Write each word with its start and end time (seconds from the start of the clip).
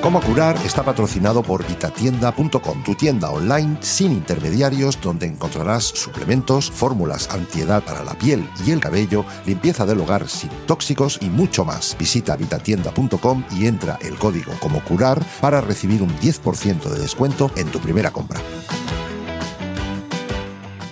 Cómo 0.00 0.20
curar 0.20 0.56
está 0.64 0.84
patrocinado 0.84 1.42
por 1.42 1.66
vitatienda.com, 1.66 2.84
tu 2.84 2.94
tienda 2.94 3.30
online 3.30 3.78
sin 3.80 4.12
intermediarios 4.12 5.00
donde 5.00 5.26
encontrarás 5.26 5.82
suplementos, 5.82 6.70
fórmulas 6.70 7.28
antiedad 7.30 7.82
para 7.82 8.04
la 8.04 8.14
piel 8.14 8.48
y 8.64 8.70
el 8.70 8.80
cabello, 8.80 9.24
limpieza 9.44 9.84
del 9.86 10.00
hogar 10.00 10.28
sin 10.28 10.50
tóxicos 10.66 11.18
y 11.20 11.28
mucho 11.28 11.64
más. 11.64 11.96
Visita 11.98 12.36
vitatienda.com 12.36 13.44
y 13.58 13.66
entra 13.66 13.98
el 14.00 14.14
código 14.16 14.52
como 14.60 14.82
curar 14.84 15.20
para 15.40 15.60
recibir 15.60 16.00
un 16.00 16.16
10% 16.18 16.88
de 16.88 17.00
descuento 17.00 17.50
en 17.56 17.66
tu 17.66 17.80
primera 17.80 18.12
compra. 18.12 18.40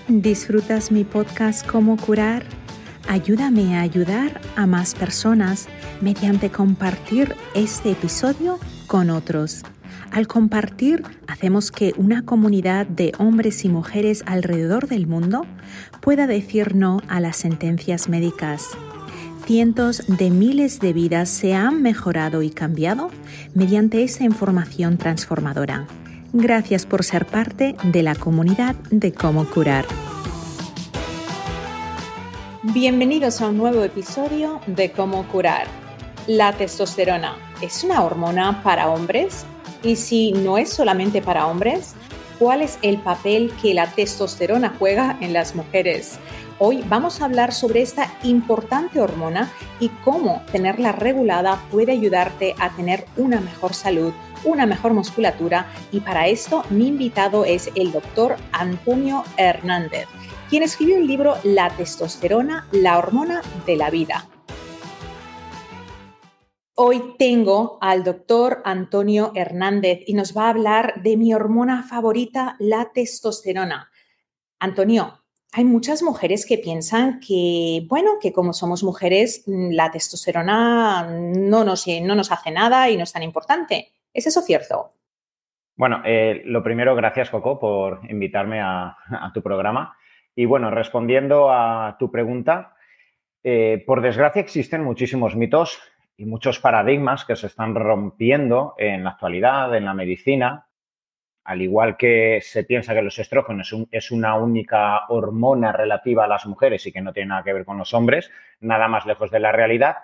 ¿Disfrutas 0.09 0.91
mi 0.91 1.05
podcast 1.05 1.65
Cómo 1.65 1.97
curar? 1.97 2.45
Ayúdame 3.09 3.77
a 3.77 3.83
ayudar 3.83 4.41
a 4.57 4.67
más 4.67 4.97
personas 4.97 5.69
mediante 6.01 6.51
compartir 6.51 7.37
este 7.55 7.93
episodio 7.93 8.59
con 8.87 9.11
otros. 9.11 9.63
Al 10.11 10.27
compartir, 10.27 11.03
hacemos 11.27 11.71
que 11.71 11.93
una 11.97 12.25
comunidad 12.25 12.87
de 12.87 13.13
hombres 13.19 13.65
y 13.65 13.69
mujeres 13.69 14.23
alrededor 14.27 14.89
del 14.89 15.07
mundo 15.07 15.45
pueda 16.01 16.27
decir 16.27 16.75
no 16.75 17.03
a 17.09 17.21
las 17.21 17.37
sentencias 17.37 18.09
médicas. 18.09 18.71
Cientos 19.45 20.03
de 20.07 20.31
miles 20.31 20.81
de 20.81 20.93
vidas 20.93 21.29
se 21.29 21.55
han 21.55 21.83
mejorado 21.83 22.43
y 22.43 22.51
cambiado 22.51 23.11
mediante 23.55 24.03
esa 24.03 24.25
información 24.25 24.97
transformadora. 24.97 25.87
Gracias 26.33 26.85
por 26.85 27.05
ser 27.05 27.27
parte 27.27 27.77
de 27.85 28.03
la 28.03 28.15
comunidad 28.15 28.75
de 28.91 29.13
cómo 29.13 29.49
curar. 29.49 29.85
Bienvenidos 32.63 33.41
a 33.41 33.49
un 33.49 33.59
nuevo 33.59 33.85
episodio 33.85 34.61
de 34.67 34.91
cómo 34.91 35.29
curar. 35.29 35.67
La 36.27 36.53
testosterona 36.53 37.46
¿es 37.61 37.85
una 37.85 38.03
hormona 38.03 38.63
para 38.63 38.89
hombres? 38.89 39.45
Y 39.83 39.97
si 39.97 40.33
no 40.33 40.59
es 40.59 40.71
solamente 40.71 41.23
para 41.23 41.47
hombres, 41.47 41.95
¿cuál 42.39 42.63
es 42.63 42.79
el 42.83 42.99
papel 42.99 43.53
que 43.63 43.75
la 43.75 43.87
testosterona 43.87 44.75
juega 44.79 45.17
en 45.21 45.33
las 45.33 45.55
mujeres? 45.55 46.19
Hoy 46.59 46.83
vamos 46.89 47.21
a 47.21 47.27
hablar 47.27 47.53
sobre 47.53 47.83
esta 47.83 48.11
importante 48.23 49.01
hormona 49.01 49.51
y 49.79 49.91
cómo 50.05 50.43
tenerla 50.53 50.93
regulada 50.93 51.63
puede 51.71 51.93
ayudarte 51.93 52.55
a 52.59 52.71
tener 52.71 53.05
una 53.17 53.41
mejor 53.41 53.75
salud, 53.75 54.15
una 54.45 54.65
mejor 54.65 54.95
musculatura 54.95 55.67
y 55.93 56.01
para 56.01 56.29
esto 56.29 56.65
mi 56.71 56.89
invitado 56.89 57.45
es 57.45 57.71
el 57.75 57.93
doctor 57.93 58.37
Antonio 58.53 59.23
Hernández, 59.37 60.07
quien 60.49 60.63
escribió 60.63 60.97
el 60.97 61.07
libro 61.07 61.37
La 61.45 61.69
testosterona, 61.71 62.67
la 62.73 62.99
hormona 62.99 63.43
de 63.67 63.77
la 63.77 63.91
vida. 63.91 64.27
Hoy 66.79 67.15
tengo 67.19 67.79
al 67.81 68.05
doctor 68.05 68.61
Antonio 68.67 69.33
Hernández 69.35 70.01
y 70.07 70.13
nos 70.13 70.37
va 70.37 70.45
a 70.45 70.51
hablar 70.51 71.01
de 71.03 71.17
mi 71.17 71.33
hormona 71.33 71.83
favorita, 71.85 72.55
la 72.59 72.91
testosterona. 72.93 73.91
Antonio, 74.59 75.23
hay 75.55 75.65
muchas 75.65 76.03
mujeres 76.03 76.45
que 76.45 76.59
piensan 76.59 77.19
que, 77.27 77.87
bueno, 77.89 78.19
que 78.21 78.31
como 78.31 78.53
somos 78.53 78.85
mujeres, 78.85 79.43
la 79.47 79.91
testosterona 79.91 81.09
no 81.09 81.65
nos, 81.65 81.87
no 82.03 82.15
nos 82.15 82.31
hace 82.31 82.51
nada 82.51 82.91
y 82.91 82.99
no 82.99 83.05
es 83.05 83.13
tan 83.15 83.23
importante. 83.23 83.93
¿Es 84.13 84.27
eso 84.27 84.43
cierto? 84.43 84.93
Bueno, 85.77 86.03
eh, 86.05 86.43
lo 86.45 86.63
primero, 86.63 86.95
gracias 86.95 87.31
Coco 87.31 87.59
por 87.59 88.01
invitarme 88.11 88.61
a, 88.61 88.95
tu 89.33 89.41
programa. 89.41 89.97
Y 90.35 90.45
bueno, 90.45 90.71
respondiendo 90.71 91.51
a 91.51 91.97
tu 91.99 92.11
pregunta, 92.11 92.77
eh, 93.43 93.83
por 93.87 94.03
desgracia 94.03 94.43
existen 94.43 94.85
muchísimos 94.85 95.37
mitos 95.37 95.81
y 96.17 96.25
muchos 96.25 96.59
paradigmas 96.59 97.25
que 97.25 97.37
se 97.37 97.47
están 97.47 97.75
rompiendo 97.75 98.75
en 98.79 99.05
la 99.05 99.11
actualidad, 99.11 99.75
en 99.77 99.85
la 99.85 99.95
medicina, 99.95 100.67
al 101.45 101.63
igual 101.63 101.97
que 101.97 102.41
se 102.43 102.65
piensa 102.65 102.95
que 102.95 103.03
los 103.03 103.19
estrógenos 103.19 103.75
es 103.91 104.11
una 104.11 104.35
única 104.35 105.07
hormona 105.09 105.73
relativa 105.73 106.25
a 106.25 106.29
las 106.29 106.47
mujeres 106.47 106.87
y 106.87 106.93
que 106.93 107.01
no 107.01 107.13
tiene 107.13 107.29
nada 107.29 107.45
que 107.45 107.53
ver 107.53 107.65
con 107.65 107.79
los 107.79 107.95
hombres, 107.95 108.31
nada 108.61 108.89
más 108.89 109.07
lejos 109.07 109.31
de 109.31 109.41
la 109.41 109.53
realidad, 109.53 109.97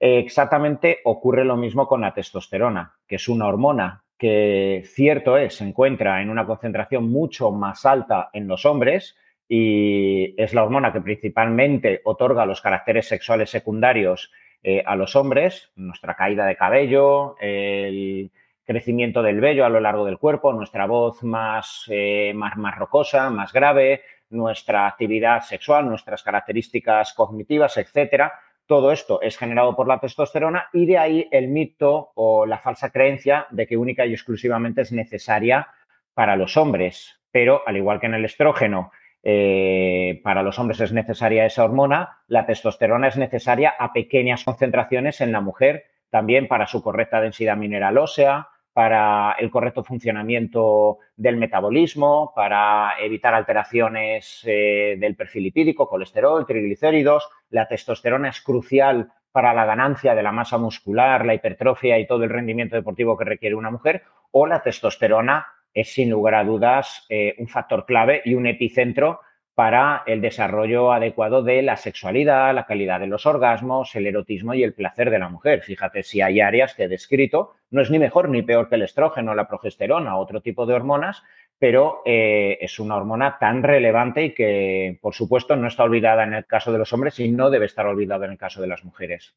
exactamente 0.00 0.98
ocurre 1.04 1.44
lo 1.44 1.56
mismo 1.56 1.86
con 1.86 2.00
la 2.00 2.14
testosterona, 2.14 2.96
que 3.06 3.16
es 3.16 3.28
una 3.28 3.46
hormona 3.46 4.02
que 4.18 4.82
cierto 4.84 5.36
es, 5.36 5.54
se 5.54 5.64
encuentra 5.64 6.20
en 6.20 6.28
una 6.28 6.44
concentración 6.44 7.08
mucho 7.08 7.52
más 7.52 7.86
alta 7.86 8.30
en 8.32 8.48
los 8.48 8.66
hombres 8.66 9.16
y 9.48 10.34
es 10.42 10.54
la 10.54 10.64
hormona 10.64 10.92
que 10.92 11.00
principalmente 11.00 12.00
otorga 12.04 12.46
los 12.46 12.60
caracteres 12.60 13.08
sexuales 13.08 13.50
secundarios 13.50 14.30
eh, 14.62 14.82
a 14.84 14.96
los 14.96 15.16
hombres, 15.16 15.70
nuestra 15.76 16.14
caída 16.14 16.46
de 16.46 16.56
cabello, 16.56 17.36
el 17.40 18.30
crecimiento 18.70 19.22
del 19.22 19.40
vello 19.40 19.64
a 19.64 19.68
lo 19.68 19.80
largo 19.80 20.04
del 20.04 20.18
cuerpo, 20.18 20.52
nuestra 20.52 20.86
voz 20.86 21.24
más, 21.24 21.86
eh, 21.88 22.32
más, 22.34 22.56
más 22.56 22.78
rocosa, 22.78 23.28
más 23.28 23.52
grave, 23.52 24.02
nuestra 24.28 24.86
actividad 24.86 25.40
sexual, 25.40 25.88
nuestras 25.88 26.22
características 26.22 27.12
cognitivas, 27.14 27.76
etcétera. 27.78 28.32
Todo 28.66 28.92
esto 28.92 29.20
es 29.22 29.36
generado 29.36 29.74
por 29.74 29.88
la 29.88 29.98
testosterona 29.98 30.68
y 30.72 30.86
de 30.86 30.98
ahí 30.98 31.28
el 31.32 31.48
mito 31.48 32.12
o 32.14 32.46
la 32.46 32.58
falsa 32.58 32.90
creencia 32.90 33.46
de 33.50 33.66
que 33.66 33.76
única 33.76 34.06
y 34.06 34.12
exclusivamente 34.12 34.82
es 34.82 34.92
necesaria 34.92 35.66
para 36.14 36.36
los 36.36 36.56
hombres. 36.56 37.20
Pero 37.32 37.62
al 37.66 37.76
igual 37.76 37.98
que 37.98 38.06
en 38.06 38.14
el 38.14 38.24
estrógeno 38.24 38.92
eh, 39.22 40.20
para 40.24 40.42
los 40.42 40.58
hombres 40.58 40.80
es 40.80 40.92
necesaria 40.92 41.44
esa 41.44 41.64
hormona, 41.64 42.18
la 42.26 42.46
testosterona 42.46 43.08
es 43.08 43.16
necesaria 43.16 43.74
a 43.78 43.92
pequeñas 43.92 44.44
concentraciones 44.44 45.20
en 45.20 45.32
la 45.32 45.40
mujer, 45.40 45.84
también 46.10 46.48
para 46.48 46.66
su 46.66 46.82
correcta 46.82 47.20
densidad 47.20 47.56
mineral 47.56 47.98
ósea, 47.98 48.48
para 48.72 49.32
el 49.38 49.50
correcto 49.50 49.84
funcionamiento 49.84 50.98
del 51.16 51.36
metabolismo, 51.36 52.32
para 52.34 52.94
evitar 53.00 53.34
alteraciones 53.34 54.42
eh, 54.46 54.96
del 54.98 55.16
perfil 55.16 55.44
lipídico, 55.44 55.88
colesterol, 55.88 56.46
triglicéridos. 56.46 57.28
La 57.50 57.66
testosterona 57.66 58.28
es 58.28 58.40
crucial 58.40 59.12
para 59.32 59.54
la 59.54 59.64
ganancia 59.64 60.14
de 60.14 60.22
la 60.22 60.32
masa 60.32 60.56
muscular, 60.58 61.26
la 61.26 61.34
hipertrofia 61.34 61.98
y 61.98 62.06
todo 62.06 62.24
el 62.24 62.30
rendimiento 62.30 62.76
deportivo 62.76 63.16
que 63.16 63.24
requiere 63.24 63.54
una 63.54 63.70
mujer, 63.70 64.02
o 64.30 64.46
la 64.46 64.62
testosterona 64.62 65.46
es 65.74 65.92
sin 65.92 66.10
lugar 66.10 66.34
a 66.34 66.44
dudas 66.44 67.06
eh, 67.08 67.34
un 67.38 67.48
factor 67.48 67.86
clave 67.86 68.22
y 68.24 68.34
un 68.34 68.46
epicentro 68.46 69.20
para 69.60 70.04
el 70.06 70.22
desarrollo 70.22 70.90
adecuado 70.90 71.42
de 71.42 71.60
la 71.60 71.76
sexualidad, 71.76 72.54
la 72.54 72.64
calidad 72.64 72.98
de 72.98 73.06
los 73.06 73.26
orgasmos, 73.26 73.94
el 73.94 74.06
erotismo 74.06 74.54
y 74.54 74.62
el 74.62 74.72
placer 74.72 75.10
de 75.10 75.18
la 75.18 75.28
mujer. 75.28 75.60
Fíjate, 75.62 76.02
si 76.02 76.22
hay 76.22 76.40
áreas 76.40 76.74
que 76.74 76.84
he 76.84 76.88
descrito, 76.88 77.52
no 77.70 77.82
es 77.82 77.90
ni 77.90 77.98
mejor 77.98 78.30
ni 78.30 78.40
peor 78.40 78.70
que 78.70 78.76
el 78.76 78.82
estrógeno, 78.82 79.34
la 79.34 79.48
progesterona, 79.48 80.16
otro 80.16 80.40
tipo 80.40 80.64
de 80.64 80.72
hormonas, 80.72 81.22
pero 81.58 82.00
eh, 82.06 82.56
es 82.62 82.78
una 82.78 82.96
hormona 82.96 83.36
tan 83.38 83.62
relevante 83.62 84.24
y 84.24 84.34
que, 84.34 84.98
por 85.02 85.14
supuesto, 85.14 85.54
no 85.56 85.68
está 85.68 85.84
olvidada 85.84 86.24
en 86.24 86.32
el 86.32 86.46
caso 86.46 86.72
de 86.72 86.78
los 86.78 86.92
hombres 86.94 87.20
y 87.20 87.30
no 87.30 87.50
debe 87.50 87.66
estar 87.66 87.86
olvidada 87.86 88.24
en 88.24 88.32
el 88.32 88.38
caso 88.38 88.62
de 88.62 88.68
las 88.68 88.82
mujeres. 88.82 89.34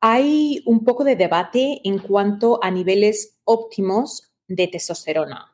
Hay 0.00 0.60
un 0.66 0.84
poco 0.84 1.04
de 1.04 1.14
debate 1.14 1.80
en 1.84 1.98
cuanto 1.98 2.58
a 2.64 2.72
niveles 2.72 3.40
óptimos 3.44 4.32
de 4.48 4.66
testosterona 4.66 5.51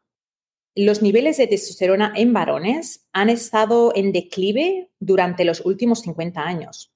los 0.84 1.02
niveles 1.02 1.36
de 1.38 1.48
testosterona 1.48 2.12
en 2.14 2.32
varones 2.32 3.08
han 3.12 3.30
estado 3.30 3.92
en 3.96 4.12
declive 4.12 4.88
durante 5.00 5.44
los 5.44 5.64
últimos 5.66 6.02
50 6.02 6.40
años. 6.40 6.92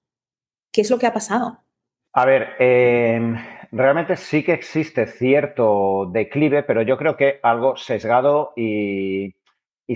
¿Qué 0.72 0.82
es 0.82 0.90
lo 0.90 0.98
que 0.98 1.06
ha 1.06 1.12
pasado? 1.12 1.58
A 2.12 2.24
ver, 2.24 2.50
em, 2.60 3.36
realmente 3.72 4.16
sí 4.16 4.44
que 4.44 4.52
existe 4.52 5.06
cierto 5.06 6.08
declive, 6.12 6.62
pero 6.62 6.82
yo 6.82 6.96
creo 6.96 7.16
que 7.16 7.40
algo 7.42 7.76
sesgado 7.76 8.52
y, 8.56 9.34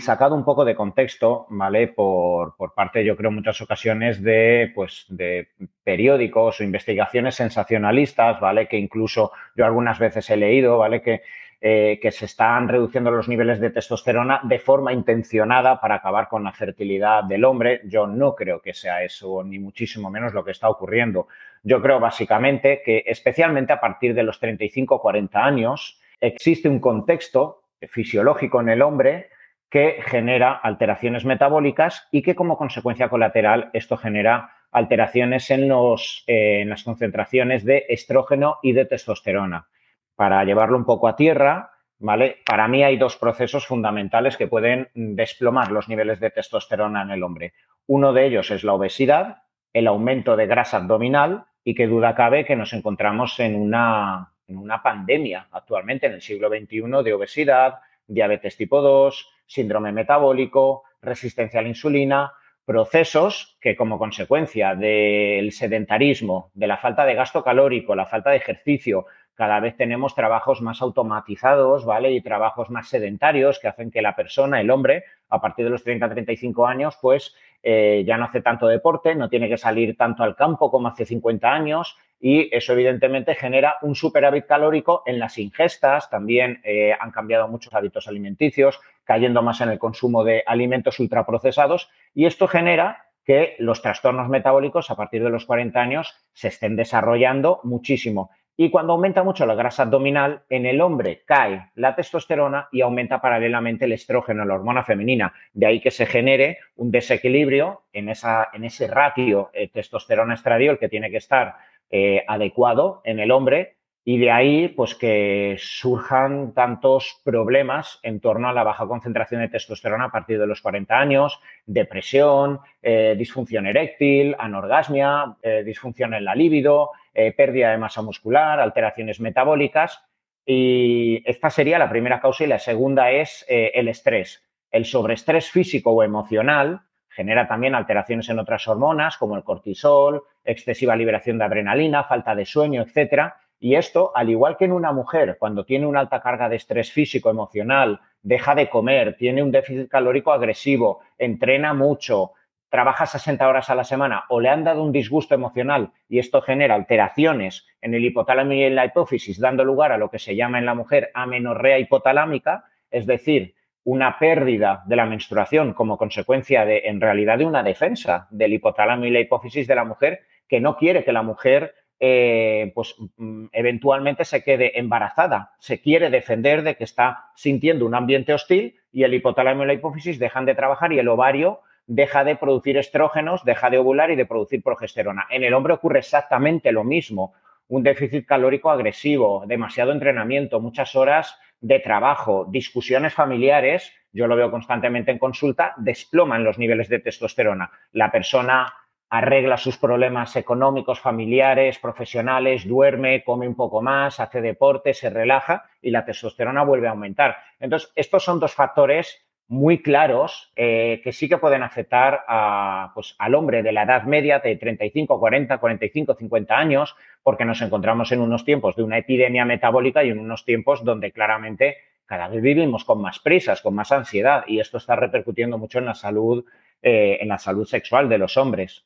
sacado 0.00 0.34
un 0.34 0.44
poco 0.44 0.66
de 0.66 0.74
contexto, 0.74 1.46
¿vale? 1.48 1.88
Por, 1.88 2.54
por, 2.56 2.74
parte, 2.74 3.02
yo 3.02 3.16
creo, 3.16 3.30
en 3.30 3.36
muchas 3.36 3.62
ocasiones 3.62 4.22
de, 4.22 4.70
pues, 4.74 5.06
de 5.08 5.48
periódicos 5.84 6.60
o 6.60 6.64
investigaciones 6.64 7.36
sensacionalistas, 7.36 8.38
¿vale? 8.38 8.68
Que 8.68 8.76
incluso 8.76 9.32
yo 9.56 9.64
algunas 9.64 9.98
veces 9.98 10.28
he 10.28 10.36
leído, 10.36 10.76
¿vale? 10.76 11.00
Que 11.00 11.22
eh, 11.60 11.98
que 12.02 12.10
se 12.10 12.26
están 12.26 12.68
reduciendo 12.68 13.10
los 13.10 13.28
niveles 13.28 13.60
de 13.60 13.70
testosterona 13.70 14.40
de 14.44 14.58
forma 14.58 14.92
intencionada 14.92 15.80
para 15.80 15.96
acabar 15.96 16.28
con 16.28 16.44
la 16.44 16.52
fertilidad 16.52 17.24
del 17.24 17.44
hombre. 17.44 17.80
Yo 17.84 18.06
no 18.06 18.34
creo 18.34 18.60
que 18.60 18.74
sea 18.74 19.02
eso, 19.02 19.42
ni 19.42 19.58
muchísimo 19.58 20.10
menos 20.10 20.34
lo 20.34 20.44
que 20.44 20.50
está 20.50 20.68
ocurriendo. 20.68 21.28
Yo 21.62 21.80
creo 21.80 21.98
básicamente 21.98 22.82
que 22.84 23.04
especialmente 23.06 23.72
a 23.72 23.80
partir 23.80 24.14
de 24.14 24.22
los 24.22 24.38
35 24.38 24.96
o 24.96 25.00
40 25.00 25.44
años 25.44 26.00
existe 26.20 26.68
un 26.68 26.78
contexto 26.78 27.62
fisiológico 27.88 28.60
en 28.60 28.68
el 28.68 28.82
hombre 28.82 29.30
que 29.70 29.96
genera 30.04 30.52
alteraciones 30.52 31.24
metabólicas 31.24 32.06
y 32.10 32.22
que 32.22 32.34
como 32.34 32.56
consecuencia 32.56 33.08
colateral 33.08 33.70
esto 33.72 33.96
genera 33.96 34.50
alteraciones 34.70 35.50
en, 35.50 35.68
los, 35.68 36.24
eh, 36.26 36.60
en 36.60 36.68
las 36.68 36.84
concentraciones 36.84 37.64
de 37.64 37.86
estrógeno 37.88 38.58
y 38.62 38.72
de 38.72 38.84
testosterona. 38.84 39.66
Para 40.16 40.44
llevarlo 40.44 40.76
un 40.76 40.84
poco 40.84 41.08
a 41.08 41.16
tierra, 41.16 41.70
¿vale? 41.98 42.38
Para 42.44 42.68
mí 42.68 42.82
hay 42.82 42.96
dos 42.96 43.16
procesos 43.16 43.66
fundamentales 43.66 44.36
que 44.36 44.48
pueden 44.48 44.88
desplomar 44.94 45.70
los 45.70 45.88
niveles 45.88 46.20
de 46.20 46.30
testosterona 46.30 47.02
en 47.02 47.10
el 47.10 47.22
hombre. 47.22 47.52
Uno 47.86 48.12
de 48.12 48.26
ellos 48.26 48.50
es 48.50 48.64
la 48.64 48.74
obesidad, 48.74 49.42
el 49.72 49.86
aumento 49.86 50.36
de 50.36 50.46
grasa 50.46 50.78
abdominal 50.78 51.44
y 51.62 51.74
que 51.74 51.86
duda 51.86 52.14
cabe 52.14 52.44
que 52.44 52.56
nos 52.56 52.72
encontramos 52.72 53.38
en 53.40 53.54
una, 53.56 54.32
en 54.48 54.56
una 54.56 54.82
pandemia 54.82 55.48
actualmente 55.52 56.06
en 56.06 56.14
el 56.14 56.22
siglo 56.22 56.48
XXI 56.48 57.02
de 57.04 57.12
obesidad, 57.12 57.80
diabetes 58.06 58.56
tipo 58.56 58.80
2, 58.80 59.28
síndrome 59.46 59.92
metabólico, 59.92 60.84
resistencia 61.02 61.60
a 61.60 61.62
la 61.62 61.68
insulina, 61.68 62.32
procesos 62.64 63.56
que 63.60 63.76
como 63.76 63.98
consecuencia 63.98 64.74
del 64.74 65.52
sedentarismo, 65.52 66.50
de 66.54 66.66
la 66.66 66.76
falta 66.76 67.04
de 67.04 67.14
gasto 67.14 67.44
calórico, 67.44 67.94
la 67.94 68.06
falta 68.06 68.30
de 68.30 68.38
ejercicio, 68.38 69.06
cada 69.36 69.60
vez 69.60 69.76
tenemos 69.76 70.14
trabajos 70.14 70.62
más 70.62 70.82
automatizados, 70.82 71.84
¿vale? 71.84 72.10
Y 72.12 72.22
trabajos 72.22 72.70
más 72.70 72.88
sedentarios 72.88 73.58
que 73.60 73.68
hacen 73.68 73.90
que 73.90 74.02
la 74.02 74.16
persona, 74.16 74.60
el 74.60 74.70
hombre, 74.70 75.04
a 75.28 75.40
partir 75.40 75.66
de 75.66 75.70
los 75.70 75.84
30-35 75.84 76.68
años, 76.68 76.98
pues 77.00 77.34
eh, 77.62 78.04
ya 78.06 78.16
no 78.16 78.24
hace 78.24 78.40
tanto 78.40 78.66
deporte, 78.66 79.14
no 79.14 79.28
tiene 79.28 79.48
que 79.48 79.58
salir 79.58 79.96
tanto 79.96 80.22
al 80.22 80.36
campo 80.36 80.70
como 80.70 80.88
hace 80.88 81.04
50 81.04 81.52
años 81.52 81.96
y 82.18 82.48
eso 82.54 82.72
evidentemente 82.72 83.34
genera 83.34 83.76
un 83.82 83.94
superávit 83.94 84.46
calórico 84.46 85.02
en 85.04 85.18
las 85.18 85.36
ingestas, 85.36 86.08
también 86.08 86.60
eh, 86.64 86.94
han 86.98 87.10
cambiado 87.10 87.46
muchos 87.48 87.74
hábitos 87.74 88.08
alimenticios, 88.08 88.80
cayendo 89.04 89.42
más 89.42 89.60
en 89.60 89.68
el 89.68 89.78
consumo 89.78 90.24
de 90.24 90.42
alimentos 90.46 90.98
ultraprocesados 90.98 91.90
y 92.14 92.26
esto 92.26 92.48
genera 92.48 93.06
que 93.24 93.56
los 93.58 93.82
trastornos 93.82 94.28
metabólicos 94.28 94.90
a 94.90 94.96
partir 94.96 95.22
de 95.22 95.30
los 95.30 95.44
40 95.44 95.78
años 95.78 96.14
se 96.32 96.48
estén 96.48 96.76
desarrollando 96.76 97.60
muchísimo. 97.64 98.30
Y 98.58 98.70
cuando 98.70 98.94
aumenta 98.94 99.22
mucho 99.22 99.44
la 99.44 99.54
grasa 99.54 99.82
abdominal, 99.82 100.42
en 100.48 100.64
el 100.64 100.80
hombre 100.80 101.22
cae 101.26 101.70
la 101.74 101.94
testosterona 101.94 102.68
y 102.72 102.80
aumenta 102.80 103.20
paralelamente 103.20 103.84
el 103.84 103.92
estrógeno, 103.92 104.46
la 104.46 104.54
hormona 104.54 104.82
femenina. 104.82 105.34
De 105.52 105.66
ahí 105.66 105.80
que 105.80 105.90
se 105.90 106.06
genere 106.06 106.58
un 106.76 106.90
desequilibrio 106.90 107.82
en, 107.92 108.08
esa, 108.08 108.48
en 108.54 108.64
ese 108.64 108.86
ratio 108.86 109.50
eh, 109.52 109.68
testosterona-estradiol 109.68 110.78
que 110.78 110.88
tiene 110.88 111.10
que 111.10 111.18
estar 111.18 111.56
eh, 111.90 112.24
adecuado 112.26 113.02
en 113.04 113.20
el 113.20 113.30
hombre 113.30 113.76
y 114.04 114.18
de 114.18 114.30
ahí 114.30 114.68
pues 114.68 114.94
que 114.94 115.56
surjan 115.58 116.54
tantos 116.54 117.20
problemas 117.24 117.98
en 118.04 118.20
torno 118.20 118.48
a 118.48 118.52
la 118.52 118.62
baja 118.62 118.86
concentración 118.86 119.40
de 119.42 119.48
testosterona 119.48 120.04
a 120.04 120.10
partir 120.12 120.38
de 120.38 120.46
los 120.46 120.62
40 120.62 120.96
años, 120.96 121.40
depresión, 121.66 122.60
eh, 122.80 123.16
disfunción 123.18 123.66
eréctil, 123.66 124.34
anorgasmia, 124.38 125.36
disfunción 125.64 126.14
en 126.14 126.24
la 126.24 126.36
libido, 126.36 126.92
eh, 127.18 127.32
pérdida 127.32 127.70
de 127.70 127.78
masa 127.78 128.02
muscular, 128.02 128.60
alteraciones 128.60 129.20
metabólicas. 129.20 130.04
Y 130.44 131.22
esta 131.24 131.48
sería 131.48 131.78
la 131.78 131.88
primera 131.88 132.20
causa 132.20 132.44
y 132.44 132.46
la 132.46 132.58
segunda 132.58 133.10
es 133.10 133.42
eh, 133.48 133.72
el 133.74 133.88
estrés. 133.88 134.44
El 134.70 134.84
sobreestrés 134.84 135.50
físico 135.50 135.92
o 135.92 136.02
emocional 136.02 136.82
genera 137.08 137.48
también 137.48 137.74
alteraciones 137.74 138.28
en 138.28 138.38
otras 138.38 138.68
hormonas 138.68 139.16
como 139.16 139.34
el 139.34 139.44
cortisol, 139.44 140.24
excesiva 140.44 140.94
liberación 140.94 141.38
de 141.38 141.44
adrenalina, 141.46 142.04
falta 142.04 142.34
de 142.34 142.44
sueño, 142.44 142.82
etcétera. 142.82 143.36
Y 143.58 143.76
esto, 143.76 144.12
al 144.14 144.28
igual 144.28 144.58
que 144.58 144.66
en 144.66 144.72
una 144.72 144.92
mujer, 144.92 145.38
cuando 145.38 145.64
tiene 145.64 145.86
una 145.86 146.00
alta 146.00 146.20
carga 146.20 146.50
de 146.50 146.56
estrés 146.56 146.92
físico, 146.92 147.30
emocional, 147.30 147.98
deja 148.20 148.54
de 148.54 148.68
comer, 148.68 149.16
tiene 149.16 149.42
un 149.42 149.50
déficit 149.50 149.88
calórico 149.88 150.32
agresivo, 150.32 151.00
entrena 151.16 151.72
mucho, 151.72 152.32
trabaja 152.76 153.06
60 153.06 153.48
horas 153.48 153.70
a 153.70 153.74
la 153.74 153.84
semana 153.84 154.24
o 154.28 154.38
le 154.38 154.50
han 154.50 154.62
dado 154.62 154.82
un 154.82 154.92
disgusto 154.92 155.34
emocional 155.34 155.92
y 156.10 156.18
esto 156.18 156.42
genera 156.42 156.74
alteraciones 156.74 157.66
en 157.80 157.94
el 157.94 158.04
hipotálamo 158.04 158.52
y 158.52 158.64
en 158.64 158.74
la 158.74 158.84
hipófisis, 158.84 159.40
dando 159.40 159.64
lugar 159.64 159.92
a 159.92 159.96
lo 159.96 160.10
que 160.10 160.18
se 160.18 160.36
llama 160.36 160.58
en 160.58 160.66
la 160.66 160.74
mujer 160.74 161.10
amenorrea 161.14 161.78
hipotalámica, 161.78 162.64
es 162.90 163.06
decir, 163.06 163.54
una 163.82 164.18
pérdida 164.18 164.82
de 164.84 164.96
la 164.96 165.06
menstruación 165.06 165.72
como 165.72 165.96
consecuencia 165.96 166.66
de, 166.66 166.82
en 166.84 167.00
realidad, 167.00 167.38
de 167.38 167.46
una 167.46 167.62
defensa 167.62 168.28
del 168.30 168.52
hipotálamo 168.52 169.06
y 169.06 169.10
la 169.10 169.20
hipófisis 169.20 169.66
de 169.66 169.74
la 169.74 169.84
mujer 169.84 170.20
que 170.46 170.60
no 170.60 170.76
quiere 170.76 171.02
que 171.02 171.14
la 171.14 171.22
mujer 171.22 171.72
eh, 171.98 172.72
pues 172.74 172.94
mm, 173.16 173.46
eventualmente 173.52 174.26
se 174.26 174.44
quede 174.44 174.78
embarazada. 174.78 175.52
Se 175.60 175.80
quiere 175.80 176.10
defender 176.10 176.62
de 176.62 176.76
que 176.76 176.84
está 176.84 177.30
sintiendo 177.36 177.86
un 177.86 177.94
ambiente 177.94 178.34
hostil 178.34 178.76
y 178.92 179.04
el 179.04 179.14
hipotálamo 179.14 179.64
y 179.64 179.66
la 179.66 179.72
hipófisis 179.72 180.18
dejan 180.18 180.44
de 180.44 180.54
trabajar 180.54 180.92
y 180.92 180.98
el 180.98 181.08
ovario 181.08 181.62
deja 181.86 182.24
de 182.24 182.36
producir 182.36 182.76
estrógenos, 182.76 183.44
deja 183.44 183.70
de 183.70 183.78
ovular 183.78 184.10
y 184.10 184.16
de 184.16 184.26
producir 184.26 184.62
progesterona. 184.62 185.26
En 185.30 185.44
el 185.44 185.54
hombre 185.54 185.74
ocurre 185.74 186.00
exactamente 186.00 186.72
lo 186.72 186.84
mismo. 186.84 187.34
Un 187.68 187.82
déficit 187.82 188.26
calórico 188.26 188.70
agresivo, 188.70 189.44
demasiado 189.46 189.92
entrenamiento, 189.92 190.60
muchas 190.60 190.94
horas 190.94 191.38
de 191.60 191.80
trabajo, 191.80 192.46
discusiones 192.48 193.14
familiares, 193.14 193.92
yo 194.12 194.26
lo 194.26 194.36
veo 194.36 194.50
constantemente 194.50 195.10
en 195.10 195.18
consulta, 195.18 195.74
desploman 195.76 196.44
los 196.44 196.58
niveles 196.58 196.88
de 196.88 197.00
testosterona. 197.00 197.70
La 197.92 198.10
persona 198.10 198.72
arregla 199.08 199.56
sus 199.56 199.78
problemas 199.78 200.34
económicos, 200.36 201.00
familiares, 201.00 201.78
profesionales, 201.78 202.66
duerme, 202.66 203.22
come 203.24 203.46
un 203.46 203.54
poco 203.54 203.80
más, 203.80 204.18
hace 204.20 204.40
deporte, 204.40 204.94
se 204.94 205.10
relaja 205.10 205.64
y 205.80 205.90
la 205.90 206.04
testosterona 206.04 206.64
vuelve 206.64 206.88
a 206.88 206.90
aumentar. 206.90 207.36
Entonces, 207.60 207.92
estos 207.94 208.24
son 208.24 208.40
dos 208.40 208.54
factores 208.54 209.25
muy 209.48 209.80
claros 209.80 210.52
eh, 210.56 211.00
que 211.04 211.12
sí 211.12 211.28
que 211.28 211.38
pueden 211.38 211.62
afectar 211.62 212.24
a, 212.26 212.90
pues, 212.94 213.14
al 213.18 213.34
hombre 213.34 213.62
de 213.62 213.72
la 213.72 213.84
edad 213.84 214.02
media 214.02 214.40
de 214.40 214.56
35, 214.56 215.20
40, 215.20 215.58
45, 215.58 216.14
50 216.14 216.56
años, 216.56 216.96
porque 217.22 217.44
nos 217.44 217.62
encontramos 217.62 218.10
en 218.12 218.20
unos 218.20 218.44
tiempos 218.44 218.74
de 218.76 218.82
una 218.82 218.98
epidemia 218.98 219.44
metabólica 219.44 220.02
y 220.02 220.10
en 220.10 220.18
unos 220.18 220.44
tiempos 220.44 220.84
donde 220.84 221.12
claramente 221.12 221.76
cada 222.06 222.28
vez 222.28 222.42
vivimos 222.42 222.84
con 222.84 223.00
más 223.00 223.18
prisas, 223.18 223.62
con 223.62 223.74
más 223.74 223.92
ansiedad 223.92 224.44
y 224.46 224.60
esto 224.60 224.78
está 224.78 224.96
repercutiendo 224.96 225.58
mucho 225.58 225.78
en 225.78 225.86
la 225.86 225.94
salud, 225.94 226.44
eh, 226.82 227.18
en 227.20 227.28
la 227.28 227.38
salud 227.38 227.66
sexual 227.66 228.08
de 228.08 228.18
los 228.18 228.36
hombres. 228.36 228.84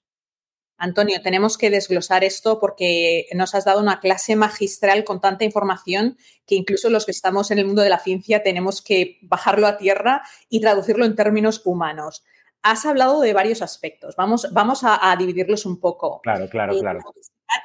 Antonio, 0.80 1.20
tenemos 1.20 1.58
que 1.58 1.68
desglosar 1.68 2.24
esto 2.24 2.58
porque 2.58 3.26
nos 3.34 3.54
has 3.54 3.66
dado 3.66 3.80
una 3.80 4.00
clase 4.00 4.34
magistral 4.34 5.04
con 5.04 5.20
tanta 5.20 5.44
información 5.44 6.16
que 6.46 6.54
incluso 6.54 6.88
los 6.88 7.04
que 7.04 7.10
estamos 7.10 7.50
en 7.50 7.58
el 7.58 7.66
mundo 7.66 7.82
de 7.82 7.90
la 7.90 7.98
ciencia 7.98 8.42
tenemos 8.42 8.80
que 8.80 9.18
bajarlo 9.20 9.66
a 9.66 9.76
tierra 9.76 10.22
y 10.48 10.62
traducirlo 10.62 11.04
en 11.04 11.16
términos 11.16 11.60
humanos. 11.66 12.24
Has 12.62 12.86
hablado 12.86 13.20
de 13.20 13.34
varios 13.34 13.60
aspectos. 13.60 14.16
Vamos, 14.16 14.49
vamos 14.52 14.80
a, 14.82 15.14
dividirlos 15.18 15.66
un 15.66 15.78
poco. 15.78 16.22
Claro, 16.22 16.49
claro, 16.49 16.75
eh, 16.75 16.80
claro. 16.80 17.00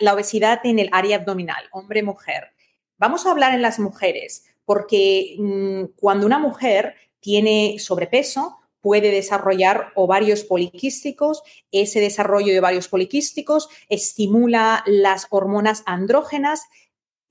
La 0.01 0.13
obesidad 0.13 0.60
en 0.65 0.79
el 0.79 0.89
área 0.91 1.15
abdominal, 1.15 1.63
hombre-mujer. 1.72 2.51
Vamos 2.98 3.25
a 3.25 3.31
hablar 3.31 3.53
en 3.53 3.62
las 3.62 3.79
mujeres, 3.79 4.45
porque 4.65 5.38
mm, 5.39 5.95
cuando 5.95 6.25
una 6.25 6.38
mujer 6.38 6.95
tiene 7.22 7.77
sobrepeso, 7.79 8.60
puede 8.86 9.10
desarrollar 9.10 9.88
ovarios 9.96 10.44
poliquísticos. 10.44 11.42
Ese 11.72 12.00
desarrollo 12.00 12.54
de 12.54 12.60
ovarios 12.60 12.88
poliquísticos 12.88 13.68
estimula 13.89 14.84
las 14.86 15.25
hormonas 15.32 15.82
andrógenas. 15.88 16.70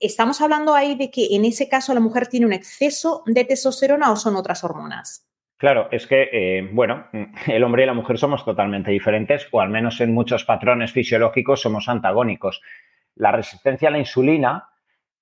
¿Estamos 0.01 0.41
hablando 0.41 0.75
ahí 0.75 0.95
de 0.95 1.09
que 1.09 1.33
en 1.33 1.45
ese 1.45 1.69
caso 1.69 1.93
la 1.93 2.01
mujer 2.01 2.27
tiene 2.27 2.45
un 2.45 2.51
exceso 2.51 3.23
de 3.25 3.45
testosterona 3.45 4.11
o 4.11 4.17
son 4.17 4.35
otras 4.35 4.65
hormonas? 4.65 5.29
Claro, 5.55 5.87
es 5.91 6.05
que, 6.07 6.27
eh, 6.33 6.69
bueno, 6.73 7.07
el 7.47 7.63
hombre 7.63 7.83
y 7.83 7.85
la 7.85 7.93
mujer 7.93 8.17
somos 8.17 8.43
totalmente 8.43 8.91
diferentes, 8.91 9.47
o 9.51 9.61
al 9.61 9.69
menos 9.69 10.01
en 10.01 10.13
muchos 10.13 10.43
patrones 10.43 10.91
fisiológicos 10.91 11.61
somos 11.61 11.87
antagónicos. 11.87 12.61
La 13.15 13.31
resistencia 13.31 13.87
a 13.87 13.91
la 13.91 13.99
insulina, 13.99 14.71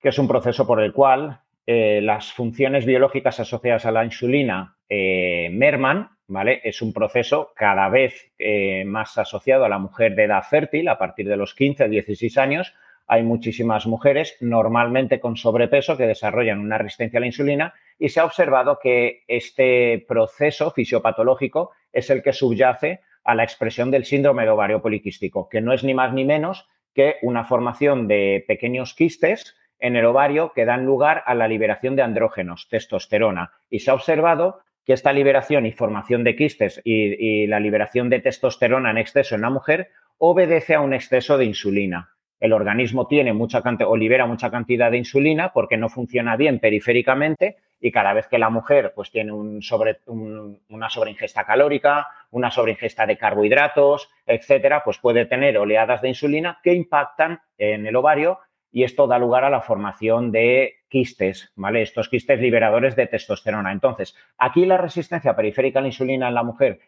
que 0.00 0.08
es 0.08 0.18
un 0.18 0.26
proceso 0.26 0.66
por 0.66 0.82
el 0.82 0.92
cual 0.92 1.42
eh, 1.64 2.00
las 2.02 2.32
funciones 2.32 2.86
biológicas 2.86 3.38
asociadas 3.38 3.86
a 3.86 3.92
la 3.92 4.04
insulina 4.04 4.76
eh, 4.88 5.48
merman, 5.52 6.13
¿vale? 6.28 6.60
Es 6.64 6.82
un 6.82 6.92
proceso 6.92 7.52
cada 7.54 7.88
vez 7.88 8.32
eh, 8.38 8.84
más 8.84 9.18
asociado 9.18 9.64
a 9.64 9.68
la 9.68 9.78
mujer 9.78 10.14
de 10.14 10.24
edad 10.24 10.42
fértil, 10.42 10.88
a 10.88 10.98
partir 10.98 11.28
de 11.28 11.36
los 11.36 11.54
15 11.54 11.84
o 11.84 11.88
16 11.88 12.38
años. 12.38 12.74
Hay 13.06 13.22
muchísimas 13.22 13.86
mujeres, 13.86 14.36
normalmente 14.40 15.20
con 15.20 15.36
sobrepeso, 15.36 15.96
que 15.96 16.06
desarrollan 16.06 16.60
una 16.60 16.78
resistencia 16.78 17.18
a 17.18 17.20
la 17.20 17.26
insulina 17.26 17.74
y 17.98 18.08
se 18.08 18.20
ha 18.20 18.24
observado 18.24 18.78
que 18.82 19.24
este 19.28 20.04
proceso 20.08 20.70
fisiopatológico 20.70 21.72
es 21.92 22.08
el 22.10 22.22
que 22.22 22.32
subyace 22.32 23.00
a 23.22 23.34
la 23.34 23.44
expresión 23.44 23.90
del 23.90 24.04
síndrome 24.04 24.44
de 24.44 24.50
ovario 24.50 24.82
poliquístico, 24.82 25.48
que 25.48 25.60
no 25.60 25.72
es 25.72 25.84
ni 25.84 25.94
más 25.94 26.12
ni 26.12 26.24
menos 26.24 26.68
que 26.94 27.16
una 27.22 27.44
formación 27.44 28.08
de 28.08 28.44
pequeños 28.46 28.94
quistes 28.94 29.56
en 29.80 29.96
el 29.96 30.06
ovario 30.06 30.52
que 30.54 30.64
dan 30.64 30.86
lugar 30.86 31.22
a 31.26 31.34
la 31.34 31.48
liberación 31.48 31.96
de 31.96 32.02
andrógenos, 32.02 32.68
testosterona. 32.68 33.52
Y 33.68 33.80
se 33.80 33.90
ha 33.90 33.94
observado 33.94 34.60
que 34.84 34.92
esta 34.92 35.12
liberación 35.12 35.66
y 35.66 35.72
formación 35.72 36.24
de 36.24 36.36
quistes 36.36 36.80
y, 36.84 37.46
la 37.46 37.60
liberación 37.60 38.10
de 38.10 38.20
testosterona 38.20 38.90
en 38.90 38.98
exceso 38.98 39.34
en 39.34 39.42
la 39.42 39.50
mujer 39.50 39.88
obedece 40.18 40.74
a 40.74 40.80
un 40.80 40.94
exceso 40.94 41.38
de 41.38 41.46
insulina. 41.46 42.10
el 42.40 42.52
organismo 42.52 43.06
tiene 43.06 43.32
mucha 43.32 43.62
o 43.86 43.96
libera 43.96 44.26
mucha 44.26 44.50
cantidad 44.50 44.90
de 44.90 44.98
insulina 44.98 45.52
porque 45.52 45.78
no 45.78 45.88
funciona 45.88 46.36
bien 46.36 46.58
periféricamente 46.58 47.56
y 47.80 47.90
cada 47.90 48.12
vez 48.12 48.26
que 48.28 48.38
la 48.38 48.50
mujer 48.50 48.92
pues 48.94 49.10
tiene 49.10 49.32
un 49.32 49.62
sobre, 49.62 50.00
una 50.06 50.90
sobreingesta 50.90 51.44
calórica, 51.44 52.08
una 52.30 52.50
sobreingesta 52.50 53.06
de 53.06 53.16
carbohidratos, 53.16 54.10
etcétera, 54.26 54.82
pues 54.84 54.98
puede 54.98 55.26
tener 55.26 55.56
oleadas 55.58 56.02
de 56.02 56.08
insulina 56.08 56.58
que 56.62 56.74
impactan 56.74 57.40
en 57.56 57.86
el 57.86 57.96
ovario 57.96 58.38
y 58.74 58.82
esto 58.82 59.06
da 59.06 59.20
lugar 59.20 59.44
a 59.44 59.50
la 59.50 59.60
formación 59.60 60.32
de 60.32 60.80
quistes, 60.88 61.52
¿vale? 61.54 61.80
Estos 61.80 62.08
quistes 62.08 62.40
liberadores 62.40 62.96
de 62.96 63.06
testosterona. 63.06 63.70
Entonces, 63.70 64.16
aquí 64.36 64.66
la 64.66 64.76
resistencia 64.76 65.36
periférica 65.36 65.78
a 65.78 65.82
la 65.82 65.88
insulina 65.88 66.26
en 66.26 66.34
la 66.34 66.42
mujer 66.42 66.80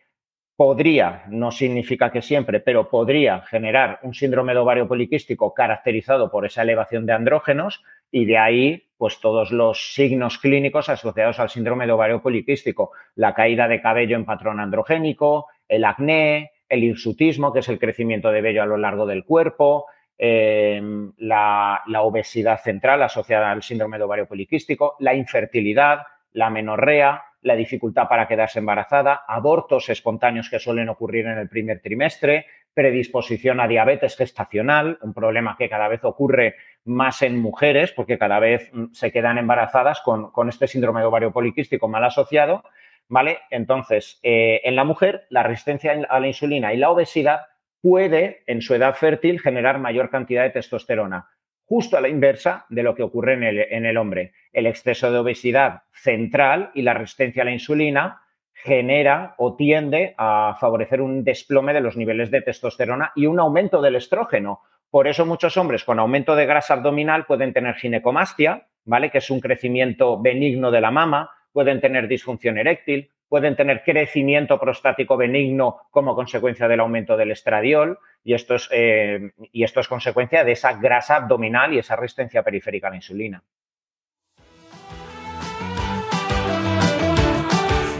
podría, 0.57 1.23
no 1.29 1.53
significa 1.53 2.11
que 2.11 2.23
siempre, 2.23 2.59
pero 2.59 2.89
podría 2.89 3.43
generar 3.43 4.01
un 4.03 4.15
síndrome 4.15 4.53
de 4.53 4.59
ovario 4.59 4.89
poliquístico 4.89 5.55
caracterizado 5.55 6.29
por 6.29 6.45
esa 6.45 6.63
elevación 6.63 7.07
de 7.07 7.13
andrógenos 7.13 7.85
y 8.11 8.25
de 8.25 8.39
ahí, 8.39 8.89
pues 8.99 9.21
todos 9.21 9.53
los 9.53 9.95
signos 9.95 10.39
clínicos 10.39 10.89
asociados 10.89 11.39
al 11.39 11.51
síndrome 11.51 11.87
de 11.87 11.93
ovario 11.93 12.21
poliquístico, 12.21 12.91
la 13.15 13.33
caída 13.33 13.69
de 13.69 13.81
cabello 13.81 14.17
en 14.17 14.25
patrón 14.25 14.59
androgénico, 14.59 15.47
el 15.69 15.85
acné, 15.85 16.51
el 16.69 16.83
hirsutismo, 16.83 17.53
que 17.53 17.61
es 17.61 17.69
el 17.69 17.79
crecimiento 17.79 18.33
de 18.33 18.41
vello 18.41 18.65
a 18.65 18.67
lo 18.67 18.77
largo 18.77 19.07
del 19.07 19.25
cuerpo, 19.25 19.87
em, 20.19 21.13
la, 21.19 21.83
obesidad 22.01 22.61
central 22.63 23.03
asociada 23.03 23.51
al 23.51 23.63
síndrome 23.63 23.99
de 23.99 24.05
ovario 24.05 24.27
poliquístico, 24.27 24.97
la 25.01 25.15
infertilidad, 25.15 26.01
la 26.33 26.51
menorrea, 26.51 27.23
la 27.43 27.57
dificultad 27.57 28.09
para 28.09 28.27
quedarse 28.27 28.59
embarazada, 28.59 29.25
abortos 29.27 29.89
espontáneos 29.89 30.51
que 30.51 30.59
suelen 30.59 30.89
ocurrir 30.89 31.27
en 31.27 31.39
el 31.39 31.49
primer 31.49 31.81
trimestre, 31.81 32.47
predisposición 32.75 33.61
a 33.61 33.69
diabetes 33.69 34.17
gestacional, 34.17 34.99
un 35.01 35.15
problema 35.15 35.57
que 35.57 35.69
cada 35.69 35.89
vez 35.89 36.05
ocurre 36.05 36.57
más 36.85 37.23
en 37.23 37.41
mujeres 37.41 37.93
porque 37.93 38.19
cada 38.19 38.39
vez 38.39 38.71
mm, 38.73 38.93
se 38.93 39.13
quedan 39.13 39.39
embarazadas 39.39 40.03
con, 40.03 40.31
este 40.49 40.67
síndrome 40.67 41.01
de 41.01 41.07
ovario 41.07 41.33
poliquístico 41.33 41.89
mal 41.89 42.05
asociado, 42.05 42.65
¿vale? 43.09 43.39
Entonces, 43.51 44.21
eh, 44.23 44.61
en 44.65 44.77
la 44.77 44.85
mujer, 44.85 45.27
la 45.31 45.43
resistencia 45.43 45.97
a 46.09 46.21
la 46.21 46.27
insulina 46.27 46.75
y 46.75 46.77
la 46.77 46.91
obesidad 46.91 47.47
puede, 47.81 48.43
en 48.47 48.63
su 48.63 48.75
edad 48.75 48.95
fértil, 48.95 49.41
generar 49.41 49.79
mayor 49.79 50.11
cantidad 50.11 50.43
de 50.43 50.51
testosterona 50.51 51.29
justo 51.67 51.97
a 51.97 52.01
la 52.01 52.09
inversa 52.09 52.65
de 52.69 52.83
lo 52.83 52.95
que 52.95 53.03
ocurre 53.03 53.35
en 53.35 53.87
el, 53.87 53.97
hombre. 53.97 54.33
El 54.53 54.67
exceso 54.67 55.11
de 55.11 55.19
obesidad 55.19 55.83
central 55.93 56.71
y 56.75 56.83
la 56.83 56.95
resistencia 56.95 57.43
a 57.43 57.45
la 57.45 57.53
insulina 57.53 58.23
genera 58.55 59.35
o 59.37 59.57
tiende 59.57 60.15
a 60.17 60.57
favorecer 60.59 61.03
un 61.03 61.25
desplome 61.25 61.75
de 61.75 61.81
los 61.81 61.97
niveles 61.97 62.31
de 62.31 62.41
testosterona 62.41 63.13
y 63.15 63.27
un 63.27 63.39
aumento 63.39 63.83
del 63.83 63.97
estrógeno. 63.97 64.61
Por 64.91 65.09
eso 65.09 65.27
muchos 65.27 65.57
hombres 65.57 65.85
con 65.85 65.99
aumento 65.99 66.37
de 66.37 66.47
grasa 66.47 66.75
abdominal 66.75 67.27
pueden 67.27 67.53
tener 67.53 67.75
ginecomastia, 67.75 68.69
¿vale? 68.85 69.11
Que 69.11 69.19
es 69.19 69.29
un 69.31 69.41
crecimiento 69.41 70.21
benigno 70.21 70.71
de 70.71 70.81
la 70.81 70.93
mama, 70.93 71.31
pueden 71.53 71.81
tener 71.81 72.07
disfunción 72.07 72.57
eréctil, 72.57 73.11
pueden 73.29 73.57
tener 73.57 73.83
crecimiento 73.85 74.59
prostático 74.59 75.17
benigno 75.17 75.81
como 75.91 76.15
consecuencia 76.15 76.69
del 76.69 76.81
aumento 76.81 77.17
del 77.17 77.31
estradiol 77.31 77.99
y 78.25 78.35
esto 78.35 78.55
es, 78.55 78.69
eh, 78.73 79.33
y 79.53 79.65
esto 79.65 79.81
es 79.81 79.89
consecuencia 79.89 80.45
de 80.45 80.53
esa 80.53 80.75
grasa 80.75 81.17
abdominal 81.17 81.75
y 81.75 81.79
esa 81.79 81.97
resistencia 81.97 82.43
periférica 82.43 82.89
a 82.89 82.91
la 82.91 82.97
insulina. 82.97 83.43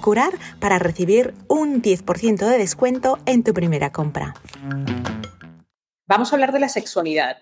curar 0.00 0.32
para 0.60 0.78
recibir 0.78 1.34
un 1.48 1.82
10% 1.82 2.46
de 2.46 2.58
descuento 2.58 3.18
en 3.26 3.44
tu 3.44 3.52
primera 3.52 3.90
compra. 3.92 4.34
Vamos 6.06 6.32
a 6.32 6.36
hablar 6.36 6.52
de 6.52 6.60
la 6.60 6.68
sexualidad, 6.68 7.38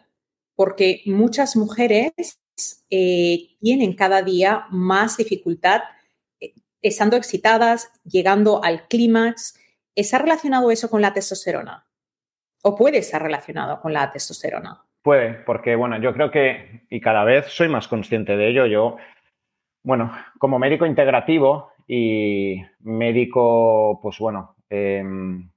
porque 0.54 1.02
muchas 1.06 1.56
mujeres 1.56 2.40
eh, 2.90 3.56
tienen 3.60 3.94
cada 3.94 4.22
día 4.22 4.66
más 4.70 5.16
dificultad 5.16 5.82
eh, 6.40 6.54
estando 6.82 7.16
excitadas, 7.16 7.90
llegando 8.04 8.62
al 8.62 8.86
clímax. 8.88 9.58
¿Está 9.94 10.18
relacionado 10.18 10.70
eso 10.70 10.90
con 10.90 11.02
la 11.02 11.12
testosterona? 11.12 11.86
¿O 12.62 12.76
puede 12.76 12.98
estar 12.98 13.22
relacionado 13.22 13.80
con 13.80 13.92
la 13.92 14.10
testosterona? 14.10 14.84
Puede, 15.02 15.32
porque 15.32 15.76
bueno, 15.76 15.98
yo 15.98 16.12
creo 16.12 16.30
que, 16.30 16.86
y 16.90 17.00
cada 17.00 17.24
vez 17.24 17.46
soy 17.46 17.68
más 17.68 17.88
consciente 17.88 18.36
de 18.36 18.50
ello, 18.50 18.66
yo, 18.66 18.96
bueno, 19.82 20.12
como 20.38 20.58
médico 20.58 20.84
integrativo 20.84 21.69
y 21.92 22.64
médico, 22.82 23.98
pues 24.00 24.18
bueno, 24.20 24.54
em, 24.68 25.50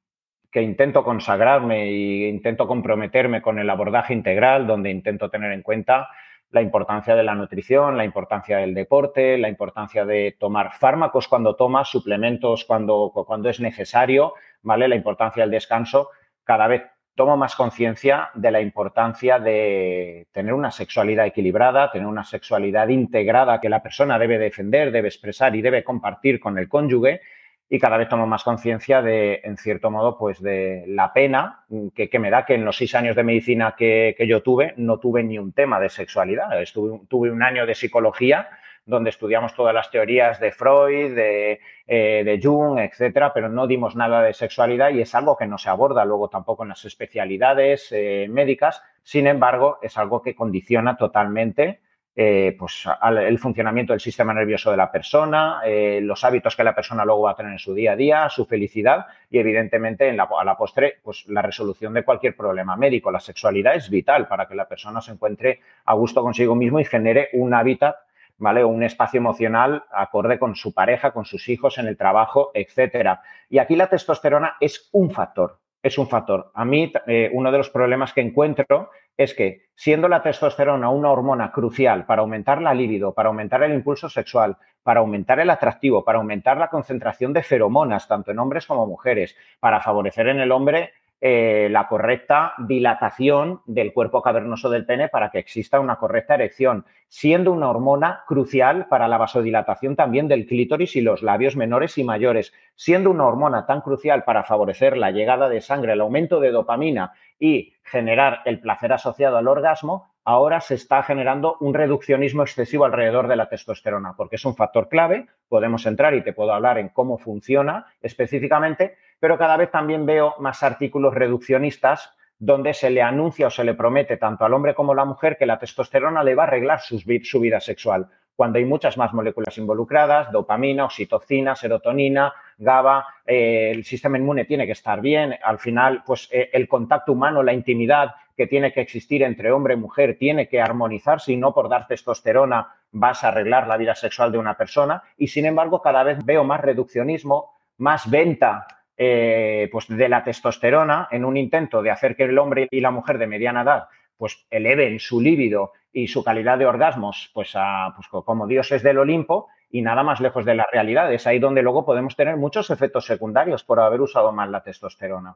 que 0.51 0.63
intento 0.63 1.03
consagrarme 1.03 1.83
e 1.83 2.27
intento 2.27 2.65
comprometerme 2.65 3.39
con 3.39 3.59
el 3.59 3.69
abordaje 3.69 4.15
integral, 4.15 4.65
donde 4.65 4.89
intento 4.89 5.29
tener 5.29 5.51
en 5.51 5.61
cuenta 5.61 6.09
la 6.49 6.63
importancia 6.63 7.13
de 7.15 7.21
la 7.21 7.35
nutrición, 7.35 7.97
la 7.97 8.05
importancia 8.05 8.57
del 8.57 8.73
deporte, 8.73 9.37
la 9.37 9.47
importancia 9.47 10.05
de 10.05 10.35
tomar 10.39 10.73
fármacos 10.73 11.27
cuando 11.27 11.55
tomas, 11.55 11.89
suplementos 11.89 12.65
cuando, 12.65 13.11
cuando 13.13 13.49
es 13.49 13.59
necesario, 13.59 14.33
¿vale? 14.63 14.87
La 14.87 14.95
importancia 14.95 15.43
del 15.43 15.51
descanso. 15.51 16.09
Cada 16.43 16.65
vez 16.65 16.81
tomo 17.15 17.37
más 17.37 17.55
conciencia 17.55 18.29
de 18.33 18.51
la 18.51 18.61
importancia 18.61 19.39
de 19.39 20.27
tener 20.31 20.53
una 20.53 20.71
sexualidad 20.71 21.27
equilibrada, 21.27 21.91
tener 21.91 22.07
una 22.07 22.23
sexualidad 22.23 22.87
integrada 22.87 23.61
que 23.61 23.69
la 23.69 23.83
persona 23.83 24.17
debe 24.17 24.39
defender, 24.39 24.91
debe 24.91 25.09
expresar 25.09 25.55
y 25.55 25.61
debe 25.61 25.83
compartir 25.83 26.39
con 26.39 26.57
el 26.57 26.67
cónyuge. 26.67 27.21
Y 27.69 27.79
cada 27.79 27.97
vez 27.97 28.09
tomo 28.09 28.27
más 28.27 28.43
conciencia 28.43 29.01
de, 29.01 29.41
en 29.43 29.57
cierto 29.57 29.89
modo, 29.89 30.17
pues 30.17 30.41
de 30.41 30.83
la 30.87 31.13
pena 31.13 31.65
que, 31.95 32.19
me 32.19 32.29
da 32.29 32.45
que 32.45 32.55
en 32.55 32.65
los 32.65 32.77
seis 32.77 32.93
años 32.93 33.15
de 33.15 33.23
medicina 33.23 33.75
que, 33.77 34.15
yo 34.27 34.43
tuve 34.43 34.73
no 34.77 34.99
tuve 34.99 35.23
ni 35.23 35.39
un 35.39 35.53
tema 35.53 35.79
de 35.79 35.89
sexualidad. 35.89 36.61
Estuve, 36.61 36.99
tuve 37.07 37.31
un 37.31 37.41
año 37.41 37.65
de 37.65 37.73
psicología 37.73 38.47
donde 38.85 39.09
estudiamos 39.09 39.53
todas 39.53 39.73
las 39.73 39.89
teorías 39.91 40.39
de 40.39 40.51
Freud, 40.51 41.15
de, 41.15 41.59
eh, 41.87 42.39
Jung, 42.41 42.79
etcétera, 42.79 43.33
pero 43.33 43.49
no 43.49 43.67
dimos 43.67 43.95
nada 43.95 44.21
de 44.21 44.33
sexualidad 44.33 44.91
y 44.91 45.01
es 45.01 45.15
algo 45.15 45.37
que 45.37 45.47
no 45.47 45.57
se 45.57 45.69
aborda 45.69 46.03
luego 46.05 46.29
tampoco 46.29 46.63
en 46.63 46.69
las 46.69 46.83
especialidades 46.85 47.87
eh, 47.91 48.27
médicas. 48.29 48.81
Sin 49.01 49.27
embargo, 49.27 49.79
es 49.81 49.97
algo 49.97 50.21
que 50.21 50.35
condiciona 50.35 50.97
totalmente 50.97 51.79
eh, 52.15 52.55
pues, 52.59 52.83
el 53.01 53.39
funcionamiento 53.39 53.93
del 53.93 53.99
sistema 53.99 54.33
nervioso 54.33 54.69
de 54.69 54.77
la 54.77 54.91
persona, 54.91 55.61
los 56.01 56.23
hábitos 56.23 56.55
que 56.55 56.63
la 56.63 56.75
persona 56.75 57.03
luego 57.05 57.23
va 57.23 57.31
a 57.31 57.35
tener 57.35 57.53
en 57.53 57.59
su 57.59 57.73
día 57.73 57.93
a 57.93 57.95
día, 57.95 58.29
su 58.29 58.45
felicidad 58.45 59.07
y, 59.31 59.39
evidentemente, 59.39 60.07
en 60.07 60.17
la, 60.17 60.29
a 60.39 60.43
la 60.43 60.55
postre, 60.55 60.99
pues, 61.01 61.25
la 61.27 61.41
resolución 61.41 61.93
de 61.93 62.03
cualquier 62.03 62.35
problema 62.35 62.75
médico. 62.75 63.11
La 63.11 63.19
sexualidad 63.19 63.75
es 63.75 63.89
vital 63.89 64.27
para 64.27 64.47
que 64.47 64.53
la 64.53 64.67
persona 64.67 65.01
se 65.01 65.11
encuentre 65.11 65.61
a 65.85 65.95
gusto 65.95 66.21
consigo 66.21 66.53
mismo 66.53 66.79
y 66.79 66.85
genere 66.85 67.29
un 67.33 67.53
hábitat 67.53 67.95
¿vale? 68.43 68.63
un 68.63 68.83
espacio 68.83 69.17
emocional 69.17 69.85
acorde 69.89 70.37
con 70.37 70.55
su 70.55 70.73
pareja, 70.73 71.11
con 71.11 71.25
sus 71.25 71.49
hijos, 71.49 71.77
en 71.77 71.87
el 71.87 71.97
trabajo, 71.97 72.51
etcétera. 72.53 73.21
Y 73.49 73.57
aquí 73.57 73.75
la 73.75 73.87
testosterona 73.87 74.57
es 74.59 74.89
un 74.91 75.09
factor, 75.09 75.59
es 75.81 75.97
un 75.97 76.07
factor. 76.07 76.51
A 76.53 76.65
mí, 76.65 76.91
eh, 77.07 77.31
uno 77.33 77.51
de 77.51 77.57
los 77.57 77.69
problemas 77.69 78.13
que 78.13 78.21
encuentro 78.21 78.91
es 79.15 79.33
que, 79.33 79.67
siendo 79.75 80.07
la 80.07 80.21
testosterona 80.21 80.89
una 80.89 81.11
hormona 81.11 81.51
crucial 81.51 82.05
para 82.05 82.21
aumentar 82.21 82.61
la 82.61 82.73
libido, 82.73 83.13
para 83.13 83.29
aumentar 83.29 83.63
el 83.63 83.73
impulso 83.73 84.09
sexual, 84.09 84.57
para 84.83 84.99
aumentar 84.99 85.39
el 85.39 85.49
atractivo, 85.49 86.03
para 86.03 86.17
aumentar 86.17 86.57
la 86.57 86.69
concentración 86.69 87.31
de 87.31 87.43
feromonas, 87.43 88.07
tanto 88.07 88.31
en 88.31 88.39
hombres 88.39 88.65
como 88.65 88.85
mujeres, 88.85 89.37
para 89.59 89.79
favorecer 89.79 90.27
en 90.27 90.41
el 90.41 90.51
hombre 90.51 90.91
eh, 91.25 91.69
la 91.71 91.87
correcta 91.87 92.53
dilatación 92.57 93.61
del 93.65 93.93
cuerpo 93.93 94.21
cavernoso 94.21 94.69
del 94.69 94.85
pene 94.85 95.07
para 95.07 95.31
que 95.31 95.39
exista 95.39 95.79
una 95.79 95.95
correcta 95.95 96.35
erección, 96.35 96.85
siendo 97.07 97.53
una 97.53 97.69
hormona 97.69 98.25
crucial 98.27 98.87
para 98.89 99.07
la 99.07 99.17
vasodilatación 99.17 99.95
también 99.95 100.27
del 100.27 100.45
clítoris 100.45 100.97
y 100.97 101.01
los 101.01 101.23
labios 101.23 101.55
menores 101.55 101.97
y 101.97 102.03
mayores, 102.03 102.51
siendo 102.75 103.09
una 103.09 103.25
hormona 103.25 103.65
tan 103.65 103.79
crucial 103.79 104.25
para 104.25 104.43
favorecer 104.43 104.97
la 104.97 105.11
llegada 105.11 105.47
de 105.47 105.61
sangre, 105.61 105.93
el 105.93 106.01
aumento 106.01 106.41
de 106.41 106.51
dopamina 106.51 107.13
y 107.39 107.71
generar 107.85 108.41
el 108.43 108.59
placer 108.59 108.91
asociado 108.91 109.37
al 109.37 109.47
orgasmo, 109.47 110.12
ahora 110.25 110.61
se 110.61 110.75
está 110.75 111.03
generando 111.03 111.57
un 111.59 111.73
reduccionismo 111.73 112.43
excesivo 112.43 112.85
alrededor 112.85 113.27
de 113.27 113.35
la 113.35 113.49
testosterona, 113.49 114.13
porque 114.15 114.37
es 114.37 114.45
un 114.45 114.55
factor 114.55 114.89
clave, 114.89 115.27
podemos 115.49 115.85
entrar 115.85 116.13
y 116.13 116.23
te 116.23 116.33
puedo 116.33 116.53
hablar 116.53 116.77
en 116.77 116.89
cómo 116.89 117.17
funciona 117.17 117.87
específicamente, 118.01 118.97
pero 119.19 119.37
cada 119.37 119.57
vez 119.57 119.71
también 119.71 120.05
veo 120.05 120.35
más 120.39 120.63
artículos 120.63 121.13
reduccionistas 121.13 122.13
donde 122.39 122.73
se 122.73 122.89
le 122.89 123.01
anuncia 123.01 123.47
o 123.47 123.49
se 123.49 123.63
le 123.63 123.73
promete 123.73 124.17
tanto 124.17 124.43
al 124.43 124.53
hombre 124.53 124.75
como 124.75 124.91
a 124.91 124.95
la 124.95 125.05
mujer 125.05 125.37
que 125.37 125.45
la 125.45 125.59
testosterona 125.59 126.23
le 126.23 126.35
va 126.35 126.43
a 126.43 126.47
arreglar 126.47 126.81
su, 126.81 127.39
vida 127.39 127.59
sexual, 127.59 128.09
cuando 128.35 128.57
hay 128.57 128.65
muchas 128.65 128.97
más 128.97 129.13
moléculas 129.13 129.57
involucradas, 129.57 130.31
dopamina, 130.31 130.85
oxitocina, 130.85 131.55
serotonina, 131.55 132.33
GABA, 132.57 133.05
eh, 133.25 133.71
el 133.71 133.83
sistema 133.83 134.17
inmune 134.17 134.45
tiene 134.45 134.65
que 134.65 134.71
estar 134.71 135.01
bien, 135.01 135.35
al 135.43 135.59
final, 135.59 136.03
pues 136.05 136.29
eh, 136.31 136.49
el 136.53 136.67
contacto 136.67 137.11
humano, 137.11 137.43
la 137.43 137.53
intimidad 137.53 138.15
que 138.35 138.47
tiene 138.47 138.73
que 138.73 138.81
existir 138.81 139.21
entre 139.23 139.51
hombre 139.51 139.75
y 139.75 139.77
mujer 139.77 140.17
tiene 140.17 140.47
que 140.47 140.59
armonizarse 140.59 141.33
y 141.33 141.37
no 141.37 141.53
por 141.53 141.69
dar 141.69 141.87
testosterona 141.87 142.73
vas 142.91 143.23
a 143.23 143.27
arreglar 143.29 143.67
la 143.67 143.77
vida 143.77 143.95
sexual 143.95 144.31
de 144.31 144.39
una 144.39 144.55
persona. 144.55 145.03
Y 145.17 145.27
sin 145.27 145.45
embargo 145.45 145.81
cada 145.81 146.03
vez 146.03 146.23
veo 146.25 146.43
más 146.43 146.61
reduccionismo, 146.61 147.53
más 147.77 148.09
venta 148.09 148.65
eh, 148.97 149.69
pues 149.71 149.87
de 149.87 150.09
la 150.09 150.23
testosterona 150.23 151.07
en 151.11 151.25
un 151.25 151.37
intento 151.37 151.81
de 151.81 151.91
hacer 151.91 152.15
que 152.15 152.23
el 152.23 152.37
hombre 152.37 152.67
y 152.71 152.79
la 152.79 152.91
mujer 152.91 153.17
de 153.17 153.27
mediana 153.27 153.61
edad 153.61 153.87
pues 154.23 154.45
eleven 154.49 155.01
su 155.01 155.19
líbido 155.19 155.73
y 155.91 156.07
su 156.07 156.23
calidad 156.23 156.57
de 156.57 156.65
orgasmos 156.65 157.29
pues, 157.33 157.51
a, 157.55 157.93
pues 157.93 158.07
como 158.07 158.47
dioses 158.47 158.81
del 158.81 158.99
Olimpo 158.99 159.49
y 159.69 159.81
nada 159.81 160.01
más 160.01 160.21
lejos 160.21 160.45
de 160.45 160.55
la 160.55 160.65
realidad. 160.71 161.13
Es 161.13 161.27
ahí 161.27 161.39
donde 161.39 161.61
luego 161.61 161.85
podemos 161.85 162.15
tener 162.15 162.37
muchos 162.37 162.69
efectos 162.69 163.05
secundarios 163.05 163.65
por 163.65 163.81
haber 163.81 163.99
usado 163.99 164.31
mal 164.31 164.49
la 164.49 164.63
testosterona. 164.63 165.35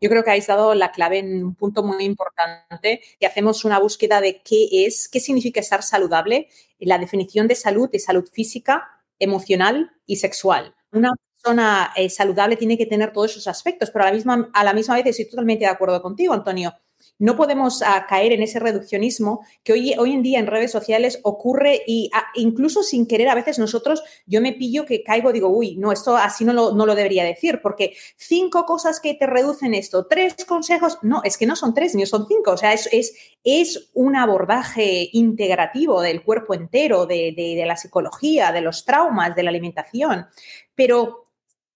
Yo 0.00 0.08
creo 0.08 0.24
que 0.24 0.30
habéis 0.30 0.46
dado 0.46 0.72
la 0.72 0.92
clave 0.92 1.18
en 1.18 1.44
un 1.44 1.54
punto 1.54 1.82
muy 1.82 2.02
importante 2.04 3.02
y 3.20 3.26
hacemos 3.26 3.66
una 3.66 3.78
búsqueda 3.78 4.22
de 4.22 4.40
qué 4.40 4.86
es, 4.86 5.10
qué 5.10 5.20
significa 5.20 5.60
estar 5.60 5.82
saludable, 5.82 6.48
la 6.78 6.96
definición 6.96 7.48
de 7.48 7.54
salud 7.54 7.90
de 7.90 7.98
salud 7.98 8.26
física, 8.32 9.02
emocional 9.18 9.90
y 10.06 10.16
sexual. 10.16 10.74
Una 10.90 11.12
persona 11.34 11.92
eh, 11.96 12.08
saludable 12.08 12.56
tiene 12.56 12.78
que 12.78 12.86
tener 12.86 13.12
todos 13.12 13.32
esos 13.32 13.46
aspectos, 13.46 13.90
pero 13.90 14.06
a 14.06 14.08
la, 14.08 14.14
misma, 14.14 14.48
a 14.54 14.64
la 14.64 14.72
misma 14.72 14.94
vez 14.94 15.04
estoy 15.08 15.28
totalmente 15.28 15.66
de 15.66 15.70
acuerdo 15.70 16.00
contigo, 16.00 16.32
Antonio. 16.32 16.72
No 17.18 17.36
podemos 17.36 17.82
ah, 17.82 18.06
caer 18.08 18.32
en 18.32 18.42
ese 18.42 18.58
reduccionismo 18.58 19.44
que 19.62 19.72
hoy, 19.72 19.94
hoy 19.98 20.12
en 20.12 20.22
día 20.22 20.38
en 20.38 20.46
redes 20.46 20.72
sociales 20.72 21.20
ocurre 21.22 21.82
y 21.86 22.10
ah, 22.12 22.24
incluso 22.34 22.82
sin 22.82 23.06
querer 23.06 23.28
a 23.28 23.34
veces 23.34 23.58
nosotros, 23.58 24.02
yo 24.26 24.40
me 24.40 24.52
pillo 24.52 24.84
que 24.86 25.02
caigo, 25.02 25.32
digo, 25.32 25.48
uy, 25.48 25.76
no, 25.76 25.92
esto 25.92 26.16
así 26.16 26.44
no 26.44 26.52
lo, 26.52 26.74
no 26.74 26.86
lo 26.86 26.94
debería 26.94 27.24
decir, 27.24 27.60
porque 27.62 27.94
cinco 28.16 28.64
cosas 28.64 28.98
que 29.00 29.14
te 29.14 29.26
reducen 29.26 29.74
esto, 29.74 30.06
tres 30.06 30.34
consejos, 30.44 30.98
no, 31.02 31.22
es 31.24 31.38
que 31.38 31.46
no 31.46 31.56
son 31.56 31.74
tres 31.74 31.94
ni 31.94 32.06
son 32.06 32.26
cinco, 32.26 32.52
o 32.52 32.56
sea, 32.56 32.72
es, 32.72 32.88
es, 32.92 33.14
es 33.44 33.90
un 33.94 34.16
abordaje 34.16 35.08
integrativo 35.12 36.00
del 36.00 36.22
cuerpo 36.22 36.54
entero, 36.54 37.06
de, 37.06 37.32
de 37.36 37.64
la 37.66 37.76
psicología, 37.76 38.52
de 38.52 38.62
los 38.62 38.84
traumas, 38.84 39.36
de 39.36 39.42
la 39.42 39.50
alimentación, 39.50 40.26
pero 40.74 41.24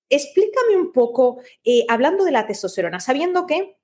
explícame 0.09 0.77
un 0.77 0.93
poco, 0.93 1.41
eh, 1.65 1.85
hablando 1.89 2.25
de 2.25 2.33
la 2.33 2.47
testosterona, 2.47 3.01
sabiendo 3.01 3.47
que 3.47 3.77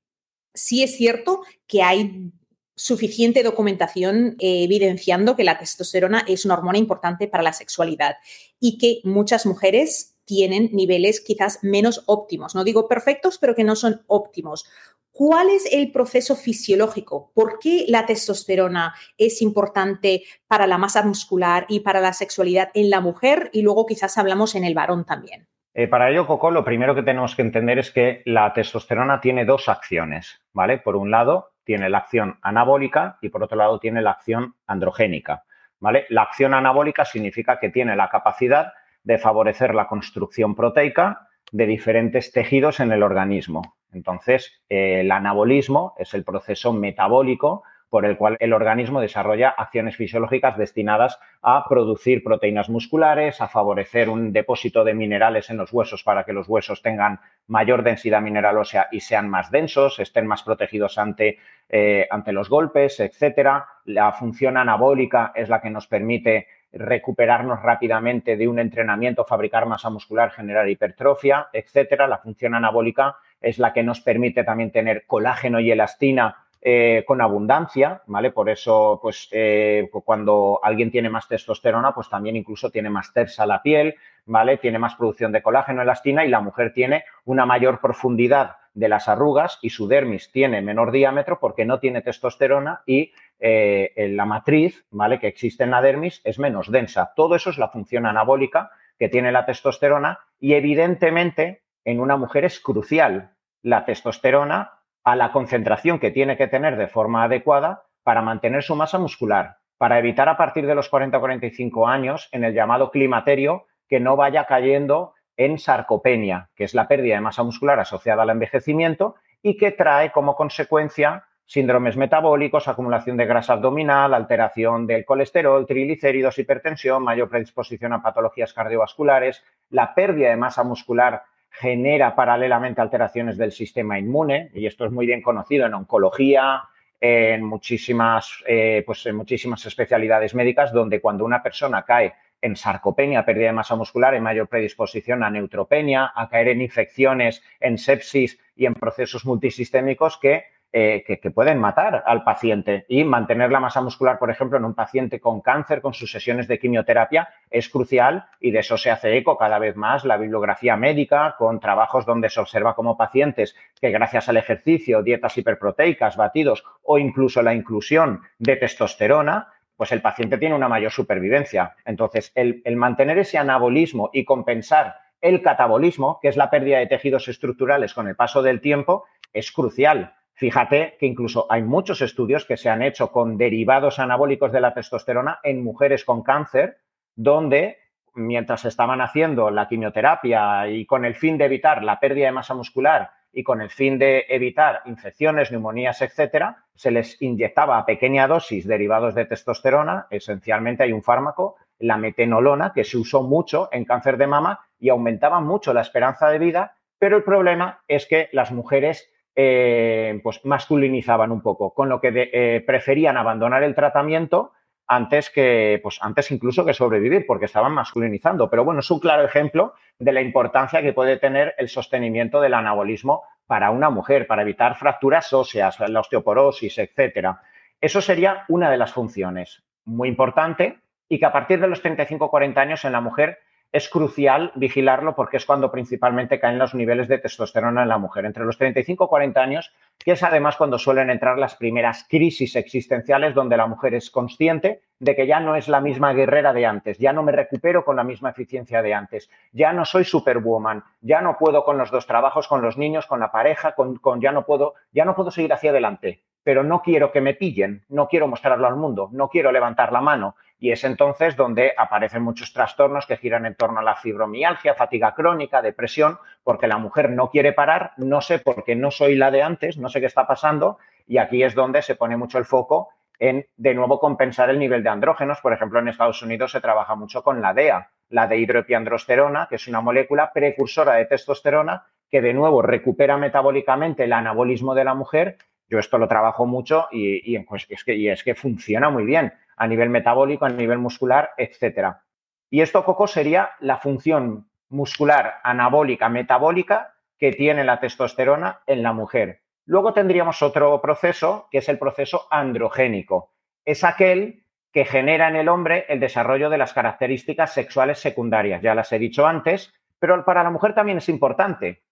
sí 0.55 0.83
es 0.83 0.97
cierto 0.97 1.43
que 1.67 1.83
hay 1.83 2.33
suficiente 2.75 3.43
documentación 3.43 4.37
eh, 4.39 4.65
evidenciando 4.65 5.37
que 5.37 5.45
la 5.45 5.59
testosterona 5.59 6.25
es 6.27 6.45
una 6.45 6.55
hormona 6.55 6.79
importante 6.79 7.29
para 7.29 7.43
la 7.43 7.53
sexualidad 7.53 8.17
y 8.59 8.79
que 8.79 9.01
muchas 9.05 9.47
mujeres 9.47 10.17
tienen 10.25 10.71
niveles 10.73 11.21
quizás 11.21 11.59
menos 11.63 12.03
óptimos. 12.07 12.55
No 12.55 12.65
digo 12.65 12.89
perfectos, 12.89 13.39
pero 13.39 13.55
que 13.55 13.65
no 13.65 13.77
son 13.77 14.03
óptimos. 14.07 14.65
¿Cuál 15.11 15.51
es 15.51 15.67
el 15.71 15.93
proceso 15.93 16.37
fisiológico? 16.37 17.31
¿Por 17.35 17.59
qué 17.59 17.85
la 17.89 18.07
testosterona 18.07 18.95
es 19.19 19.43
importante 19.43 20.25
para 20.47 20.67
la 20.67 20.79
masa 20.79 21.03
muscular 21.03 21.67
y 21.69 21.81
para 21.81 22.01
la 22.01 22.15
sexualidad 22.15 22.71
en 22.73 22.89
la 22.89 23.01
mujer? 23.01 23.51
Y 23.53 23.61
luego 23.61 23.85
quizás 23.85 24.17
hablamos 24.17 24.55
en 24.55 24.65
el 24.65 24.75
varón 24.75 25.05
también. 25.05 25.49
Eh, 25.75 25.88
para 25.88 26.11
ello, 26.11 26.26
Coco, 26.26 26.50
lo 26.50 26.64
primero 26.64 26.95
que 26.95 27.02
tenemos 27.02 27.35
que 27.35 27.43
entender 27.43 27.79
es 27.79 27.91
que 27.91 28.23
la 28.26 28.52
testosterona 28.52 29.21
tiene 29.21 29.47
dos 29.47 29.69
acciones, 29.69 30.43
¿vale? 30.52 30.79
Por 30.79 30.97
un 30.97 31.11
lado, 31.11 31.52
tiene 31.64 31.88
la 31.88 31.99
acción 31.99 32.38
anabólica 32.43 33.19
y 33.23 33.31
por 33.31 33.43
otro 33.43 33.57
lado, 33.57 33.79
tiene 33.79 34.02
la 34.02 34.11
acción 34.11 34.55
androgénica, 34.67 35.45
¿vale? 35.81 36.05
La 36.11 36.23
acción 36.23 36.52
anabólica 36.52 37.07
significa 37.07 37.59
que 37.59 37.71
tiene 37.71 37.97
la 37.97 38.11
capacidad 38.11 38.73
de 39.02 39.19
favorecer 39.19 39.75
la 39.75 39.87
construcción 39.87 40.55
proteica 40.55 41.29
de 41.52 41.67
diferentes 41.67 42.33
tejidos 42.33 42.81
en 42.81 42.93
el 42.93 43.02
organismo. 43.02 43.76
Entonces, 43.93 44.62
el 44.69 45.11
anabolismo 45.11 45.95
es 45.99 46.12
el 46.14 46.25
proceso 46.25 46.73
metabólico 46.73 47.62
por 47.92 48.07
el 48.07 48.16
cual 48.16 48.38
el 48.40 48.55
organismo 48.55 49.02
desarrolla 49.02 49.50
acciones 49.50 49.96
fisiológicas 49.96 50.57
destinadas 50.57 51.20
a 51.42 51.66
producir 51.68 52.24
proteínas 52.24 52.70
musculares, 52.70 53.42
a 53.42 53.48
favorecer 53.48 54.09
un 54.09 54.33
depósito 54.33 54.83
de 54.83 54.94
minerales 54.94 55.50
en 55.50 55.59
los 55.59 55.74
huesos 55.74 56.02
para 56.02 56.24
que 56.24 56.33
los 56.33 56.48
huesos 56.48 56.81
tengan 56.81 57.20
mayor 57.48 57.83
densidad 57.83 58.22
mineral 58.22 58.57
ósea 58.57 58.88
y 58.92 59.00
sean 59.00 59.28
más 59.28 59.50
densos, 59.50 59.98
estén 59.98 60.26
más 60.26 60.42
protegidos 60.42 60.96
ante, 60.96 61.37
eh, 61.68 62.09
ante 62.11 62.33
los 62.33 62.48
golpes, 62.48 62.98
etcétera. 62.98 63.66
La 63.85 64.11
función 64.12 64.57
anabólica 64.57 65.33
es 65.35 65.50
la 65.50 65.61
que 65.61 65.68
nos 65.68 65.87
permite 65.87 66.46
recuperarnos 66.72 67.61
rápidamente 67.61 68.38
de 68.38 68.48
un 68.48 68.59
entrenamiento, 68.59 69.26
fabricar 69.26 69.66
masa 69.66 69.90
muscular, 69.90 70.31
generar 70.31 70.66
hipertrofia, 70.66 71.48
etcétera. 71.52 72.09
La 72.09 72.16
función 72.16 72.55
anabólica 72.55 73.16
es 73.42 73.59
la 73.59 73.74
que 73.74 73.83
nos 73.83 74.00
permite 74.00 74.44
también 74.44 74.70
tener 74.70 75.05
colágeno 75.07 75.61
y 75.61 75.70
elastina 75.70 76.41
eh, 76.64 77.03
con 77.09 77.20
abundancia, 77.20 78.03
¿vale? 78.07 78.31
Por 78.31 78.48
eso, 78.48 79.01
pues 79.03 79.29
eh, 79.33 79.90
cuando 80.05 80.61
alguien 80.62 80.92
tiene 80.92 81.11
más 81.11 81.27
testosterona, 81.27 81.92
pues 81.92 82.09
también 82.09 82.37
incluso 82.37 82.70
tiene 82.70 82.88
más 82.88 83.12
tersa 83.12 83.46
la 83.46 83.61
piel, 83.62 83.96
¿vale? 84.27 84.59
Tiene 84.59 84.79
más 84.79 84.94
producción 84.94 85.33
de 85.33 85.42
colágeno, 85.42 85.83
elastina 85.83 86.25
y 86.25 86.29
la 86.29 86.40
mujer 86.40 86.72
tiene 86.72 87.05
una 87.25 87.46
mayor 87.46 87.81
profundidad 87.81 88.59
de 88.75 88.88
las 88.88 89.09
arrugas 89.09 89.59
y 89.61 89.70
su 89.70 89.88
dermis 89.88 90.31
tiene 90.31 90.62
menor 90.62 90.92
diámetro 90.92 91.40
porque 91.40 91.64
no 91.64 91.81
tiene 91.81 92.01
testosterona 92.01 92.83
y 92.87 93.12
eh, 93.40 93.92
la 94.11 94.25
matriz, 94.25 94.87
¿vale? 94.92 95.18
Que 95.18 95.27
existe 95.27 95.64
en 95.64 95.72
la 95.72 95.83
dermis 95.83 96.20
es 96.22 96.38
menos 96.38 96.70
densa. 96.70 97.12
Todo 97.16 97.35
eso 97.35 97.51
es 97.51 97.59
la 97.59 97.70
función 97.70 98.07
anabólica 98.07 98.70
que 99.01 99.09
tiene 99.09 99.33
la 99.33 99.46
testosterona 99.46 100.20
y 100.38 100.55
evidentemente 100.55 101.62
en 101.85 101.98
una 101.98 102.16
mujer 102.16 102.44
es 102.44 102.61
crucial 102.61 103.33
la 103.62 103.85
testosterona 103.85 104.82
a 105.05 105.17
la 105.17 105.33
concentración 105.33 105.99
que 105.99 106.11
tiene 106.11 106.37
que 106.37 106.49
tener 106.49 106.77
de 106.77 106.88
forma 106.88 107.25
adecuada 107.25 107.85
para 108.03 108.23
mantener 108.23 108.62
su 108.62 108.77
masa 108.77 108.99
muscular, 108.99 109.59
para 109.79 109.99
evitar 109.99 110.29
a 110.29 110.37
partir 110.37 110.67
de 110.67 110.75
los 110.75 110.88
40 110.88 111.17
o 111.17 111.21
45 111.21 111.88
años 111.88 112.29
en 112.33 112.45
el 112.45 112.55
llamado 112.55 112.91
climaterio 112.91 113.67
que 113.88 114.01
no 114.01 114.17
vaya 114.17 114.47
cayendo 114.47 115.15
en 115.37 115.59
sarcopenia, 115.59 116.51
que 116.55 116.65
es 116.65 116.75
la 116.75 116.88
pérdida 116.88 117.17
de 117.17 117.21
masa 117.21 117.43
muscular 117.43 117.81
asociada 117.81 118.23
al 118.23 118.31
envejecimiento 118.31 119.17
y 119.43 119.57
que 119.57 119.73
trae 119.73 120.12
como 120.12 120.37
consecuencia 120.37 121.25
síndromes 121.45 121.97
metabólicos, 121.97 122.69
acumulación 122.69 123.17
de 123.17 123.27
grasa 123.27 123.55
abdominal, 123.55 124.15
alteración 124.15 124.87
del 124.87 125.05
colesterol, 125.05 125.67
triglicéridos, 125.67 126.38
hipertensión, 126.38 127.03
mayor 127.03 127.29
predisposición 127.29 127.93
a 127.93 128.01
patologías 128.01 128.55
cardiovasculares, 128.55 129.45
la 129.69 129.95
pérdida 129.95 130.31
de 130.31 130.37
masa 130.37 130.65
muscular 130.65 131.25
genera 131.53 132.15
paralelamente 132.17 132.81
alteraciones 132.81 133.37
del 133.37 133.53
sistema 133.53 133.99
inmune, 133.99 134.51
y 134.55 134.67
esto 134.67 134.87
es 134.87 134.93
muy 134.93 135.07
bien 135.07 135.23
conocido 135.23 135.67
en 135.67 135.75
oncología, 135.75 136.62
en 137.01 137.45
muchísimas, 137.45 138.43
eh, 138.47 138.83
pues 138.87 139.05
en 139.07 139.17
muchísimas 139.17 139.65
especialidades 139.67 140.35
médicas, 140.35 140.73
donde 140.73 141.01
cuando 141.01 141.25
una 141.25 141.43
persona 141.43 141.85
cae 141.85 142.15
en 142.41 142.57
sarcopenia, 142.57 143.25
pérdida 143.25 143.49
de 143.49 143.53
masa 143.53 143.77
muscular, 143.77 144.15
hay 144.15 144.21
mayor 144.21 144.49
predisposición 144.49 145.23
a 145.23 145.31
neutropenia, 145.31 146.12
a 146.15 146.29
caer 146.29 146.49
en 146.49 146.62
infecciones, 146.62 147.43
en 147.61 147.77
sepsis 147.79 148.38
y 148.57 148.67
en 148.67 148.75
procesos 148.75 149.25
multisistémicos 149.25 150.19
que 150.19 150.45
eh, 150.75 151.05
que, 151.07 151.31
pueden 151.31 151.59
matar 151.59 152.03
al 152.07 152.25
paciente 152.25 152.87
y 152.89 153.05
mantener 153.05 153.53
la 153.53 153.61
masa 153.61 153.83
muscular, 153.83 154.19
por 154.19 154.31
ejemplo, 154.31 154.57
en 154.57 154.65
un 154.65 154.73
paciente 154.73 155.21
con 155.21 155.43
cáncer, 155.43 155.83
con 155.83 155.93
sus 155.93 156.11
sesiones 156.11 156.49
de 156.49 156.59
quimioterapia, 156.59 157.29
es 157.51 157.69
crucial 157.69 158.25
y 158.41 158.53
de 158.53 158.61
eso 158.61 158.79
se 158.79 158.91
hace 158.91 159.15
eco 159.19 159.37
cada 159.37 159.59
vez 159.59 159.77
más 159.77 160.07
la 160.07 160.17
bibliografía 160.17 160.75
médica 160.79 161.35
con 161.37 161.61
trabajos 161.61 162.07
donde 162.07 162.31
se 162.31 162.41
observa 162.41 162.75
como 162.75 162.97
pacientes 162.97 163.55
que 163.79 163.91
gracias 163.91 164.31
al 164.31 164.39
ejercicio, 164.39 165.03
dietas 165.03 165.37
hiperproteicas, 165.37 166.17
batidos 166.17 166.65
o 166.85 166.99
incluso 166.99 167.43
la 167.43 167.53
inclusión 167.53 168.23
de 168.39 168.57
testosterona, 168.57 169.49
pues 169.77 169.93
el 169.93 170.01
paciente 170.01 170.39
tiene 170.39 170.55
una 170.55 170.69
mayor 170.69 170.91
supervivencia. 170.91 171.77
Entonces, 171.85 172.33
el, 172.35 172.63
el 172.65 172.77
mantener 172.77 173.19
ese 173.19 173.37
anabolismo 173.37 174.09
y 174.15 174.25
compensar 174.25 174.95
el 175.21 175.43
catabolismo, 175.43 176.19
que 176.23 176.29
es 176.29 176.39
la 176.39 176.49
pérdida 176.49 176.79
de 176.79 176.87
tejidos 176.87 177.29
estructurales 177.29 177.93
con 177.93 178.09
el 178.09 178.17
paso 178.17 178.41
del 178.41 178.63
tiempo, 178.63 179.05
es 179.35 179.53
crucial 179.53 180.15
Fíjate 180.35 180.97
que 180.99 181.07
incluso 181.07 181.47
hay 181.51 181.62
muchos 181.62 182.01
estudios 182.03 182.45
que 182.45 182.57
se 182.57 182.68
han 182.68 182.83
hecho 182.83 183.12
con 183.12 183.37
derivados 183.37 183.99
anabólicos 183.99 184.53
de 184.53 184.61
la 184.61 184.75
testosterona 184.75 185.40
en 185.42 185.62
mujeres 185.62 186.05
con 186.05 186.23
cáncer, 186.23 186.79
donde 187.14 187.79
mientras 188.14 188.64
estaban 188.64 189.01
haciendo 189.01 189.51
la 189.51 189.68
quimioterapia 189.68 190.68
y 190.68 190.87
con 190.87 191.05
el 191.05 191.14
fin 191.14 191.38
de 191.38 191.47
evitar 191.47 191.83
la 191.83 192.01
pérdida 192.01 192.27
de 192.27 192.33
masa 192.33 192.55
muscular 192.55 193.11
y 193.33 193.42
con 193.42 193.62
el 193.62 193.71
fin 193.71 193.99
de 193.99 194.27
evitar 194.29 194.83
infecciones, 194.85 195.51
neumonías, 195.51 196.03
etcétera, 196.03 196.64
se 196.75 196.90
les 196.90 197.21
inyectaba 197.23 197.79
a 197.79 197.87
pequeña 197.87 198.29
dosis 198.29 198.66
derivados 198.66 199.14
de 199.14 199.25
testosterona. 199.25 200.07
Esencialmente 200.11 200.83
hay 200.83 200.92
un 200.92 201.03
fármaco, 201.03 201.57
la 201.79 201.97
metenolona, 201.97 202.73
que 202.75 202.85
se 202.85 202.99
usó 202.99 203.23
mucho 203.23 203.68
en 203.73 203.85
cáncer 203.85 204.18
de 204.18 204.27
mama 204.27 204.61
y 204.79 204.90
aumentaba 204.90 205.40
mucho 205.40 205.73
la 205.73 205.81
esperanza 205.81 206.29
de 206.29 206.38
vida, 206.38 206.77
pero 206.99 207.16
el 207.16 207.25
problema 207.25 207.83
es 207.88 208.07
que 208.07 208.29
las 208.33 208.53
mujeres 208.53 209.12
eh, 209.35 210.21
pues 210.23 210.45
masculinizaban 210.45 211.33
un 211.33 211.40
poco, 211.40 211.73
con 211.73 211.88
lo 211.88 212.01
que 212.01 212.11
eh, 212.14 212.62
preferían 212.66 213.16
abandonar 213.16 213.62
el 213.62 213.75
tratamiento 213.75 214.53
antes 214.87 215.31
que, 215.31 215.81
pues 215.83 215.99
antes 216.03 216.31
incluso 216.31 216.64
que 216.64 216.75
sobrevivir, 216.75 217.25
porque 217.27 217.47
estaban 217.47 217.73
masculinizando. 217.73 218.51
Pero 218.51 218.64
bueno, 218.64 218.81
es 218.81 218.90
un 218.90 219.01
claro 219.01 219.25
ejemplo 219.25 219.75
de 219.99 220.12
la 220.12 220.21
importancia 220.21 220.83
que 220.83 220.92
puede 220.92 221.16
tener 221.16 221.55
el 221.57 221.68
sostenimiento 221.68 222.40
del 222.40 222.55
anabolismo 222.55 223.23
para 223.47 223.71
una 223.71 223.90
mujer, 223.90 224.27
para 224.27 224.42
evitar 224.42 224.77
fracturas 224.77 225.33
óseas, 225.33 225.79
la 225.81 226.01
osteoporosis, 226.01 226.79
etcétera. 226.79 227.40
Eso 227.81 228.01
sería 228.01 228.45
una 228.49 228.71
de 228.71 228.77
las 228.77 228.92
funciones 228.92 229.62
muy 229.85 230.09
importante 230.09 230.79
y 231.09 231.18
que 231.18 231.27
a 231.27 231.33
partir 231.33 231.61
de 231.61 231.68
los 231.68 231.83
35-40 231.83 232.57
años 232.59 232.85
en 232.85 232.92
la 232.92 233.01
mujer 233.01 233.38
es 233.73 233.89
crucial 233.89 234.53
vigilarlo 234.55 235.15
porque 235.15 235.39
es 235.39 235.47
cuando 235.47 235.73
principalmente 235.73 236.39
caen 236.39 236.59
los 236.59 236.75
niveles 236.75 237.09
de 237.09 237.19
testosterona 237.19 237.83
en 237.83 237.89
la 237.89 237.97
mujer, 237.97 238.27
entre 238.27 238.45
los 238.45 238.59
35 238.59 239.05
y 239.05 239.09
40 239.09 239.41
años, 239.41 239.73
que 239.99 240.13
es 240.13 240.23
además 240.23 240.57
cuando 240.57 240.79
suelen 240.79 241.09
entrar 241.09 241.39
las 241.39 241.57
primeras 241.57 242.07
crisis 242.09 242.55
existenciales 242.55 243.35
donde 243.35 243.57
la 243.57 243.67
mujer 243.67 243.95
es 243.95 244.11
consciente 244.11 244.83
de 244.99 245.17
que 245.17 245.27
ya 245.27 245.41
no 245.41 245.57
es 245.57 245.69
la 245.69 245.81
misma 245.81 246.13
guerrera 246.13 246.53
de 246.53 246.67
antes, 246.67 246.99
ya 246.99 247.15
no 247.15 247.23
me 247.23 247.33
recupero 247.33 247.85
con 247.85 247.97
la 247.97 248.05
misma 248.05 248.31
eficiencia 248.31 248.83
de 248.83 248.93
antes, 248.93 249.31
ya 249.53 249.73
no 249.73 249.87
soy 249.87 250.05
superwoman, 250.05 250.85
ya 251.01 251.23
no 251.23 251.39
puedo 251.39 251.65
con 251.65 251.79
los 251.79 251.91
dos 251.91 252.07
trabajos, 252.07 252.47
con 252.49 252.61
los 252.61 252.77
niños, 252.77 253.07
con 253.07 253.21
la 253.21 253.33
pareja, 253.33 253.75
con, 253.75 253.97
con 253.97 254.21
ya 254.21 254.33
no 254.33 254.45
puedo, 254.45 254.75
ya 254.93 255.07
no 255.07 255.17
puedo 255.17 255.31
seguir 255.31 255.53
hacia 255.53 255.71
adelante, 255.71 256.23
pero 256.45 256.63
no 256.63 256.83
quiero 256.83 257.11
que 257.11 257.21
me 257.21 257.35
pillen, 257.35 257.85
no 257.89 258.09
quiero 258.09 258.29
mostrarlo 258.29 258.67
al 258.67 258.77
mundo, 258.77 259.09
no 259.13 259.29
quiero 259.29 259.51
levantar 259.51 259.93
la 259.93 260.01
mano, 260.01 260.37
y 260.62 260.70
es 260.70 260.85
entonces 260.85 261.35
donde 261.35 261.72
aparecen 261.77 262.22
muchos 262.22 262.53
trastornos 262.53 263.07
que 263.07 263.16
giran 263.16 263.46
en 263.46 263.57
torno 263.57 263.81
a 263.81 263.83
la 263.83 263.96
fibromialgia, 263.96 264.75
fatiga 264.75 265.12
crónica, 265.12 265.61
depresión, 265.61 266.20
porque 266.44 266.68
la 266.68 266.79
mujer 266.79 267.11
no 267.11 267.31
quiere 267.31 267.53
parar, 267.53 267.94
no 267.96 268.20
sé 268.20 268.38
por 268.38 268.62
qué 268.62 268.77
no 268.77 268.92
soy 268.92 269.16
la 269.16 269.33
de 269.33 269.42
antes, 269.42 269.77
no 269.77 269.88
sé 269.88 269.98
qué 269.98 270.07
está 270.07 270.25
pasando, 270.29 270.79
y 271.09 271.18
aquí 271.18 271.42
es 271.42 271.57
donde 271.57 271.83
se 271.83 271.96
pone 271.96 272.16
mucho 272.16 272.38
el 272.38 272.44
foco 272.44 272.90
en, 273.18 273.44
de 273.57 273.75
nuevo, 273.75 273.98
compensar 273.98 274.51
el 274.51 274.61
nivel 274.61 274.85
de 274.85 274.90
andrógenos. 274.90 275.40
Por 275.40 275.53
ejemplo, 275.53 275.81
en 275.81 275.88
Estados 275.88 276.22
Unidos 276.22 276.53
se 276.53 276.61
trabaja 276.61 276.94
mucho 276.94 277.25
con 277.25 277.42
la 277.42 277.55
DEA, 277.55 277.90
la 278.11 278.29
dehidroepiandrosterona, 278.29 279.48
que 279.48 279.57
es 279.57 279.66
una 279.66 279.81
molécula 279.81 280.33
precursora 280.33 280.94
de 280.94 281.07
testosterona 281.07 281.87
que, 282.09 282.20
de 282.20 282.35
nuevo, 282.35 282.62
recupera 282.62 283.16
metabólicamente 283.16 284.05
el 284.05 284.12
anabolismo 284.12 284.77
de 284.77 284.85
la 284.85 284.94
mujer. 284.94 285.38
Yo 285.68 285.81
esto 285.81 285.98
lo 285.98 286.07
trabajo 286.07 286.46
mucho 286.46 286.87
y, 286.92 287.35
y 287.35 288.09
es 288.09 288.22
que 288.22 288.35
funciona 288.37 288.90
muy 288.90 289.05
bien 289.05 289.33
a 289.57 289.67
nivel 289.67 289.91
metabólico, 289.91 290.45
a 290.45 290.49
nivel 290.51 290.79
muscular, 290.79 291.31
etcétera. 291.37 292.03
Y 292.51 292.61
esto, 292.61 292.85
Coco, 292.85 293.07
sería 293.07 293.53
la 293.61 293.79
función 293.79 294.49
muscular 294.69 295.41
anabólica, 295.43 296.09
metabólica 296.09 296.95
que 297.19 297.33
tiene 297.33 297.65
la 297.65 297.81
testosterona 297.81 298.61
en 298.67 298.83
la 298.83 298.93
mujer. 298.93 299.41
Luego 299.65 299.93
tendríamos 299.93 300.43
otro 300.43 300.81
proceso, 300.81 301.49
que 301.51 301.59
es 301.59 301.69
el 301.69 301.79
proceso 301.79 302.27
androgénico. 302.31 303.33
Es 303.65 303.85
aquel 303.85 304.45
que 304.73 304.85
genera 304.85 305.29
en 305.29 305.37
el 305.37 305.49
hombre 305.49 305.87
el 305.88 306.01
desarrollo 306.01 306.51
de 306.51 306.59
las 306.59 306.73
características 306.73 307.53
sexuales 307.53 308.01
secundarias. 308.01 308.62
Ya 308.62 308.75
las 308.75 308.93
he 308.93 308.99
dicho 308.99 309.27
antes, 309.27 309.73
pero 309.99 310.25
para 310.25 310.43
la 310.43 310.51
mujer 310.51 310.75
también 310.75 310.99
es 310.99 311.09
importante. 311.09 311.83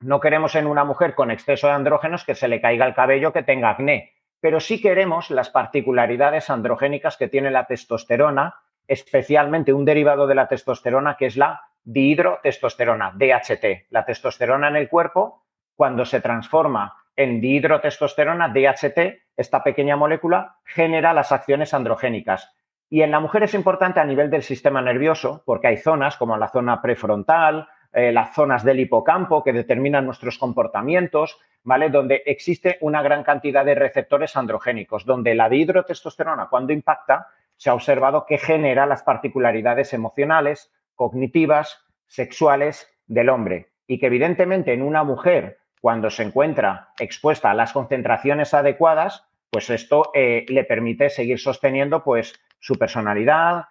No 0.00 0.20
queremos 0.20 0.54
en 0.54 0.66
una 0.66 0.84
mujer 0.84 1.14
con 1.14 1.30
exceso 1.30 1.66
de 1.66 1.72
andrógenos 1.72 2.24
que 2.24 2.34
se 2.34 2.48
le 2.48 2.60
caiga 2.60 2.86
el 2.86 2.94
cabello, 2.94 3.32
que 3.32 3.42
tenga 3.42 3.70
acné 3.70 4.17
pero 4.40 4.60
sí 4.60 4.80
queremos 4.80 5.30
las 5.30 5.50
particularidades 5.50 6.50
androgénicas 6.50 7.16
que 7.16 7.28
tiene 7.28 7.50
la 7.50 7.66
testosterona, 7.66 8.56
especialmente 8.86 9.72
un 9.72 9.84
derivado 9.84 10.26
de 10.26 10.34
la 10.34 10.48
testosterona 10.48 11.16
que 11.16 11.26
es 11.26 11.36
la 11.36 11.62
dihidrotestosterona, 11.84 13.12
DHT. 13.14 13.90
La 13.90 14.04
testosterona 14.04 14.68
en 14.68 14.76
el 14.76 14.88
cuerpo, 14.88 15.44
cuando 15.74 16.04
se 16.04 16.20
transforma 16.20 16.94
en 17.16 17.40
dihidrotestosterona, 17.40 18.48
DHT, 18.48 18.98
esta 19.36 19.64
pequeña 19.64 19.96
molécula 19.96 20.58
genera 20.64 21.12
las 21.12 21.32
acciones 21.32 21.74
androgénicas. 21.74 22.54
Y 22.90 23.02
en 23.02 23.10
la 23.10 23.20
mujer 23.20 23.42
es 23.42 23.54
importante 23.54 24.00
a 24.00 24.04
nivel 24.04 24.30
del 24.30 24.42
sistema 24.42 24.80
nervioso, 24.80 25.42
porque 25.44 25.66
hay 25.66 25.76
zonas 25.76 26.16
como 26.16 26.36
la 26.36 26.48
zona 26.48 26.80
prefrontal, 26.80 27.68
eh, 27.92 28.12
las 28.12 28.34
zonas 28.34 28.64
del 28.64 28.80
hipocampo 28.80 29.42
que 29.42 29.52
determinan 29.52 30.04
nuestros 30.04 30.38
comportamientos, 30.38 31.38
¿vale? 31.62 31.88
Donde 31.88 32.22
existe 32.26 32.78
una 32.80 33.02
gran 33.02 33.24
cantidad 33.24 33.64
de 33.64 33.74
receptores 33.74 34.36
androgénicos, 34.36 35.04
donde 35.04 35.34
la 35.34 35.48
dihidrotestosterona, 35.48 36.48
cuando 36.48 36.72
impacta, 36.72 37.28
se 37.56 37.70
ha 37.70 37.74
observado 37.74 38.26
que 38.26 38.38
genera 38.38 38.86
las 38.86 39.02
particularidades 39.02 39.92
emocionales, 39.92 40.72
cognitivas, 40.94 41.84
sexuales 42.06 42.88
del 43.06 43.30
hombre. 43.30 43.70
Y 43.86 43.98
que 43.98 44.06
evidentemente 44.06 44.72
en 44.72 44.82
una 44.82 45.02
mujer, 45.02 45.58
cuando 45.80 46.10
se 46.10 46.24
encuentra 46.24 46.90
expuesta 46.98 47.50
a 47.50 47.54
las 47.54 47.72
concentraciones 47.72 48.52
adecuadas, 48.54 49.24
pues 49.50 49.70
esto 49.70 50.10
eh, 50.14 50.44
le 50.48 50.64
permite 50.64 51.08
seguir 51.08 51.38
sosteniendo 51.38 52.04
pues 52.04 52.34
su 52.60 52.74
personalidad, 52.74 53.64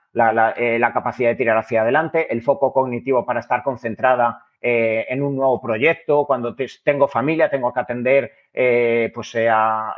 eh, 0.57 0.79
la, 0.79 0.93
capacidad 0.93 1.29
de 1.29 1.35
tirar 1.35 1.57
hacia 1.57 1.81
adelante, 1.81 2.31
el 2.31 2.41
foco 2.41 2.73
cognitivo 2.73 3.25
para 3.25 3.39
estar 3.39 3.63
concentrada 3.63 4.43
eh, 4.59 5.05
en 5.09 5.21
un 5.21 5.35
nuevo 5.35 5.61
proyecto, 5.61 6.25
cuando 6.25 6.55
tengo 6.83 7.07
familia, 7.07 7.49
tengo 7.49 7.73
que 7.73 7.79
atender 7.79 8.31
pues, 9.13 9.35
a, 9.49 9.95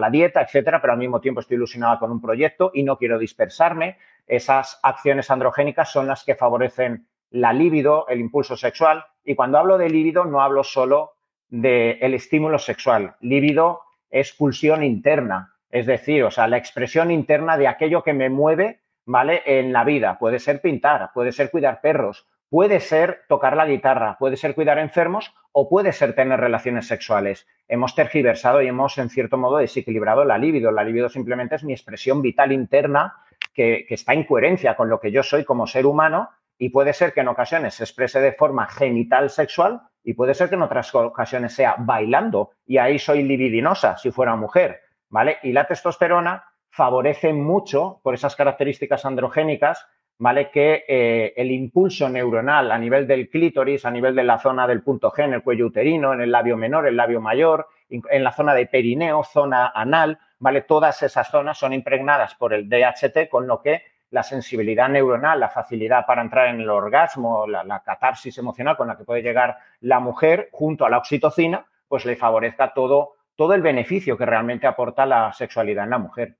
la 0.00 0.10
dieta, 0.10 0.42
etcétera, 0.42 0.80
pero 0.80 0.94
al 0.94 0.98
mismo 0.98 1.20
tiempo 1.20 1.40
estoy 1.40 1.56
ilusionada 1.56 1.98
con 1.98 2.10
un 2.10 2.20
proyecto 2.20 2.72
y 2.74 2.82
no 2.82 2.98
quiero 2.98 3.18
dispersarme. 3.18 3.98
Esas 4.26 4.80
acciones 4.82 5.30
androgénicas 5.30 5.90
son 5.92 6.06
las 6.06 6.24
que 6.24 6.34
favorecen 6.34 7.06
la 7.30 7.52
libido, 7.52 8.06
el 8.08 8.20
impulso 8.20 8.56
sexual. 8.56 9.04
Y 9.24 9.34
cuando 9.34 9.58
hablo 9.58 9.78
de 9.78 9.88
libido, 9.88 10.24
no 10.24 10.42
hablo 10.42 10.64
solo 10.64 11.12
del 11.48 12.14
estímulo 12.14 12.58
sexual. 12.58 13.14
Líbido 13.20 13.82
es 14.10 14.32
pulsión 14.32 14.82
interna, 14.82 15.54
es 15.70 15.86
decir, 15.86 16.22
o 16.24 16.30
sea, 16.30 16.46
la 16.46 16.58
expresión 16.58 17.10
interna 17.10 17.56
de 17.56 17.66
aquello 17.66 18.02
que 18.02 18.12
me 18.12 18.28
mueve, 18.28 18.80
¿vale? 19.06 19.42
En 19.44 19.72
la 19.72 19.84
vida. 19.84 20.18
Puede 20.18 20.38
ser 20.38 20.60
pintar, 20.60 21.10
puede 21.12 21.32
ser 21.32 21.50
cuidar 21.50 21.80
perros, 21.80 22.26
puede 22.48 22.80
ser 22.80 23.22
tocar 23.28 23.56
la 23.56 23.66
guitarra, 23.66 24.16
puede 24.18 24.36
ser 24.36 24.54
cuidar 24.54 24.78
enfermos 24.78 25.34
o 25.52 25.68
puede 25.68 25.92
ser 25.92 26.14
tener 26.14 26.40
relaciones 26.40 26.86
sexuales. 26.86 27.46
Hemos 27.68 27.94
tergiversado 27.94 28.62
y 28.62 28.68
hemos, 28.68 28.98
en 28.98 29.08
cierto 29.08 29.36
modo, 29.36 29.58
desequilibrado 29.58 30.24
la 30.24 30.38
libido. 30.38 30.70
La 30.70 30.84
libido 30.84 31.08
simplemente 31.08 31.56
es 31.56 31.64
mi 31.64 31.72
expresión 31.72 32.22
vital 32.22 32.52
interna 32.52 33.14
que, 33.54 33.84
que 33.88 33.94
está 33.94 34.12
en 34.12 34.24
coherencia 34.24 34.76
con 34.76 34.88
lo 34.88 35.00
que 35.00 35.10
yo 35.10 35.22
soy 35.22 35.44
como 35.44 35.66
ser 35.66 35.86
humano 35.86 36.30
y 36.58 36.68
puede 36.68 36.92
ser 36.92 37.12
que 37.12 37.20
en 37.20 37.28
ocasiones 37.28 37.74
se 37.74 37.84
exprese 37.84 38.20
de 38.20 38.32
forma 38.32 38.66
genital 38.66 39.30
sexual 39.30 39.82
y 40.04 40.14
puede 40.14 40.34
ser 40.34 40.48
que 40.48 40.54
en 40.54 40.62
otras 40.62 40.94
ocasiones 40.94 41.54
sea 41.54 41.76
bailando 41.78 42.52
y 42.66 42.78
ahí 42.78 42.98
soy 42.98 43.22
libidinosa 43.22 43.96
si 43.96 44.10
fuera 44.10 44.36
mujer, 44.36 44.80
¿vale? 45.08 45.38
Y 45.42 45.52
la 45.52 45.66
testosterona 45.66 46.44
favorece 46.72 47.34
mucho 47.34 48.00
por 48.02 48.14
esas 48.14 48.34
características 48.34 49.04
androgénicas, 49.04 49.86
¿vale? 50.18 50.50
Que 50.50 50.84
eh, 50.88 51.34
el 51.36 51.50
impulso 51.50 52.08
neuronal 52.08 52.72
a 52.72 52.78
nivel 52.78 53.06
del 53.06 53.28
clítoris, 53.28 53.84
a 53.84 53.90
nivel 53.90 54.14
de 54.14 54.24
la 54.24 54.38
zona 54.38 54.66
del 54.66 54.82
punto 54.82 55.12
G, 55.12 55.24
en 55.24 55.34
el 55.34 55.42
cuello 55.42 55.66
uterino, 55.66 56.14
en 56.14 56.22
el 56.22 56.32
labio 56.32 56.56
menor, 56.56 56.86
el 56.86 56.96
labio 56.96 57.20
mayor, 57.20 57.68
en 57.90 58.24
la 58.24 58.32
zona 58.32 58.54
de 58.54 58.66
perineo, 58.66 59.22
zona 59.22 59.70
anal, 59.74 60.18
¿vale? 60.38 60.62
Todas 60.62 61.02
esas 61.02 61.30
zonas 61.30 61.58
son 61.58 61.74
impregnadas 61.74 62.34
por 62.36 62.54
el 62.54 62.70
DHT, 62.70 63.28
con 63.28 63.46
lo 63.46 63.60
que 63.60 63.82
la 64.08 64.22
sensibilidad 64.22 64.88
neuronal, 64.88 65.40
la 65.40 65.50
facilidad 65.50 66.06
para 66.06 66.22
entrar 66.22 66.48
en 66.48 66.60
el 66.62 66.70
orgasmo, 66.70 67.46
la, 67.46 67.82
catarsis 67.84 68.38
emocional 68.38 68.78
con 68.78 68.88
la 68.88 68.96
que 68.96 69.04
puede 69.04 69.22
llegar 69.22 69.58
la 69.80 70.00
mujer 70.00 70.48
junto 70.52 70.86
a 70.86 70.90
la 70.90 70.98
oxitocina, 70.98 71.66
pues 71.86 72.06
le 72.06 72.16
favorezca 72.16 72.72
todo, 72.72 73.16
todo 73.36 73.52
el 73.52 73.60
beneficio 73.60 74.16
que 74.16 74.24
realmente 74.24 74.66
aporta 74.66 75.04
la 75.04 75.34
sexualidad 75.34 75.84
en 75.84 75.90
la 75.90 75.98
mujer. 75.98 76.36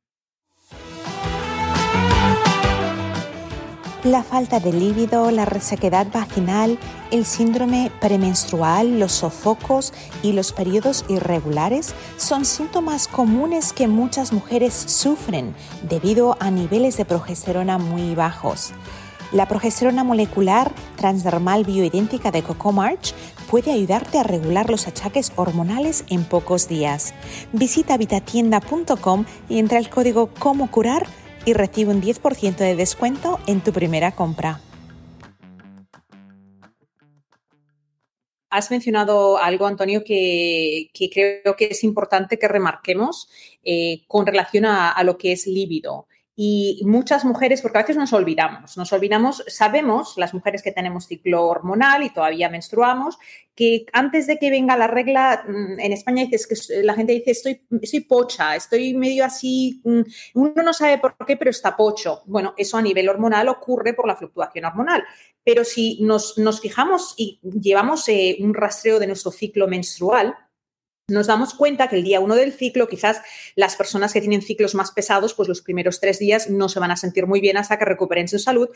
La 4.04 4.24
falta 4.24 4.58
de 4.58 4.72
líbido, 4.72 5.30
la 5.30 5.44
resequedad 5.44 6.08
vaginal, 6.12 6.76
el 7.12 7.24
síndrome 7.24 7.92
premenstrual, 8.00 8.98
los 8.98 9.12
sofocos 9.12 9.92
y 10.24 10.32
los 10.32 10.50
periodos 10.52 11.04
irregulares 11.08 11.94
son 12.16 12.44
síntomas 12.44 13.06
comunes 13.06 13.72
que 13.72 13.86
muchas 13.86 14.32
mujeres 14.32 14.74
sufren 14.74 15.54
debido 15.88 16.36
a 16.40 16.50
niveles 16.50 16.96
de 16.96 17.04
progesterona 17.04 17.78
muy 17.78 18.16
bajos. 18.16 18.72
La 19.30 19.46
progesterona 19.46 20.02
molecular 20.02 20.72
transdermal 20.96 21.64
bioidéntica 21.64 22.32
de 22.32 22.42
Coco 22.42 22.72
March 22.72 23.14
puede 23.48 23.70
ayudarte 23.70 24.18
a 24.18 24.24
regular 24.24 24.68
los 24.68 24.88
achaques 24.88 25.32
hormonales 25.36 26.04
en 26.08 26.24
pocos 26.24 26.66
días. 26.66 27.14
Visita 27.52 27.96
vitatienda.com 27.96 29.26
y 29.48 29.60
entra 29.60 29.78
el 29.78 29.88
código 29.90 30.28
Como 30.40 30.72
Curar 30.72 31.06
y 31.44 31.52
recibe 31.54 31.92
un 31.92 32.02
10% 32.02 32.56
de 32.56 32.76
descuento 32.76 33.38
en 33.46 33.60
tu 33.60 33.72
primera 33.72 34.12
compra. 34.12 34.60
Has 38.50 38.70
mencionado 38.70 39.38
algo, 39.38 39.66
Antonio, 39.66 40.04
que, 40.04 40.90
creo 41.10 41.56
que 41.56 41.68
es 41.70 41.84
importante 41.84 42.38
que 42.38 42.48
remarquemos 42.48 43.30
eh, 43.64 44.02
con 44.06 44.26
relación 44.26 44.66
a, 44.66 45.02
lo 45.04 45.16
que 45.16 45.32
es 45.32 45.46
líbido. 45.46 46.06
Y 46.34 46.80
muchas 46.86 47.26
mujeres, 47.26 47.60
porque 47.60 47.78
a 47.78 47.82
veces 47.82 47.96
nos 47.96 48.12
olvidamos, 48.14 48.78
nos 48.78 48.90
olvidamos, 48.92 49.44
sabemos, 49.48 50.14
las 50.16 50.32
mujeres 50.32 50.62
que 50.62 50.72
tenemos 50.72 51.06
ciclo 51.06 51.46
hormonal 51.46 52.04
y 52.04 52.10
todavía 52.10 52.48
menstruamos, 52.48 53.18
que 53.54 53.84
antes 53.92 54.26
de 54.26 54.38
que 54.38 54.50
venga 54.50 54.76
la 54.78 54.86
regla, 54.86 55.44
mm, 55.46 55.78
en 55.78 55.92
España 55.92 56.24
dices 56.24 56.46
que 56.46 56.82
la 56.82 56.94
gente 56.94 57.12
dice, 57.12 57.32
estoy, 57.32 57.60
estoy 57.82 58.00
pocha, 58.00 58.56
estoy 58.56 58.94
medio 58.94 59.26
así, 59.26 59.82
mm, 59.84 60.00
uno 60.34 60.62
no 60.62 60.72
sabe 60.72 60.98
por 60.98 61.14
qué, 61.26 61.36
pero 61.36 61.50
está 61.50 61.76
pocho. 61.76 62.22
Bueno, 62.24 62.54
eso 62.56 62.78
a 62.78 62.82
nivel 62.82 63.10
hormonal 63.10 63.48
ocurre 63.48 63.92
por 63.92 64.06
la 64.06 64.16
fluctuación 64.16 64.64
hormonal. 64.64 65.04
Pero 65.44 65.64
si 65.64 65.98
nos, 66.02 66.34
fijamos 66.60 67.14
y 67.16 67.40
llevamos 67.42 68.08
eh, 68.08 68.38
un 68.40 68.54
rastreo 68.54 68.98
de 68.98 69.08
nuestro 69.08 69.32
ciclo 69.32 69.68
menstrual, 69.68 70.34
nos 71.12 71.26
damos 71.26 71.54
cuenta 71.54 71.88
que 71.88 71.96
el 71.96 72.02
día 72.02 72.20
uno 72.20 72.34
del 72.34 72.52
ciclo, 72.52 72.88
quizás 72.88 73.20
las 73.54 73.76
personas 73.76 74.12
que 74.12 74.20
tienen 74.20 74.42
ciclos 74.42 74.74
más 74.74 74.90
pesados, 74.90 75.34
pues 75.34 75.48
los 75.48 75.62
primeros 75.62 76.00
tres 76.00 76.18
días 76.18 76.50
no 76.50 76.68
se 76.68 76.80
van 76.80 76.90
a 76.90 76.96
sentir 76.96 77.26
muy 77.26 77.40
bien 77.40 77.56
hasta 77.56 77.78
que 77.78 77.84
recuperen 77.84 78.28
su 78.28 78.38
salud, 78.38 78.68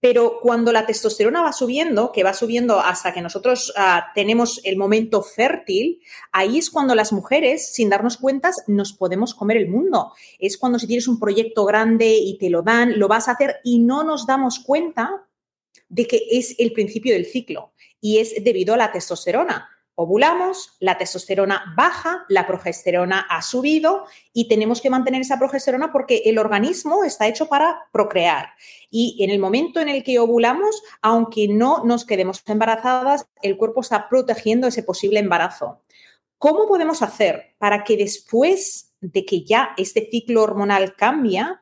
pero 0.00 0.38
cuando 0.40 0.72
la 0.72 0.86
testosterona 0.86 1.42
va 1.42 1.52
subiendo, 1.52 2.10
que 2.12 2.24
va 2.24 2.34
subiendo 2.34 2.80
hasta 2.80 3.12
que 3.12 3.20
nosotros 3.20 3.72
ah, 3.76 4.06
tenemos 4.14 4.60
el 4.64 4.76
momento 4.76 5.22
fértil, 5.22 6.00
ahí 6.32 6.58
es 6.58 6.70
cuando 6.70 6.94
las 6.94 7.12
mujeres, 7.12 7.72
sin 7.72 7.90
darnos 7.90 8.16
cuenta, 8.16 8.50
nos 8.66 8.92
podemos 8.92 9.34
comer 9.34 9.58
el 9.58 9.68
mundo. 9.68 10.12
Es 10.38 10.58
cuando 10.58 10.78
si 10.78 10.86
tienes 10.86 11.08
un 11.08 11.20
proyecto 11.20 11.64
grande 11.64 12.16
y 12.16 12.38
te 12.38 12.50
lo 12.50 12.62
dan, 12.62 12.98
lo 12.98 13.08
vas 13.08 13.28
a 13.28 13.32
hacer 13.32 13.56
y 13.62 13.78
no 13.78 14.02
nos 14.02 14.26
damos 14.26 14.58
cuenta 14.60 15.26
de 15.88 16.06
que 16.06 16.22
es 16.30 16.54
el 16.58 16.72
principio 16.72 17.12
del 17.12 17.26
ciclo 17.26 17.72
y 18.00 18.18
es 18.18 18.42
debido 18.42 18.74
a 18.74 18.78
la 18.78 18.90
testosterona 18.90 19.68
ovulamos, 19.94 20.76
la 20.80 20.98
testosterona 20.98 21.74
baja, 21.76 22.24
la 22.28 22.46
progesterona 22.46 23.20
ha 23.28 23.42
subido 23.42 24.04
y 24.32 24.48
tenemos 24.48 24.80
que 24.80 24.90
mantener 24.90 25.20
esa 25.20 25.38
progesterona 25.38 25.92
porque 25.92 26.22
el 26.26 26.38
organismo 26.38 27.04
está 27.04 27.26
hecho 27.28 27.48
para 27.48 27.88
procrear. 27.92 28.50
Y 28.90 29.22
en 29.22 29.30
el 29.30 29.38
momento 29.38 29.80
en 29.80 29.88
el 29.88 30.02
que 30.02 30.18
ovulamos, 30.18 30.82
aunque 31.02 31.48
no 31.48 31.84
nos 31.84 32.04
quedemos 32.04 32.42
embarazadas, 32.46 33.26
el 33.42 33.56
cuerpo 33.56 33.80
está 33.80 34.08
protegiendo 34.08 34.66
ese 34.66 34.82
posible 34.82 35.20
embarazo. 35.20 35.82
¿Cómo 36.38 36.66
podemos 36.66 37.02
hacer 37.02 37.54
para 37.58 37.84
que 37.84 37.96
después 37.96 38.92
de 39.00 39.24
que 39.24 39.44
ya 39.44 39.74
este 39.76 40.08
ciclo 40.10 40.42
hormonal 40.42 40.94
cambia, 40.96 41.61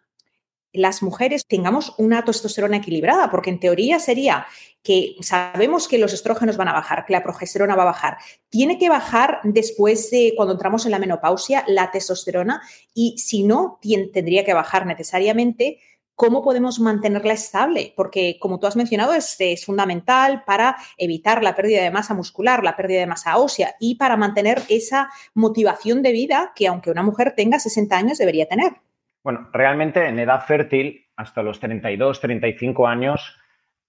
las 0.72 1.02
mujeres 1.02 1.44
tengamos 1.46 1.94
una 1.98 2.24
testosterona 2.24 2.76
equilibrada, 2.76 3.30
porque 3.30 3.50
en 3.50 3.60
teoría 3.60 3.98
sería 3.98 4.46
que 4.82 5.16
sabemos 5.20 5.88
que 5.88 5.98
los 5.98 6.12
estrógenos 6.12 6.56
van 6.56 6.68
a 6.68 6.72
bajar, 6.72 7.04
que 7.04 7.12
la 7.12 7.22
progesterona 7.22 7.76
va 7.76 7.82
a 7.82 7.86
bajar. 7.86 8.18
Tiene 8.48 8.78
que 8.78 8.88
bajar 8.88 9.40
después 9.44 10.10
de 10.10 10.32
cuando 10.36 10.54
entramos 10.54 10.86
en 10.86 10.92
la 10.92 10.98
menopausia 10.98 11.64
la 11.66 11.90
testosterona 11.90 12.62
y 12.94 13.18
si 13.18 13.42
no, 13.42 13.78
tendría 14.12 14.44
que 14.44 14.54
bajar 14.54 14.86
necesariamente. 14.86 15.78
¿Cómo 16.14 16.42
podemos 16.42 16.80
mantenerla 16.80 17.32
estable? 17.32 17.94
Porque, 17.96 18.36
como 18.38 18.58
tú 18.58 18.66
has 18.66 18.76
mencionado, 18.76 19.14
es, 19.14 19.36
es 19.38 19.64
fundamental 19.64 20.44
para 20.44 20.76
evitar 20.98 21.42
la 21.42 21.56
pérdida 21.56 21.82
de 21.82 21.90
masa 21.90 22.12
muscular, 22.12 22.62
la 22.62 22.76
pérdida 22.76 23.00
de 23.00 23.06
masa 23.06 23.38
ósea 23.38 23.74
y 23.80 23.94
para 23.94 24.18
mantener 24.18 24.62
esa 24.68 25.08
motivación 25.32 26.02
de 26.02 26.12
vida 26.12 26.52
que, 26.54 26.66
aunque 26.66 26.90
una 26.90 27.02
mujer 27.02 27.32
tenga 27.34 27.58
60 27.58 27.96
años, 27.96 28.18
debería 28.18 28.46
tener. 28.46 28.82
Bueno, 29.22 29.48
realmente 29.52 30.06
en 30.06 30.18
edad 30.18 30.44
fértil, 30.44 31.06
hasta 31.16 31.42
los 31.42 31.60
32, 31.60 32.20
35 32.20 32.86
años, 32.86 33.38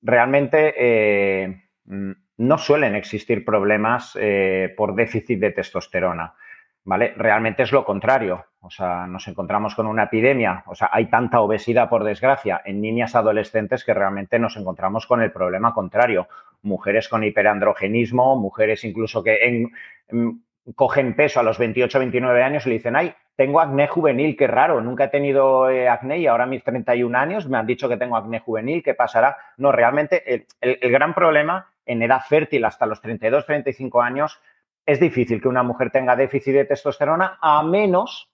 realmente 0.01 0.73
eh, 0.77 1.63
mm, 1.85 2.11
no 2.37 2.57
suelen 2.57 2.95
existir 2.95 3.45
problemas 3.45 4.17
eh, 4.19 4.73
por 4.75 4.95
déficit 4.95 5.39
de 5.39 5.51
testosterona. 5.51 6.33
¿Vale? 6.83 7.13
Realmente 7.15 7.61
es 7.61 7.71
lo 7.71 7.85
contrario. 7.85 8.45
O 8.59 8.71
sea, 8.71 9.05
nos 9.05 9.27
encontramos 9.27 9.75
con 9.75 9.85
una 9.85 10.03
epidemia. 10.03 10.63
O 10.65 10.73
sea, 10.73 10.89
hay 10.91 11.05
tanta 11.05 11.39
obesidad, 11.39 11.89
por 11.89 12.03
desgracia, 12.03 12.61
en 12.65 12.81
niñas 12.81 13.15
adolescentes 13.15 13.83
que 13.83 13.93
realmente 13.93 14.39
nos 14.39 14.57
encontramos 14.57 15.05
con 15.05 15.21
el 15.21 15.31
problema 15.31 15.73
contrario. 15.73 16.27
Mujeres 16.63 17.07
con 17.07 17.23
hiperandrogenismo, 17.23 18.35
mujeres 18.35 18.83
incluso 18.83 19.23
que 19.23 19.69
cogen 20.75 21.15
peso 21.15 21.39
a 21.39 21.43
los 21.43 21.57
28, 21.57 21.99
29 21.99 22.43
años 22.43 22.65
y 22.65 22.69
le 22.69 22.75
dicen, 22.75 22.95
ay, 22.95 23.13
tengo 23.35 23.59
acné 23.59 23.87
juvenil, 23.87 24.35
qué 24.37 24.47
raro, 24.47 24.81
nunca 24.81 25.05
he 25.05 25.07
tenido 25.07 25.69
eh, 25.69 25.89
acné 25.89 26.19
y 26.19 26.27
ahora 26.27 26.43
a 26.43 26.47
mis 26.47 26.63
31 26.63 27.17
años 27.17 27.47
me 27.47 27.57
han 27.57 27.65
dicho 27.65 27.89
que 27.89 27.97
tengo 27.97 28.15
acné 28.15 28.39
juvenil, 28.39 28.83
¿qué 28.83 28.93
pasará? 28.93 29.37
No, 29.57 29.71
realmente 29.71 30.45
el, 30.61 30.91
gran 30.91 31.13
problema 31.13 31.71
en 31.85 32.01
edad 32.03 32.21
fértil 32.27 32.65
hasta 32.65 32.85
los 32.85 33.01
32, 33.01 33.45
35 33.45 34.01
años 34.01 34.39
es 34.85 34.99
difícil 34.99 35.41
que 35.41 35.47
una 35.47 35.63
mujer 35.63 35.91
tenga 35.91 36.15
déficit 36.15 36.53
de 36.53 36.65
testosterona 36.65 37.39
a 37.41 37.63
menos 37.63 38.29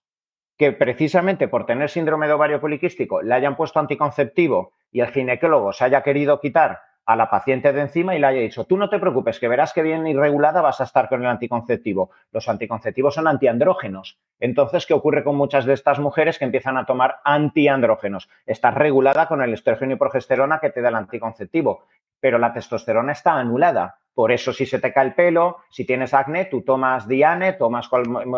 que 0.58 0.72
precisamente 0.72 1.48
por 1.48 1.66
tener 1.66 1.90
síndrome 1.90 2.28
de 2.28 2.34
ovario 2.34 2.60
poliquístico 2.60 3.22
le 3.22 3.34
hayan 3.34 3.56
puesto 3.56 3.80
anticonceptivo 3.80 4.74
y 4.92 5.02
el 5.02 5.08
ginecólogo 5.08 5.72
se 5.72 5.86
haya 5.86 6.02
querido 6.02 6.40
quitar 6.40 6.80
a 7.08 7.16
la 7.16 7.30
paciente 7.30 7.72
de 7.72 7.80
encima 7.80 8.16
y 8.16 8.20
le 8.20 8.28
haya 8.28 8.42
dicho, 8.42 8.66
tú 8.66 8.76
no 8.76 8.90
te 8.90 9.00
preocupes, 9.00 9.40
que 9.40 9.48
verás 9.48 9.72
que 9.72 9.82
bien 9.82 10.06
irregulada 10.06 10.62
vas 10.62 10.82
a 10.82 10.84
estar 10.84 11.08
con 11.08 11.22
el 11.22 11.28
anticonceptivo. 11.28 12.12
Los 12.34 12.50
anticonceptivos 12.50 13.16
son 13.16 13.30
antiandrógenos. 13.30 14.20
Entonces, 14.42 14.86
¿qué 14.86 14.94
ocurre 14.94 15.24
con 15.24 15.38
muchas 15.38 15.66
de 15.66 15.74
estas 15.74 16.00
mujeres 16.00 16.38
que 16.38 16.44
empiezan 16.44 16.76
a 16.78 16.86
tomar 16.86 17.22
antiandrógenos? 17.24 18.30
Estás 18.46 18.76
regulada 18.76 19.28
con 19.30 19.42
el 19.42 19.54
estrógeno 19.54 19.94
y 19.94 19.96
progesterona 19.96 20.60
que 20.60 20.70
te 20.70 20.82
da 20.82 20.90
el 20.90 20.96
anticonceptivo, 20.96 21.86
pero 22.20 22.40
la 22.40 22.52
testosterona 22.52 23.14
está 23.14 23.36
anulada. 23.36 24.00
Por 24.14 24.34
eso, 24.34 24.52
si 24.52 24.66
se 24.66 24.80
te 24.80 24.92
cae 24.92 25.06
el 25.06 25.14
pelo, 25.14 25.60
si 25.70 25.86
tienes 25.86 26.14
acné, 26.14 26.46
tú 26.46 26.64
tomas 26.64 27.08
Diane, 27.08 27.54
tomas 27.54 27.90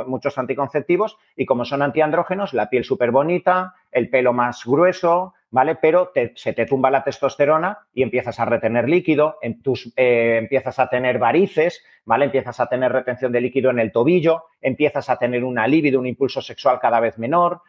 muchos 0.05 0.37
anticonceptivos 0.37 1.17
y 1.35 1.47
como 1.47 1.65
son 1.65 1.81
antiandrógenos, 1.81 2.53
la 2.53 2.69
piel 2.69 2.83
súper 2.83 3.09
bonita, 3.09 3.73
el 3.91 4.11
pelo 4.11 4.31
más 4.31 4.63
grueso, 4.63 5.33
¿vale? 5.51 5.75
Pero 5.75 6.11
se 6.35 6.53
te 6.53 6.65
tumba 6.65 6.91
la 6.91 7.03
testosterona 7.03 7.79
y 7.93 8.03
empiezas 8.03 8.39
a 8.39 8.45
retener 8.45 8.87
líquido, 8.87 9.37
en 9.41 9.61
tus, 9.61 9.91
eh, 9.95 10.37
empiezas 10.37 10.79
a 10.79 10.89
tener 10.89 11.19
varices, 11.19 11.83
¿vale? 12.05 12.25
Empiezas 12.25 12.59
a 12.59 12.67
tener 12.67 12.91
retención 12.91 13.31
de 13.31 13.41
líquido 13.41 13.71
en 13.71 13.79
el 13.79 13.91
tobillo, 13.91 14.43
empiezas 14.61 15.09
a 15.09 15.17
tener 15.17 15.43
una 15.43 15.67
libido, 15.67 15.99
un 15.99 16.07
impulso 16.07 16.41
sexual 16.41 16.79
cada 16.79 16.99
vez 16.99 17.17
menor, 17.17 17.61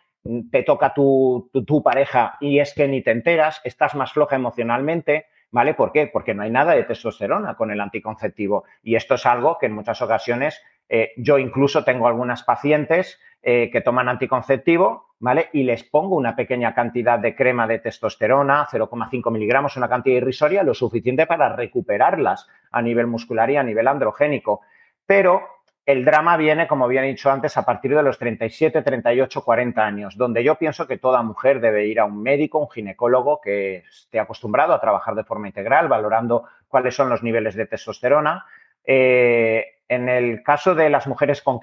te 0.50 0.62
toca 0.62 0.92
tu, 0.92 1.50
tu, 1.66 1.82
pareja 1.82 2.36
y 2.40 2.58
es 2.58 2.74
que 2.74 2.86
ni 2.86 3.02
te 3.02 3.10
enteras, 3.10 3.60
estás 3.64 3.94
más 3.94 4.12
floja 4.12 4.36
emocionalmente, 4.36 5.26
¿vale? 5.50 5.74
¿Por 5.74 5.92
qué? 5.92 6.08
Porque 6.08 6.34
no 6.34 6.42
hay 6.42 6.50
nada 6.50 6.74
de 6.74 6.84
testosterona 6.84 7.54
con 7.54 7.70
el 7.70 7.80
anticonceptivo. 7.80 8.64
Y 8.82 8.96
esto 8.96 9.14
es 9.14 9.24
algo 9.24 9.56
que 9.58 9.66
en 9.66 9.72
muchas 9.72 10.02
ocasiones 10.02 10.60
eh, 10.92 11.12
yo 11.16 11.38
incluso 11.38 11.84
tengo 11.84 12.08
algunas 12.08 12.42
pacientes 12.42 13.20
eh, 13.42 13.70
que 13.72 13.80
toman 13.80 14.08
anticonceptivo, 14.08 15.06
¿vale? 15.20 15.48
Y 15.52 15.62
les 15.62 15.84
pongo 15.84 16.16
una 16.16 16.34
pequeña 16.34 16.74
cantidad 16.74 17.18
de 17.18 17.36
crema 17.36 17.68
de 17.68 17.78
testosterona, 17.78 18.66
0,5 18.66 19.30
miligramos, 19.30 19.76
una 19.76 19.88
cantidad 19.88 20.16
irrisoria, 20.16 20.64
lo 20.64 20.74
suficiente 20.74 21.26
para 21.26 21.54
recuperarlas 21.54 22.48
a 22.72 22.82
nivel 22.82 23.06
muscular 23.06 23.48
y 23.50 23.56
a 23.56 23.62
nivel 23.62 23.86
androgénico. 23.86 24.62
Pero 25.06 25.42
el 25.86 26.04
drama 26.04 26.36
viene, 26.36 26.66
como 26.66 26.86
había 26.86 27.02
dicho 27.02 27.30
antes, 27.30 27.56
a 27.56 27.64
partir 27.64 27.94
de 27.94 28.02
los 28.02 28.18
37, 28.18 28.82
38, 28.82 29.44
40 29.44 29.86
años, 29.86 30.16
donde 30.16 30.42
yo 30.42 30.56
pienso 30.56 30.88
que 30.88 30.98
toda 30.98 31.22
mujer 31.22 31.60
debe 31.60 31.86
ir 31.86 32.00
a 32.00 32.06
un 32.06 32.20
médico, 32.20 32.58
un 32.58 32.68
ginecólogo 32.68 33.40
que 33.40 33.84
esté 33.88 34.18
acostumbrado 34.18 34.74
a 34.74 34.80
trabajar 34.80 35.14
de 35.14 35.24
forma 35.24 35.46
integral, 35.46 35.86
valorando 35.86 36.46
cuáles 36.66 36.96
son 36.96 37.08
los 37.08 37.22
niveles 37.22 37.54
de 37.54 37.66
testosterona. 37.66 38.44
Eh, 38.84 39.79
en 39.90 40.08
el 40.08 40.44
caso 40.44 40.76
de 40.76 40.88
las 40.88 41.08
mujeres 41.08 41.42
con, 41.42 41.60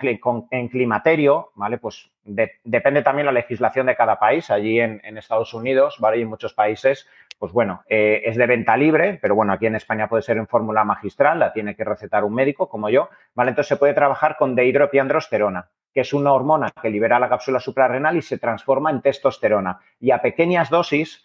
en 0.51 0.67
climaterio, 0.67 1.51
¿vale? 1.55 1.77
Pues 1.77 2.11
depende 2.25 3.01
también 3.01 3.25
la 3.25 3.31
legislación 3.31 3.85
de 3.85 3.95
cada 3.95 4.19
país. 4.19 4.51
Allí 4.51 4.81
en, 4.81 5.17
Estados 5.17 5.53
Unidos, 5.53 5.95
¿vale? 5.99 6.17
Y 6.17 6.23
en 6.23 6.27
muchos 6.27 6.53
países, 6.53 7.07
pues 7.39 7.53
bueno, 7.53 7.83
eh, 7.87 8.23
es 8.25 8.35
de 8.35 8.45
venta 8.45 8.75
libre, 8.75 9.17
pero 9.21 9.33
bueno, 9.33 9.53
aquí 9.53 9.65
en 9.65 9.75
España 9.75 10.09
puede 10.09 10.23
ser 10.23 10.35
en 10.35 10.45
fórmula 10.45 10.83
magistral, 10.83 11.39
la 11.39 11.53
tiene 11.53 11.73
que 11.73 11.85
recetar 11.85 12.25
un 12.25 12.33
médico 12.33 12.67
como 12.67 12.89
yo, 12.89 13.07
¿vale? 13.33 13.51
Entonces 13.51 13.69
se 13.69 13.77
puede 13.77 13.93
trabajar 13.93 14.35
con 14.35 14.55
dehidropiandrosterona, 14.55 15.69
que 15.93 16.01
es 16.01 16.13
una 16.13 16.33
hormona 16.33 16.69
que 16.81 16.89
libera 16.89 17.19
la 17.19 17.29
cápsula 17.29 17.61
suprarrenal 17.61 18.17
y 18.17 18.21
se 18.21 18.37
transforma 18.37 18.91
en 18.91 19.01
testosterona. 19.01 19.79
Y 20.01 20.11
a 20.11 20.21
pequeñas 20.21 20.69
dosis 20.69 21.23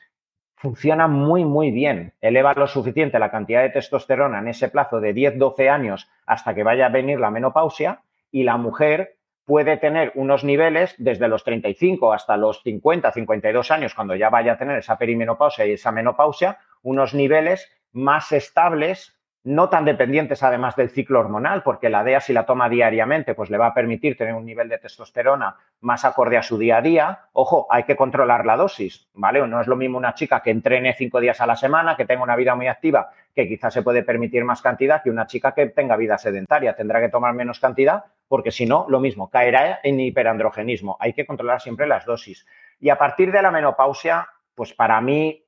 funciona 0.62 1.08
muy, 1.08 1.44
muy 1.44 1.72
bien. 1.72 2.12
Eleva 2.20 2.54
lo 2.54 2.68
suficiente 2.68 3.18
la 3.18 3.32
cantidad 3.32 3.62
de 3.62 3.70
testosterona 3.70 4.38
en 4.38 4.46
ese 4.46 4.68
plazo 4.68 5.00
de 5.00 5.12
10-12 5.12 5.68
años 5.68 6.08
hasta 6.24 6.54
que 6.54 6.62
vaya 6.62 6.86
a 6.86 6.88
venir 6.88 7.18
la 7.18 7.32
menopausia 7.32 8.02
y 8.30 8.44
la 8.44 8.56
mujer 8.56 9.16
puede 9.44 9.76
tener 9.76 10.12
unos 10.14 10.44
niveles 10.44 10.94
desde 10.98 11.26
los 11.26 11.42
35 11.42 12.12
hasta 12.12 12.36
los 12.36 12.62
50, 12.62 13.10
52 13.10 13.72
años, 13.72 13.92
cuando 13.92 14.14
ya 14.14 14.30
vaya 14.30 14.52
a 14.52 14.56
tener 14.56 14.78
esa 14.78 14.98
perimenopausia 14.98 15.66
y 15.66 15.72
esa 15.72 15.90
menopausia, 15.90 16.58
unos 16.82 17.12
niveles 17.12 17.68
más 17.90 18.30
estables 18.30 19.18
no 19.44 19.68
tan 19.68 19.84
dependientes 19.84 20.42
además 20.42 20.76
del 20.76 20.90
ciclo 20.90 21.18
hormonal, 21.18 21.62
porque 21.62 21.88
la 21.88 22.04
DEA 22.04 22.20
si 22.20 22.32
la 22.32 22.46
toma 22.46 22.68
diariamente, 22.68 23.34
pues 23.34 23.50
le 23.50 23.58
va 23.58 23.66
a 23.66 23.74
permitir 23.74 24.16
tener 24.16 24.34
un 24.34 24.44
nivel 24.44 24.68
de 24.68 24.78
testosterona 24.78 25.56
más 25.80 26.04
acorde 26.04 26.36
a 26.36 26.42
su 26.42 26.58
día 26.58 26.76
a 26.76 26.82
día. 26.82 27.20
Ojo, 27.32 27.66
hay 27.68 27.82
que 27.82 27.96
controlar 27.96 28.46
la 28.46 28.56
dosis, 28.56 29.08
¿vale? 29.14 29.44
No 29.46 29.60
es 29.60 29.66
lo 29.66 29.74
mismo 29.74 29.98
una 29.98 30.14
chica 30.14 30.40
que 30.42 30.50
entrene 30.50 30.94
cinco 30.94 31.18
días 31.20 31.40
a 31.40 31.46
la 31.46 31.56
semana, 31.56 31.96
que 31.96 32.04
tenga 32.04 32.22
una 32.22 32.36
vida 32.36 32.54
muy 32.54 32.68
activa, 32.68 33.10
que 33.34 33.48
quizás 33.48 33.74
se 33.74 33.82
puede 33.82 34.04
permitir 34.04 34.44
más 34.44 34.62
cantidad, 34.62 35.02
que 35.02 35.10
una 35.10 35.26
chica 35.26 35.52
que 35.52 35.66
tenga 35.66 35.96
vida 35.96 36.18
sedentaria. 36.18 36.76
Tendrá 36.76 37.00
que 37.00 37.08
tomar 37.08 37.34
menos 37.34 37.58
cantidad, 37.58 38.04
porque 38.28 38.52
si 38.52 38.64
no, 38.64 38.86
lo 38.88 39.00
mismo, 39.00 39.28
caerá 39.28 39.80
en 39.82 39.98
hiperandrogenismo. 39.98 40.96
Hay 41.00 41.14
que 41.14 41.26
controlar 41.26 41.60
siempre 41.60 41.88
las 41.88 42.04
dosis. 42.04 42.46
Y 42.78 42.90
a 42.90 42.96
partir 42.96 43.32
de 43.32 43.42
la 43.42 43.50
menopausia, 43.50 44.28
pues 44.54 44.72
para 44.72 45.00
mí 45.00 45.41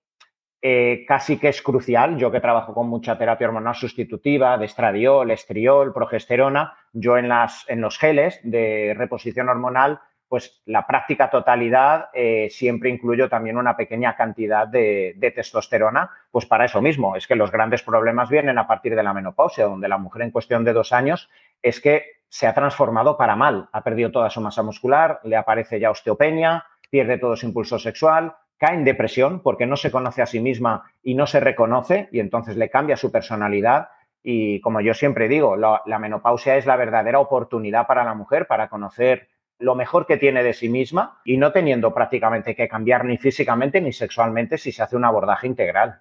eh, 0.66 1.04
casi 1.06 1.36
que 1.36 1.48
es 1.48 1.60
crucial. 1.60 2.16
Yo 2.16 2.30
que 2.30 2.40
trabajo 2.40 2.72
con 2.72 2.88
mucha 2.88 3.18
terapia 3.18 3.48
hormonal 3.48 3.74
sustitutiva, 3.74 4.56
de 4.56 4.64
estradiol, 4.64 5.30
estriol, 5.30 5.92
progesterona, 5.92 6.72
yo 6.94 7.18
en, 7.18 7.28
las, 7.28 7.66
en 7.68 7.82
los 7.82 7.98
geles 7.98 8.40
de 8.42 8.94
reposición 8.96 9.50
hormonal, 9.50 10.00
pues 10.26 10.62
la 10.64 10.86
práctica 10.86 11.28
totalidad 11.28 12.06
eh, 12.14 12.48
siempre 12.50 12.88
incluyo 12.88 13.28
también 13.28 13.58
una 13.58 13.76
pequeña 13.76 14.16
cantidad 14.16 14.66
de, 14.66 15.12
de, 15.16 15.30
testosterona, 15.32 16.08
pues 16.30 16.46
para 16.46 16.64
eso 16.64 16.80
mismo, 16.80 17.14
es 17.14 17.26
que 17.26 17.36
los 17.36 17.52
grandes 17.52 17.82
problemas 17.82 18.30
vienen 18.30 18.56
a 18.56 18.66
partir 18.66 18.96
de 18.96 19.02
la 19.02 19.12
menopausia, 19.12 19.66
donde 19.66 19.88
la 19.88 19.98
mujer 19.98 20.22
en 20.22 20.30
cuestión 20.30 20.64
de 20.64 20.72
dos 20.72 20.94
años 20.94 21.28
es 21.62 21.78
que 21.78 22.04
se 22.30 22.46
ha 22.46 22.54
transformado 22.54 23.18
para 23.18 23.36
mal, 23.36 23.68
ha 23.70 23.84
perdido 23.84 24.10
toda 24.10 24.30
su 24.30 24.40
masa 24.40 24.62
muscular, 24.62 25.20
le 25.24 25.36
aparece 25.36 25.78
ya 25.78 25.90
osteopenia, 25.90 26.64
pierde 26.88 27.18
todo 27.18 27.36
su 27.36 27.44
impulso 27.44 27.78
sexual, 27.78 28.34
cae 28.58 28.74
en 28.74 28.84
depresión 28.84 29.40
porque 29.40 29.66
no 29.66 29.76
se 29.76 29.90
conoce 29.90 30.22
a 30.22 30.26
sí 30.26 30.40
misma 30.40 30.90
y 31.02 31.14
no 31.14 31.26
se 31.26 31.40
reconoce 31.40 32.08
y 32.12 32.20
entonces 32.20 32.56
le 32.56 32.70
cambia 32.70 32.96
su 32.96 33.10
personalidad. 33.10 33.88
Y 34.22 34.60
como 34.60 34.80
yo 34.80 34.94
siempre 34.94 35.28
digo, 35.28 35.56
la, 35.56 35.98
menopausia 35.98 36.56
es 36.56 36.66
la 36.66 36.76
verdadera 36.76 37.20
oportunidad 37.20 37.86
para 37.86 38.04
la 38.04 38.14
mujer 38.14 38.46
para 38.46 38.68
conocer 38.68 39.28
lo 39.58 39.74
mejor 39.74 40.06
que 40.06 40.16
tiene 40.16 40.42
de 40.42 40.52
sí 40.52 40.68
misma 40.68 41.20
y 41.24 41.36
no 41.36 41.52
teniendo 41.52 41.94
prácticamente 41.94 42.56
que 42.56 42.68
cambiar 42.68 43.04
ni 43.04 43.18
físicamente 43.18 43.80
ni 43.80 43.92
sexualmente 43.92 44.58
si 44.58 44.72
se 44.72 44.82
hace 44.82 44.96
un 44.96 45.04
abordaje 45.04 45.46
integral. 45.46 46.00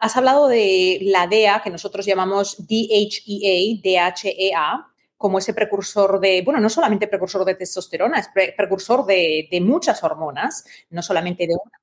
Has 0.00 0.16
hablado 0.16 0.46
de 0.48 0.98
la 1.02 1.26
DEA, 1.26 1.60
que 1.62 1.70
nosotros 1.70 2.06
llamamos 2.06 2.68
DHEA, 2.68 3.80
DHEA, 3.82 4.86
como 5.18 5.38
ese 5.38 5.52
precursor 5.52 6.20
de, 6.20 6.42
bueno, 6.42 6.60
no 6.60 6.70
solamente 6.70 7.08
precursor 7.08 7.44
de 7.44 7.56
testosterona, 7.56 8.20
es 8.20 8.28
pre 8.28 8.54
precursor 8.56 9.04
de, 9.04 9.48
muchas 9.60 10.02
hormonas, 10.02 10.64
no 10.90 11.02
solamente 11.02 11.46
de 11.46 11.54
una. 11.54 11.78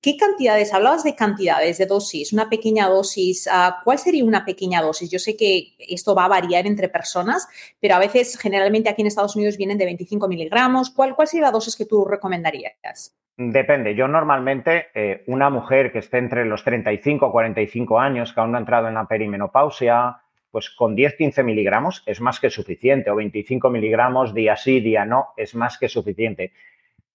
¿Qué 0.00 0.16
cantidades? 0.16 0.72
Hablabas 0.72 1.04
de 1.04 1.14
cantidades, 1.14 1.76
de 1.76 1.86
dosis, 1.86 2.32
una 2.32 2.48
pequeña 2.48 2.88
dosis. 2.88 3.46
Uh, 3.48 3.82
¿Cuál 3.84 3.98
sería 3.98 4.24
una 4.24 4.44
pequeña 4.44 4.80
dosis? 4.80 5.10
Yo 5.10 5.18
sé 5.18 5.36
que 5.36 5.74
esto 5.78 6.14
va 6.14 6.24
a 6.24 6.28
variar 6.28 6.66
entre 6.66 6.88
personas, 6.88 7.48
pero 7.80 7.96
a 7.96 7.98
veces, 7.98 8.38
generalmente 8.38 8.88
aquí 8.88 9.02
en 9.02 9.08
Estados 9.08 9.36
Unidos 9.36 9.56
vienen 9.56 9.76
de 9.76 9.84
25 9.84 10.28
miligramos. 10.28 10.90
¿Cuál, 10.90 11.14
cuál 11.16 11.28
sería 11.28 11.46
la 11.46 11.52
dosis 11.52 11.76
que 11.76 11.84
tú 11.84 12.04
recomendarías? 12.04 13.12
Depende. 13.36 13.94
Yo 13.94 14.08
normalmente, 14.08 14.86
eh, 14.94 15.24
una 15.26 15.50
mujer 15.50 15.92
que 15.92 15.98
esté 15.98 16.18
entre 16.18 16.44
los 16.44 16.64
35 16.64 17.26
o 17.26 17.32
45 17.32 17.98
años, 17.98 18.32
que 18.32 18.40
aún 18.40 18.52
no 18.52 18.58
ha 18.58 18.60
entrado 18.60 18.88
en 18.88 18.94
la 18.94 19.06
perimenopausia, 19.06 20.22
pues 20.50 20.70
con 20.70 20.96
10-15 20.96 21.44
miligramos 21.44 22.02
es 22.06 22.20
más 22.20 22.40
que 22.40 22.50
suficiente, 22.50 23.10
o 23.10 23.16
25 23.16 23.70
miligramos 23.70 24.34
día 24.34 24.56
sí, 24.56 24.80
día 24.80 25.04
no, 25.04 25.28
es 25.36 25.54
más 25.54 25.78
que 25.78 25.88
suficiente. 25.88 26.52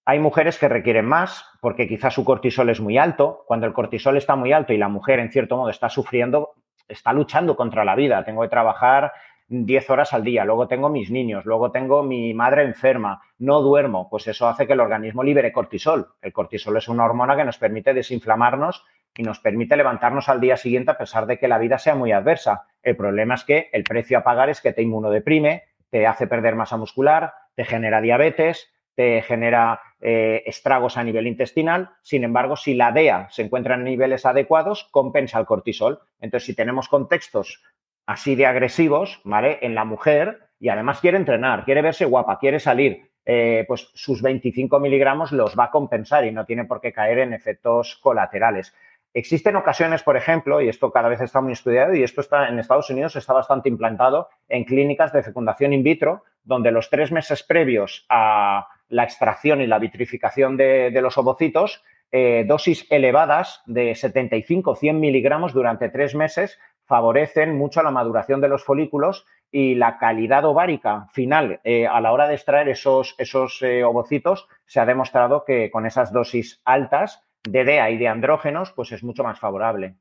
Hay 0.06 0.20
mujeres 0.20 0.58
que 0.58 0.68
requieren 0.68 1.06
más 1.06 1.46
porque 1.62 1.88
quizás 1.88 2.14
su 2.14 2.26
cortisol 2.26 2.70
es 2.70 2.82
muy 2.82 2.98
alto. 2.98 3.44
Cuando 3.48 3.66
el 3.66 3.74
cortisol 3.74 4.18
está 4.18 4.36
muy 4.36 4.52
alto 4.52 4.74
y 4.74 4.78
la 4.78 4.90
mujer, 4.90 5.20
en 5.20 5.32
cierto 5.32 5.56
modo, 5.56 5.70
está 5.70 5.90
sufriendo, 5.90 6.56
está 6.88 7.14
luchando 7.14 7.56
contra 7.56 7.86
la 7.86 7.96
vida. 7.96 8.24
Tengo 8.26 8.42
que 8.42 8.50
trabajar 8.50 9.14
10 9.48 9.90
horas 9.90 10.14
al 10.14 10.24
día, 10.24 10.46
luego 10.46 10.68
tengo 10.68 10.90
mis 10.90 11.12
niños, 11.12 11.46
luego 11.46 11.72
tengo 11.72 12.04
mi 12.04 12.34
madre 12.34 12.64
enferma, 12.64 13.22
no 13.40 13.62
duermo, 13.62 14.10
pues 14.10 14.28
eso 14.28 14.48
hace 14.48 14.66
que 14.66 14.74
el 14.74 14.80
organismo 14.80 15.24
libere 15.24 15.52
cortisol. 15.52 16.08
El 16.22 16.34
cortisol 16.34 16.78
es 16.78 16.88
una 16.88 17.06
hormona 17.06 17.36
que 17.36 17.46
nos 17.46 17.58
permite 17.58 17.94
desinflamarnos 17.94 18.86
y 19.16 19.24
nos 19.24 19.40
permite 19.40 19.78
levantarnos 19.78 20.30
al 20.30 20.42
día 20.42 20.58
siguiente 20.58 20.92
a 20.92 20.98
pesar 20.98 21.26
de 21.26 21.38
que 21.38 21.48
la 21.48 21.58
vida 21.58 21.78
sea 21.78 21.96
muy 21.96 22.12
adversa. 22.12 22.66
El 22.82 22.96
problema 22.96 23.36
es 23.36 23.44
que 23.44 23.70
el 23.74 23.84
precio 23.84 24.18
a 24.18 24.24
pagar 24.24 24.50
es 24.50 24.62
que 24.62 24.74
te 24.74 24.82
inmunodeprime, 24.82 25.64
te 25.90 26.08
hace 26.08 26.28
perder 26.28 26.56
masa 26.56 26.78
muscular, 26.78 27.34
te 27.56 27.66
genera 27.66 28.02
diabetes, 28.02 28.74
te 28.96 29.22
genera 29.22 29.82
eh, 30.02 30.44
estragos 30.46 30.98
a 30.98 31.04
nivel 31.04 31.28
intestinal. 31.28 31.92
Sin 32.02 32.24
embargo, 32.24 32.56
si 32.56 32.74
la 32.74 32.92
DEA 32.92 33.28
se 33.30 33.44
encuentra 33.44 33.76
en 33.76 33.84
niveles 33.84 34.26
adecuados, 34.26 34.90
compensa 34.92 35.40
el 35.40 35.46
cortisol. 35.46 36.00
Entonces, 36.20 36.48
si 36.48 36.56
tenemos 36.56 36.90
contextos 36.90 37.64
así 38.06 38.36
de 38.36 38.46
agresivos, 38.46 39.22
¿vale? 39.24 39.60
En 39.62 39.76
la 39.76 39.86
mujer 39.86 40.50
y 40.60 40.70
además 40.70 41.00
quiere 41.00 41.18
entrenar, 41.18 41.66
quiere 41.66 41.82
verse 41.82 42.06
guapa, 42.06 42.40
quiere 42.40 42.60
salir, 42.60 43.12
eh, 43.26 43.66
pues 43.68 43.90
sus 43.94 44.22
25 44.22 44.80
miligramos 44.80 45.32
los 45.32 45.58
va 45.58 45.66
a 45.66 45.72
compensar 45.72 46.26
y 46.26 46.32
no 46.32 46.46
tiene 46.46 46.66
por 46.66 46.82
qué 46.82 46.92
caer 46.92 47.20
en 47.20 47.34
efectos 47.34 47.98
colaterales. 48.02 48.74
Existen 49.14 49.56
ocasiones, 49.56 50.02
por 50.02 50.18
ejemplo, 50.18 50.60
y 50.60 50.70
esto 50.70 50.92
cada 50.92 51.08
vez 51.08 51.22
está 51.22 51.40
muy 51.40 51.54
estudiado, 51.54 51.94
y 51.94 52.04
esto 52.04 52.22
está 52.22 52.48
en 52.48 52.58
Estados 52.58 52.90
Unidos 52.90 53.16
está 53.16 53.34
bastante 53.34 53.70
implantado 53.70 54.30
en 54.50 54.64
clínicas 54.64 55.14
de 55.14 55.22
fecundación 55.22 55.72
in 55.72 55.84
vitro, 55.84 56.24
donde 56.44 56.72
los 56.72 56.90
tres 56.90 57.12
meses 57.12 57.44
previos 57.44 58.06
a 58.10 58.68
la 58.90 59.04
extracción 59.04 59.62
y 59.62 59.68
la 59.68 59.80
vitrificación 59.80 60.58
de, 60.58 60.92
los 61.02 61.18
ovocitos, 61.18 61.84
eh, 62.12 62.44
dosis 62.48 62.88
elevadas 62.90 63.62
de 63.66 63.92
75-100 63.92 64.94
miligramos 64.94 65.54
durante 65.54 65.90
tres 65.90 66.16
meses 66.16 66.60
favorecen 66.86 67.58
mucho 67.58 67.82
la 67.82 67.92
maduración 67.92 68.42
de 68.42 68.50
los 68.50 68.64
folículos 68.64 69.26
y 69.52 69.76
la 69.76 69.98
calidad 69.98 70.46
ovárica 70.46 71.08
final 71.14 71.60
eh, 71.64 71.88
a 71.88 72.02
la 72.02 72.12
hora 72.12 72.28
de 72.28 72.36
extraer 72.36 72.70
esos, 72.70 73.16
esos 73.18 73.62
eh, 73.62 73.84
ovocitos 73.84 74.48
se 74.66 74.80
ha 74.80 74.86
demostrado 74.86 75.46
que 75.46 75.72
con 75.72 75.86
esas 75.86 76.12
dosis 76.12 76.62
altas 76.66 77.24
de 77.44 77.64
DEA 77.64 77.92
y 77.92 77.98
de 77.98 78.08
andrógenos 78.08 78.72
pues 78.72 78.92
es 78.92 79.04
mucho 79.04 79.24
más 79.24 79.40
favorable. 79.40 79.96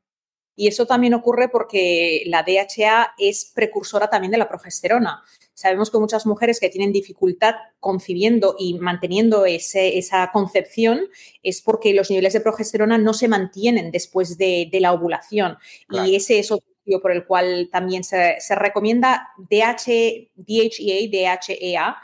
Y 0.55 0.68
eso 0.68 0.87
también 0.87 1.14
ocurre 1.14 1.48
porque 1.48 2.24
la 2.26 2.42
DHA 2.42 3.14
es 3.16 3.50
precursora 3.55 4.11
también 4.11 4.33
de 4.33 4.38
la 4.38 4.48
progesterona. 4.48 5.22
Sabemos 5.55 5.90
que 5.90 5.98
muchas 5.98 6.26
mujeres 6.26 6.61
que 6.61 6.68
tienen 6.68 6.92
dificultad 6.92 7.55
concibiendo 7.81 8.57
y 8.59 8.78
manteniendo 8.78 9.46
ese, 9.46 9.96
esa 9.96 10.31
concepción 10.31 11.09
es 11.42 11.62
porque 11.62 11.94
los 11.94 12.11
niveles 12.11 12.35
de 12.35 12.40
progesterona 12.40 12.98
no 12.98 13.14
se 13.14 13.28
mantienen 13.28 13.90
después 13.90 14.37
de, 14.37 14.68
de 14.70 14.81
la 14.81 14.92
ovulación. 14.92 15.57
Claro. 15.88 16.07
Y 16.07 16.16
ese 16.16 16.38
es 16.38 16.50
otro 16.50 16.66
motivo 16.81 17.00
por 17.00 17.12
el 17.12 17.26
cual 17.26 17.70
también 17.72 18.05
se, 18.05 18.37
se 18.40 18.55
recomienda 18.55 19.28
DH, 19.38 20.33
DHEA, 20.35 21.38
DHEA 21.38 21.96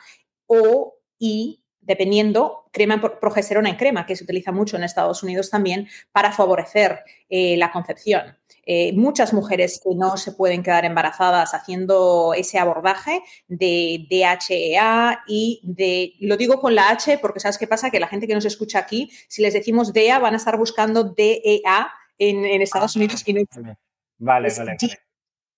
o 0.46 0.94
y 1.18 1.58
dependiendo, 1.88 2.68
crema 2.70 3.01
progesterona 3.01 3.70
en 3.70 3.77
crema, 3.77 4.07
que 4.07 4.14
se 4.14 4.22
utiliza 4.22 4.53
mucho 4.53 4.77
en 4.77 4.85
Estados 4.85 5.22
Unidos 5.22 5.51
también 5.51 5.88
para 6.12 6.31
favorecer 6.31 7.01
eh, 7.29 7.57
la 7.57 7.72
concepción. 7.72 8.37
Eh, 8.66 8.92
muchas 8.92 9.33
mujeres 9.33 9.81
que 9.83 9.94
no 9.94 10.18
se 10.18 10.33
pueden 10.33 10.62
quedar 10.62 10.85
embarazadas 10.85 11.55
haciendo 11.55 12.35
ese 12.35 12.59
abordaje 12.59 13.22
de 13.48 14.07
DHEA 14.11 15.24
y 15.27 15.61
de, 15.64 16.12
lo 16.20 16.37
digo 16.37 16.61
con 16.61 16.74
la 16.74 16.90
H 16.90 17.16
porque 17.18 17.40
sabes 17.40 17.57
qué 17.57 17.66
pasa, 17.66 17.90
que 17.90 17.98
la 17.98 18.09
gente 18.09 18.27
que 18.27 18.35
nos 18.35 18.44
escucha 18.44 18.79
aquí, 18.79 19.11
si 19.27 19.40
les 19.40 19.55
decimos 19.55 19.94
DEA, 19.94 20.18
van 20.18 20.35
a 20.35 20.37
estar 20.37 20.59
buscando 20.59 21.05
DEA 21.05 21.90
en, 22.18 22.44
en 22.44 22.61
Estados 22.61 22.94
ah, 22.94 22.98
Unidos 22.98 23.24
y 23.27 23.33
no 23.33 23.40
Vale, 24.20 24.48
vale. 24.51 24.77
vale. 24.81 24.98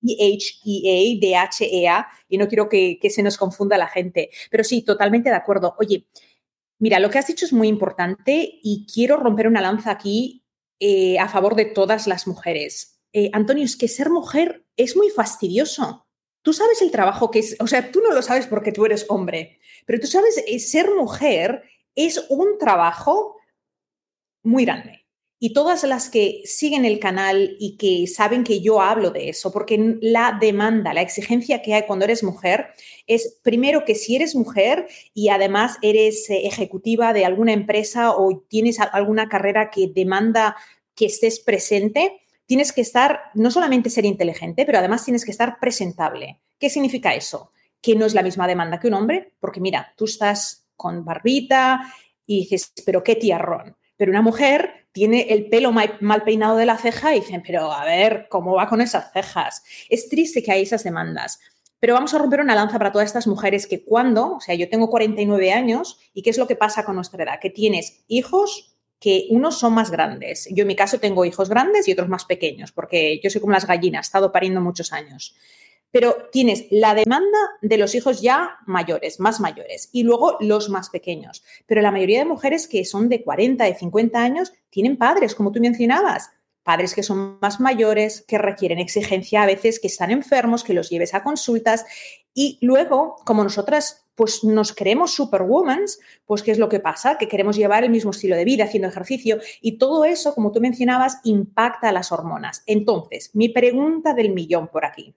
DHEA, 0.00 1.18
DHEA, 1.20 2.06
y 2.28 2.38
no 2.38 2.48
quiero 2.48 2.68
que, 2.68 2.98
que, 3.00 3.10
se 3.10 3.22
nos 3.22 3.36
confunda 3.36 3.78
la 3.78 3.88
gente. 3.88 4.30
Pero 4.50 4.64
sí, 4.64 4.82
totalmente 4.82 5.30
de 5.30 5.36
acuerdo. 5.36 5.74
Oye, 5.78 6.06
mira, 6.78 6.98
lo 6.98 7.10
que 7.10 7.18
has 7.18 7.26
dicho 7.26 7.44
es 7.44 7.52
muy 7.52 7.68
importante 7.68 8.60
y 8.62 8.86
quiero 8.92 9.16
romper 9.16 9.46
una 9.46 9.60
lanza 9.60 9.90
aquí 9.90 10.44
eh, 10.80 11.18
a 11.18 11.28
favor 11.28 11.56
de 11.56 11.66
todas 11.66 12.06
las 12.06 12.26
mujeres. 12.26 13.00
Eh, 13.12 13.30
Antonio, 13.32 13.64
es 13.64 13.76
que 13.76 13.86
ser 13.86 14.08
mujer 14.08 14.64
es 14.76 14.96
muy 14.96 15.10
fastidioso. 15.10 16.06
Tú 16.42 16.54
sabes 16.54 16.80
el 16.80 16.90
trabajo 16.90 17.30
que 17.30 17.40
es, 17.40 17.56
o 17.60 17.66
sea, 17.66 17.92
tú 17.92 18.00
no 18.00 18.14
lo 18.14 18.22
sabes 18.22 18.46
porque 18.46 18.72
tú 18.72 18.86
eres 18.86 19.04
hombre, 19.10 19.60
pero 19.84 20.00
tú 20.00 20.06
sabes, 20.06 20.42
eh, 20.46 20.58
ser 20.58 20.90
mujer 20.90 21.64
es 21.94 22.24
un 22.30 22.56
trabajo 22.58 23.36
muy 24.42 24.64
grande 24.64 24.99
y 25.42 25.54
todas 25.54 25.84
las 25.84 26.10
que 26.10 26.42
siguen 26.44 26.84
el 26.84 27.00
canal 27.00 27.56
y 27.58 27.78
que 27.78 28.06
saben 28.06 28.44
que 28.44 28.60
yo 28.60 28.82
hablo 28.82 29.10
de 29.10 29.30
eso, 29.30 29.50
porque 29.50 29.96
la 30.02 30.36
demanda, 30.38 30.92
la 30.92 31.00
exigencia 31.00 31.62
que 31.62 31.72
hay 31.72 31.84
cuando 31.86 32.04
eres 32.04 32.22
mujer 32.22 32.68
es 33.06 33.38
primero 33.42 33.86
que 33.86 33.94
si 33.94 34.16
eres 34.16 34.36
mujer 34.36 34.86
y 35.14 35.30
además 35.30 35.78
eres 35.80 36.28
eh, 36.28 36.46
ejecutiva 36.46 37.14
de 37.14 37.24
alguna 37.24 37.54
empresa 37.54 38.14
o 38.14 38.44
tienes 38.48 38.80
alguna 38.80 39.30
carrera 39.30 39.70
que 39.70 39.88
demanda 39.88 40.56
que 40.94 41.06
estés 41.06 41.40
presente, 41.40 42.20
tienes 42.44 42.70
que 42.72 42.82
estar, 42.82 43.20
no 43.32 43.50
solamente 43.50 43.88
ser 43.88 44.04
inteligente, 44.04 44.66
pero 44.66 44.76
además 44.76 45.06
tienes 45.06 45.24
que 45.24 45.30
estar 45.30 45.58
presentable. 45.58 46.38
¿Qué 46.58 46.68
significa 46.68 47.14
eso? 47.14 47.50
Que 47.80 47.94
no 47.94 48.04
es 48.04 48.12
la 48.12 48.22
misma 48.22 48.46
demanda 48.46 48.78
que 48.78 48.88
un 48.88 48.94
hombre, 48.94 49.32
porque 49.40 49.60
mira, 49.60 49.94
tú 49.96 50.04
estás 50.04 50.66
con 50.76 51.02
barbita 51.02 51.80
y 52.26 52.40
dices, 52.40 52.74
pero 52.84 53.02
qué 53.02 53.16
tiarrón. 53.16 53.74
Pero 53.96 54.10
una 54.10 54.22
mujer 54.22 54.79
tiene 54.92 55.32
el 55.32 55.48
pelo 55.48 55.72
mal, 55.72 56.22
peinado 56.24 56.56
de 56.56 56.66
la 56.66 56.76
ceja 56.76 57.14
y 57.14 57.20
dicen, 57.20 57.42
pero 57.46 57.72
a 57.72 57.84
ver, 57.84 58.26
¿cómo 58.28 58.54
va 58.54 58.68
con 58.68 58.80
esas 58.80 59.12
cejas? 59.12 59.62
Es 59.88 60.08
triste 60.08 60.42
que 60.42 60.52
hay 60.52 60.62
esas 60.62 60.84
demandas. 60.84 61.40
Pero 61.78 61.94
vamos 61.94 62.12
a 62.12 62.18
romper 62.18 62.40
una 62.40 62.54
lanza 62.54 62.78
para 62.78 62.92
todas 62.92 63.06
estas 63.06 63.26
mujeres 63.26 63.66
que 63.66 63.84
cuando, 63.84 64.36
o 64.36 64.40
sea, 64.40 64.54
yo 64.54 64.68
tengo 64.68 64.90
49 64.90 65.52
años 65.52 65.98
y 66.12 66.22
qué 66.22 66.30
es 66.30 66.38
lo 66.38 66.46
que 66.46 66.56
pasa 66.56 66.84
con 66.84 66.96
nuestra 66.96 67.24
edad, 67.24 67.40
que 67.40 67.50
tienes 67.50 68.04
hijos 68.06 68.76
que 68.98 69.28
unos 69.30 69.58
son 69.58 69.72
más 69.72 69.90
grandes. 69.90 70.46
Yo 70.50 70.62
en 70.62 70.68
mi 70.68 70.76
caso 70.76 70.98
tengo 71.00 71.24
hijos 71.24 71.48
grandes 71.48 71.88
y 71.88 71.92
otros 71.92 72.08
más 72.08 72.26
pequeños, 72.26 72.70
porque 72.70 73.18
yo 73.22 73.30
soy 73.30 73.40
como 73.40 73.54
las 73.54 73.66
gallinas, 73.66 74.06
he 74.06 74.08
estado 74.08 74.30
pariendo 74.30 74.60
muchos 74.60 74.92
años. 74.92 75.34
Pero 75.90 76.28
tienes 76.30 76.66
la 76.70 76.94
demanda 76.94 77.38
de 77.62 77.78
los 77.78 77.94
hijos 77.94 78.20
ya 78.20 78.58
mayores, 78.66 79.20
más 79.20 79.40
mayores, 79.40 79.88
y 79.92 80.02
luego 80.02 80.36
los 80.40 80.68
más 80.68 80.90
pequeños. 80.90 81.42
Pero 81.66 81.82
la 81.82 81.90
mayoría 81.90 82.20
de 82.20 82.24
mujeres 82.24 82.68
que 82.68 82.84
son 82.84 83.08
de 83.08 83.22
40, 83.22 83.64
de 83.64 83.74
50 83.74 84.22
años, 84.22 84.52
tienen 84.70 84.96
padres, 84.96 85.34
como 85.34 85.52
tú 85.52 85.60
mencionabas, 85.60 86.30
padres 86.62 86.94
que 86.94 87.02
son 87.02 87.38
más 87.40 87.60
mayores, 87.60 88.24
que 88.26 88.38
requieren 88.38 88.78
exigencia 88.78 89.42
a 89.42 89.46
veces, 89.46 89.80
que 89.80 89.88
están 89.88 90.10
enfermos, 90.10 90.64
que 90.64 90.74
los 90.74 90.90
lleves 90.90 91.14
a 91.14 91.22
consultas. 91.22 91.84
Y 92.34 92.58
luego, 92.60 93.16
como 93.24 93.42
nosotras 93.42 94.06
pues 94.14 94.44
nos 94.44 94.74
creemos 94.74 95.14
superwoman, 95.14 95.86
pues 96.26 96.42
¿qué 96.42 96.50
es 96.50 96.58
lo 96.58 96.68
que 96.68 96.78
pasa? 96.78 97.16
Que 97.16 97.26
queremos 97.26 97.56
llevar 97.56 97.84
el 97.84 97.90
mismo 97.90 98.10
estilo 98.10 98.36
de 98.36 98.44
vida, 98.44 98.64
haciendo 98.64 98.86
ejercicio 98.86 99.38
y 99.62 99.78
todo 99.78 100.04
eso, 100.04 100.34
como 100.34 100.52
tú 100.52 100.60
mencionabas, 100.60 101.20
impacta 101.24 101.88
a 101.88 101.92
las 101.92 102.12
hormonas. 102.12 102.62
Entonces, 102.66 103.30
mi 103.32 103.48
pregunta 103.48 104.12
del 104.12 104.34
millón 104.34 104.68
por 104.68 104.84
aquí. 104.84 105.14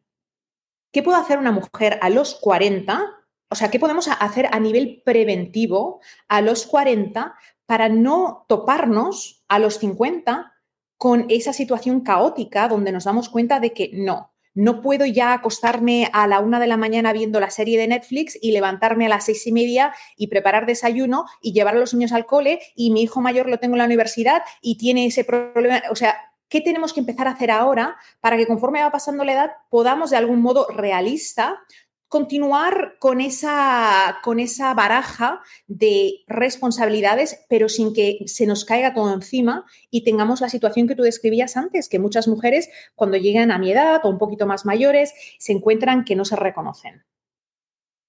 ¿Qué 0.93 1.01
puede 1.01 1.17
hacer 1.17 1.39
una 1.39 1.51
mujer 1.51 1.97
a 2.01 2.11
los 2.11 2.35
40? 2.35 3.03
O 3.49 3.55
sea, 3.55 3.71
¿qué 3.71 3.79
podemos 3.79 4.07
hacer 4.07 4.47
a 4.51 4.59
nivel 4.59 5.01
preventivo 5.03 6.01
a 6.27 6.39
los 6.41 6.67
40 6.67 7.35
para 7.65 7.89
no 7.89 8.45
toparnos 8.47 9.43
a 9.47 9.57
los 9.57 9.79
50 9.79 10.53
con 10.97 11.25
esa 11.29 11.51
situación 11.51 12.01
caótica 12.01 12.67
donde 12.67 12.91
nos 12.91 13.05
damos 13.05 13.29
cuenta 13.29 13.59
de 13.59 13.73
que 13.73 13.89
no, 13.93 14.33
no 14.53 14.81
puedo 14.81 15.07
ya 15.07 15.33
acostarme 15.33 16.09
a 16.13 16.27
la 16.27 16.39
una 16.39 16.59
de 16.59 16.67
la 16.67 16.77
mañana 16.77 17.11
viendo 17.11 17.39
la 17.39 17.49
serie 17.49 17.79
de 17.79 17.87
Netflix 17.87 18.37
y 18.39 18.51
levantarme 18.51 19.07
a 19.07 19.09
las 19.09 19.25
seis 19.25 19.47
y 19.47 19.51
media 19.51 19.95
y 20.15 20.27
preparar 20.27 20.67
desayuno 20.67 21.25
y 21.41 21.53
llevar 21.53 21.75
a 21.75 21.79
los 21.79 21.95
niños 21.95 22.11
al 22.11 22.27
cole 22.27 22.59
y 22.75 22.91
mi 22.91 23.01
hijo 23.01 23.19
mayor 23.19 23.49
lo 23.49 23.57
tengo 23.57 23.73
en 23.73 23.79
la 23.79 23.85
universidad 23.85 24.43
y 24.61 24.77
tiene 24.77 25.07
ese 25.07 25.23
problema. 25.23 25.81
O 25.89 25.95
sea, 25.95 26.32
¿qué 26.53 26.61
tenemos 26.61 26.93
que 26.93 26.99
empezar 26.99 27.27
a 27.27 27.31
hacer 27.31 27.49
ahora 27.49 27.97
para 28.21 28.37
que 28.37 28.45
conforme 28.45 28.83
va 28.83 28.91
pasando 28.91 29.23
la 29.23 29.33
edad 29.33 29.51
podamos 29.71 30.11
de 30.11 30.17
algún 30.17 30.39
modo 30.39 30.67
realista 30.67 31.59
continuar 32.07 32.97
con 32.99 33.21
esa, 33.21 34.19
con 34.21 34.39
esa 34.39 34.71
baraja 34.75 35.41
de 35.65 36.19
responsabilidades, 36.27 37.43
pero 37.49 37.69
sin 37.69 37.91
que 37.91 38.19
se 38.27 38.45
nos 38.45 38.65
caiga 38.65 38.93
todo 38.93 39.11
encima 39.11 39.65
y 39.89 40.03
tengamos 40.03 40.41
la 40.41 40.49
situación 40.49 40.87
que 40.87 40.93
tú 40.93 41.01
describías 41.01 41.57
antes, 41.57 41.89
que 41.89 41.97
muchas 41.97 42.27
mujeres 42.27 42.69
cuando 42.93 43.17
llegan 43.17 43.49
a 43.49 43.57
mi 43.57 43.71
edad 43.71 44.05
o 44.05 44.09
un 44.09 44.19
poquito 44.19 44.45
más 44.45 44.63
mayores 44.63 45.11
se 45.39 45.53
encuentran 45.53 46.03
que 46.03 46.15
no 46.15 46.23
se 46.23 46.35
reconocen. 46.35 47.03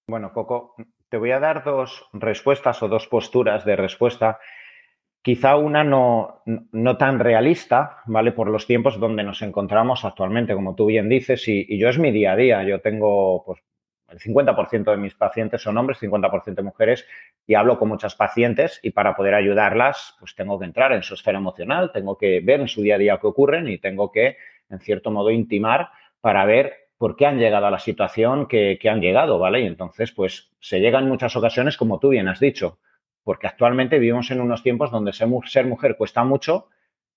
Bueno, 0.07 0.35
Coco, 0.35 0.75
te 1.09 1.17
voy 1.17 1.31
a 1.31 1.41
dar 1.41 1.65
dos 1.65 2.05
respuestas 2.13 2.83
o 2.83 2.89
dos 2.89 3.07
posturas 3.07 3.65
de 3.65 3.77
respuesta. 3.77 4.39
Quizá 5.25 5.57
una 5.57 5.83
no, 5.83 6.43
no 6.45 6.97
tan 6.99 7.19
realista, 7.19 8.03
¿vale? 8.07 8.31
Por 8.33 8.49
los 8.49 8.67
tiempos 8.67 9.01
donde 9.01 9.25
nos 9.25 9.41
encontramos 9.43 10.05
actualmente, 10.05 10.55
como 10.55 10.75
tú 10.75 10.87
bien 10.87 11.09
dices, 11.09 11.49
y, 11.49 11.65
y 11.67 11.79
yo 11.79 11.89
es 11.89 11.99
mi 11.99 12.13
día 12.13 12.33
a 12.33 12.37
día. 12.37 12.63
Yo 12.63 12.81
tengo 12.81 13.43
pues, 13.45 13.61
el 14.15 14.21
50% 14.21 14.91
de 14.91 14.97
mis 14.97 15.15
pacientes 15.15 15.63
son 15.63 15.77
hombres, 15.77 15.99
50% 16.01 16.63
mujeres, 16.63 17.07
y 17.47 17.55
hablo 17.55 17.79
con 17.79 17.89
muchas 17.89 18.15
pacientes 18.15 18.79
y 18.83 18.91
para 18.91 19.17
poder 19.17 19.35
ayudarlas, 19.35 20.15
pues 20.19 20.35
tengo 20.35 20.59
que 20.59 20.67
entrar 20.67 20.93
en 20.93 21.03
su 21.03 21.15
esfera 21.15 21.39
emocional, 21.39 21.91
tengo 21.93 22.17
que 22.17 22.41
ver 22.41 22.61
en 22.61 22.69
su 22.69 22.83
día 22.83 22.97
a 22.97 22.99
día 22.99 23.19
qué 23.21 23.27
ocurren 23.27 23.69
y 23.69 23.79
tengo 23.79 24.13
que, 24.13 24.37
en 24.71 24.81
cierto 24.81 25.11
modo, 25.11 25.31
intimar 25.31 25.89
para 26.21 26.45
ver 26.45 26.85
por 26.97 27.17
qué 27.17 27.27
han 27.27 27.39
llegado 27.39 27.67
a 27.67 27.71
la 27.71 27.79
situación 27.79 28.47
que, 28.47 28.79
han 28.89 29.01
llegado, 29.01 29.39
¿vale? 29.39 29.61
Y 29.61 29.67
entonces, 29.67 30.13
pues 30.13 30.51
se 30.61 30.81
llega 30.81 30.99
en 30.99 31.09
muchas 31.09 31.35
ocasiones, 31.37 31.77
como 31.77 31.99
tú 31.99 32.11
bien 32.11 32.29
has 32.29 32.41
dicho, 32.41 32.79
porque 33.25 33.47
actualmente 33.47 33.99
vivimos 33.99 34.31
en 34.31 34.41
unos 34.41 34.63
tiempos 34.63 34.91
donde 34.91 35.13
ser 35.13 35.27
mujer 35.27 35.97
cuesta 35.97 36.23
mucho, 36.25 36.69